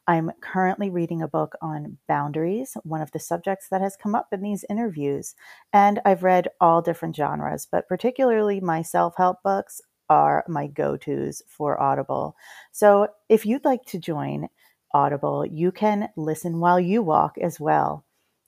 I'm 0.07 0.31
currently 0.41 0.89
reading 0.89 1.21
a 1.21 1.27
book 1.27 1.55
on 1.61 1.97
boundaries, 2.07 2.75
one 2.83 3.01
of 3.01 3.11
the 3.11 3.19
subjects 3.19 3.67
that 3.69 3.81
has 3.81 3.95
come 3.95 4.15
up 4.15 4.27
in 4.31 4.41
these 4.41 4.65
interviews. 4.69 5.35
And 5.71 6.01
I've 6.03 6.23
read 6.23 6.49
all 6.59 6.81
different 6.81 7.15
genres, 7.15 7.67
but 7.71 7.87
particularly 7.87 8.59
my 8.59 8.81
self 8.81 9.15
help 9.17 9.43
books 9.43 9.81
are 10.09 10.43
my 10.47 10.67
go 10.67 10.97
tos 10.97 11.41
for 11.47 11.79
Audible. 11.79 12.35
So 12.71 13.07
if 13.29 13.45
you'd 13.45 13.65
like 13.65 13.85
to 13.85 13.99
join 13.99 14.49
Audible, 14.93 15.45
you 15.45 15.71
can 15.71 16.09
listen 16.17 16.59
while 16.59 16.79
you 16.79 17.03
walk 17.03 17.37
as 17.37 17.59
well. 17.59 18.05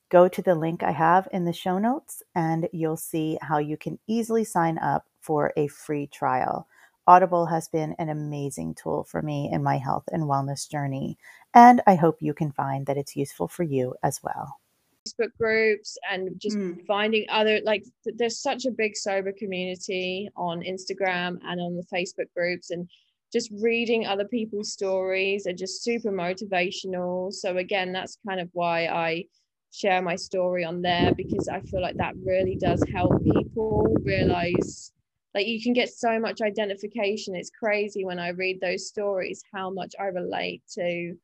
Go 0.10 0.28
to 0.28 0.42
the 0.42 0.56
link 0.56 0.84
I 0.84 0.92
have 0.92 1.28
in 1.32 1.46
the 1.46 1.54
show 1.54 1.78
notes 1.78 2.24
and 2.36 2.68
you'll 2.74 2.98
see 2.98 3.38
how 3.42 3.60
you 3.60 3.78
can 3.78 4.00
easily 4.08 4.44
sign 4.44 4.78
up 4.80 5.06
for 5.22 5.54
a 5.56 5.68
free 5.68 6.08
trial. 6.08 6.68
Audible 7.08 7.48
has 7.48 7.68
been 7.68 7.96
an 7.98 8.10
amazing 8.10 8.76
tool 8.76 9.04
for 9.04 9.22
me 9.22 9.50
in 9.52 9.64
my 9.64 9.78
health 9.78 10.04
and 10.12 10.24
wellness 10.24 10.70
journey, 10.70 11.18
and 11.54 11.82
I 11.88 11.96
hope 11.96 12.18
you 12.20 12.34
can 12.34 12.52
find 12.52 12.86
that 12.86 12.98
it's 12.98 13.16
useful 13.16 13.48
for 13.48 13.64
you 13.64 13.96
as 14.04 14.22
well. 14.24 14.60
Facebook 15.08 15.32
groups 15.40 15.98
and 16.12 16.30
just 16.40 16.58
mm. 16.58 16.86
finding 16.86 17.26
other 17.30 17.60
like 17.66 17.84
there's 18.06 18.40
such 18.40 18.66
a 18.66 18.72
big 18.72 18.96
sober 18.96 19.32
community 19.32 20.30
on 20.36 20.62
Instagram 20.62 21.40
and 21.44 21.60
on 21.60 21.76
the 21.76 21.86
Facebook 21.92 22.32
groups 22.36 22.70
and 22.70 22.88
just 23.34 23.50
reading 23.62 24.06
other 24.06 24.26
people's 24.26 24.72
stories 24.72 25.48
are 25.48 25.54
just 25.54 25.84
super 25.84 26.12
motivational. 26.12 27.32
So 27.32 27.58
again, 27.58 27.94
that's 27.94 28.18
kind 28.28 28.40
of 28.40 28.50
why 28.54 28.88
I 28.88 29.26
share 29.72 30.02
my 30.02 30.18
story 30.18 30.66
on 30.66 30.82
there 30.82 31.14
because 31.16 31.48
I 31.48 31.62
feel 31.62 31.82
like 31.82 31.96
that 31.96 32.14
really 32.24 32.58
does 32.58 32.84
help 32.94 33.24
people 33.24 33.96
realize 34.04 34.92
like 35.34 35.48
you 35.48 35.62
can 35.62 35.74
get 35.74 35.90
so 35.90 36.20
much 36.20 36.42
identification. 36.42 37.36
It's 37.36 37.50
crazy 37.50 38.06
when 38.06 38.20
i 38.20 38.30
read 38.30 38.60
those 38.60 38.88
stories 38.88 39.44
how 39.54 39.70
much 39.70 39.94
i 40.00 40.06
relate 40.06 40.64
to 40.74 41.16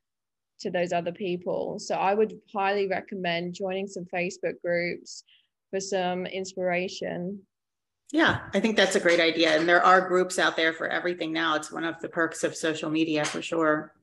to 0.59 0.71
those 0.71 0.91
other 0.91 1.11
people. 1.11 1.79
So 1.79 1.95
i 1.95 2.13
would 2.13 2.39
highly 2.53 2.87
recommend 2.87 3.53
joining 3.53 3.87
some 3.87 4.05
facebook 4.05 4.61
groups 4.63 5.23
for 5.71 5.79
some 5.79 6.25
inspiration. 6.25 7.41
Yeah 8.11 8.39
i 8.53 8.59
think 8.59 8.77
that's 8.77 8.95
a 8.95 9.01
great 9.01 9.19
idea. 9.19 9.57
And 9.57 9.67
there 9.67 9.83
are 9.83 10.07
groups 10.07 10.39
out 10.39 10.55
there 10.55 10.73
for 10.73 10.87
everything 10.87 11.33
now. 11.33 11.55
It's 11.55 11.71
one 11.71 11.83
of 11.83 11.99
the 11.99 12.09
perks 12.09 12.43
of 12.43 12.55
social 12.55 12.89
media 12.89 13.25
for 13.25 13.41
sure. 13.41 13.93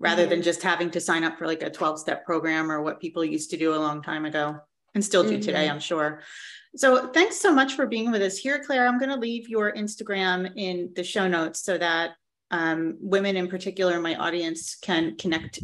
Rather 0.00 0.22
mm-hmm. 0.22 0.30
than 0.30 0.42
just 0.42 0.62
having 0.62 0.90
to 0.90 1.00
sign 1.00 1.24
up 1.24 1.38
for 1.38 1.46
like 1.46 1.62
a 1.62 1.70
12 1.70 2.00
step 2.00 2.26
program 2.26 2.70
or 2.70 2.82
what 2.82 3.00
people 3.00 3.24
used 3.24 3.50
to 3.50 3.56
do 3.56 3.74
a 3.74 3.76
long 3.76 4.02
time 4.02 4.24
ago 4.26 4.60
and 4.94 5.04
still 5.04 5.22
do 5.22 5.30
mm-hmm. 5.30 5.40
today, 5.40 5.68
I'm 5.68 5.80
sure. 5.80 6.22
So 6.76 7.08
thanks 7.08 7.36
so 7.40 7.54
much 7.54 7.74
for 7.74 7.86
being 7.86 8.10
with 8.10 8.22
us 8.22 8.36
here, 8.36 8.62
Clare. 8.64 8.86
I'm 8.86 8.98
going 8.98 9.10
to 9.10 9.16
leave 9.16 9.48
your 9.48 9.72
Instagram 9.72 10.52
in 10.56 10.90
the 10.96 11.04
show 11.04 11.28
notes 11.28 11.60
so 11.60 11.78
that 11.78 12.12
um, 12.50 12.96
women 13.00 13.36
in 13.36 13.48
particular 13.48 13.96
in 13.96 14.02
my 14.02 14.16
audience 14.16 14.76
can 14.76 15.16
connect 15.16 15.60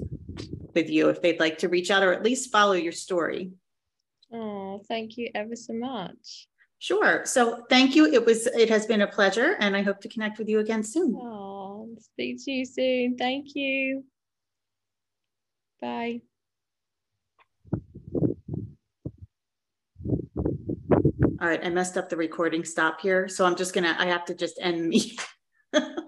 with 0.75 0.89
you 0.89 1.09
if 1.09 1.21
they'd 1.21 1.41
like 1.41 1.59
to 1.59 1.69
reach 1.69 1.91
out 1.91 2.03
or 2.03 2.13
at 2.13 2.23
least 2.23 2.53
follow 2.53 2.73
your 2.73 2.93
story. 2.93 3.51
Oh, 4.33 4.83
thank 4.89 5.17
you 5.17 5.31
ever 5.35 5.57
so 5.57 5.73
much. 5.73 6.49
Sure. 6.79 7.27
So 7.27 7.65
thank 7.69 7.95
you. 7.95 8.07
It 8.07 8.25
was 8.25 8.47
it 8.47 8.71
has 8.71 8.87
been 8.87 9.03
a 9.03 9.07
pleasure 9.07 9.57
and 9.59 9.77
I 9.77 9.83
hope 9.83 10.01
to 10.01 10.09
connect 10.09 10.39
with 10.39 10.49
you 10.49 10.61
again 10.61 10.83
soon. 10.83 11.15
Oh, 11.21 11.89
speak 12.01 12.43
to 12.45 12.53
you 12.53 12.65
soon. 12.65 13.17
Thank 13.17 13.55
you. 13.55 14.05
Bye. 15.81 16.23
All 21.41 21.49
right, 21.49 21.65
I 21.65 21.71
messed 21.71 21.97
up 21.97 22.11
the 22.11 22.19
recording 22.19 22.65
stop 22.65 23.01
here, 23.01 23.27
so 23.27 23.47
I'm 23.47 23.57
just 23.57 23.73
gonna, 23.73 23.97
I 23.99 24.07
have 24.07 24.27
to 24.27 24.35
just 24.35 24.59
end 24.61 24.87
me. 24.87 25.17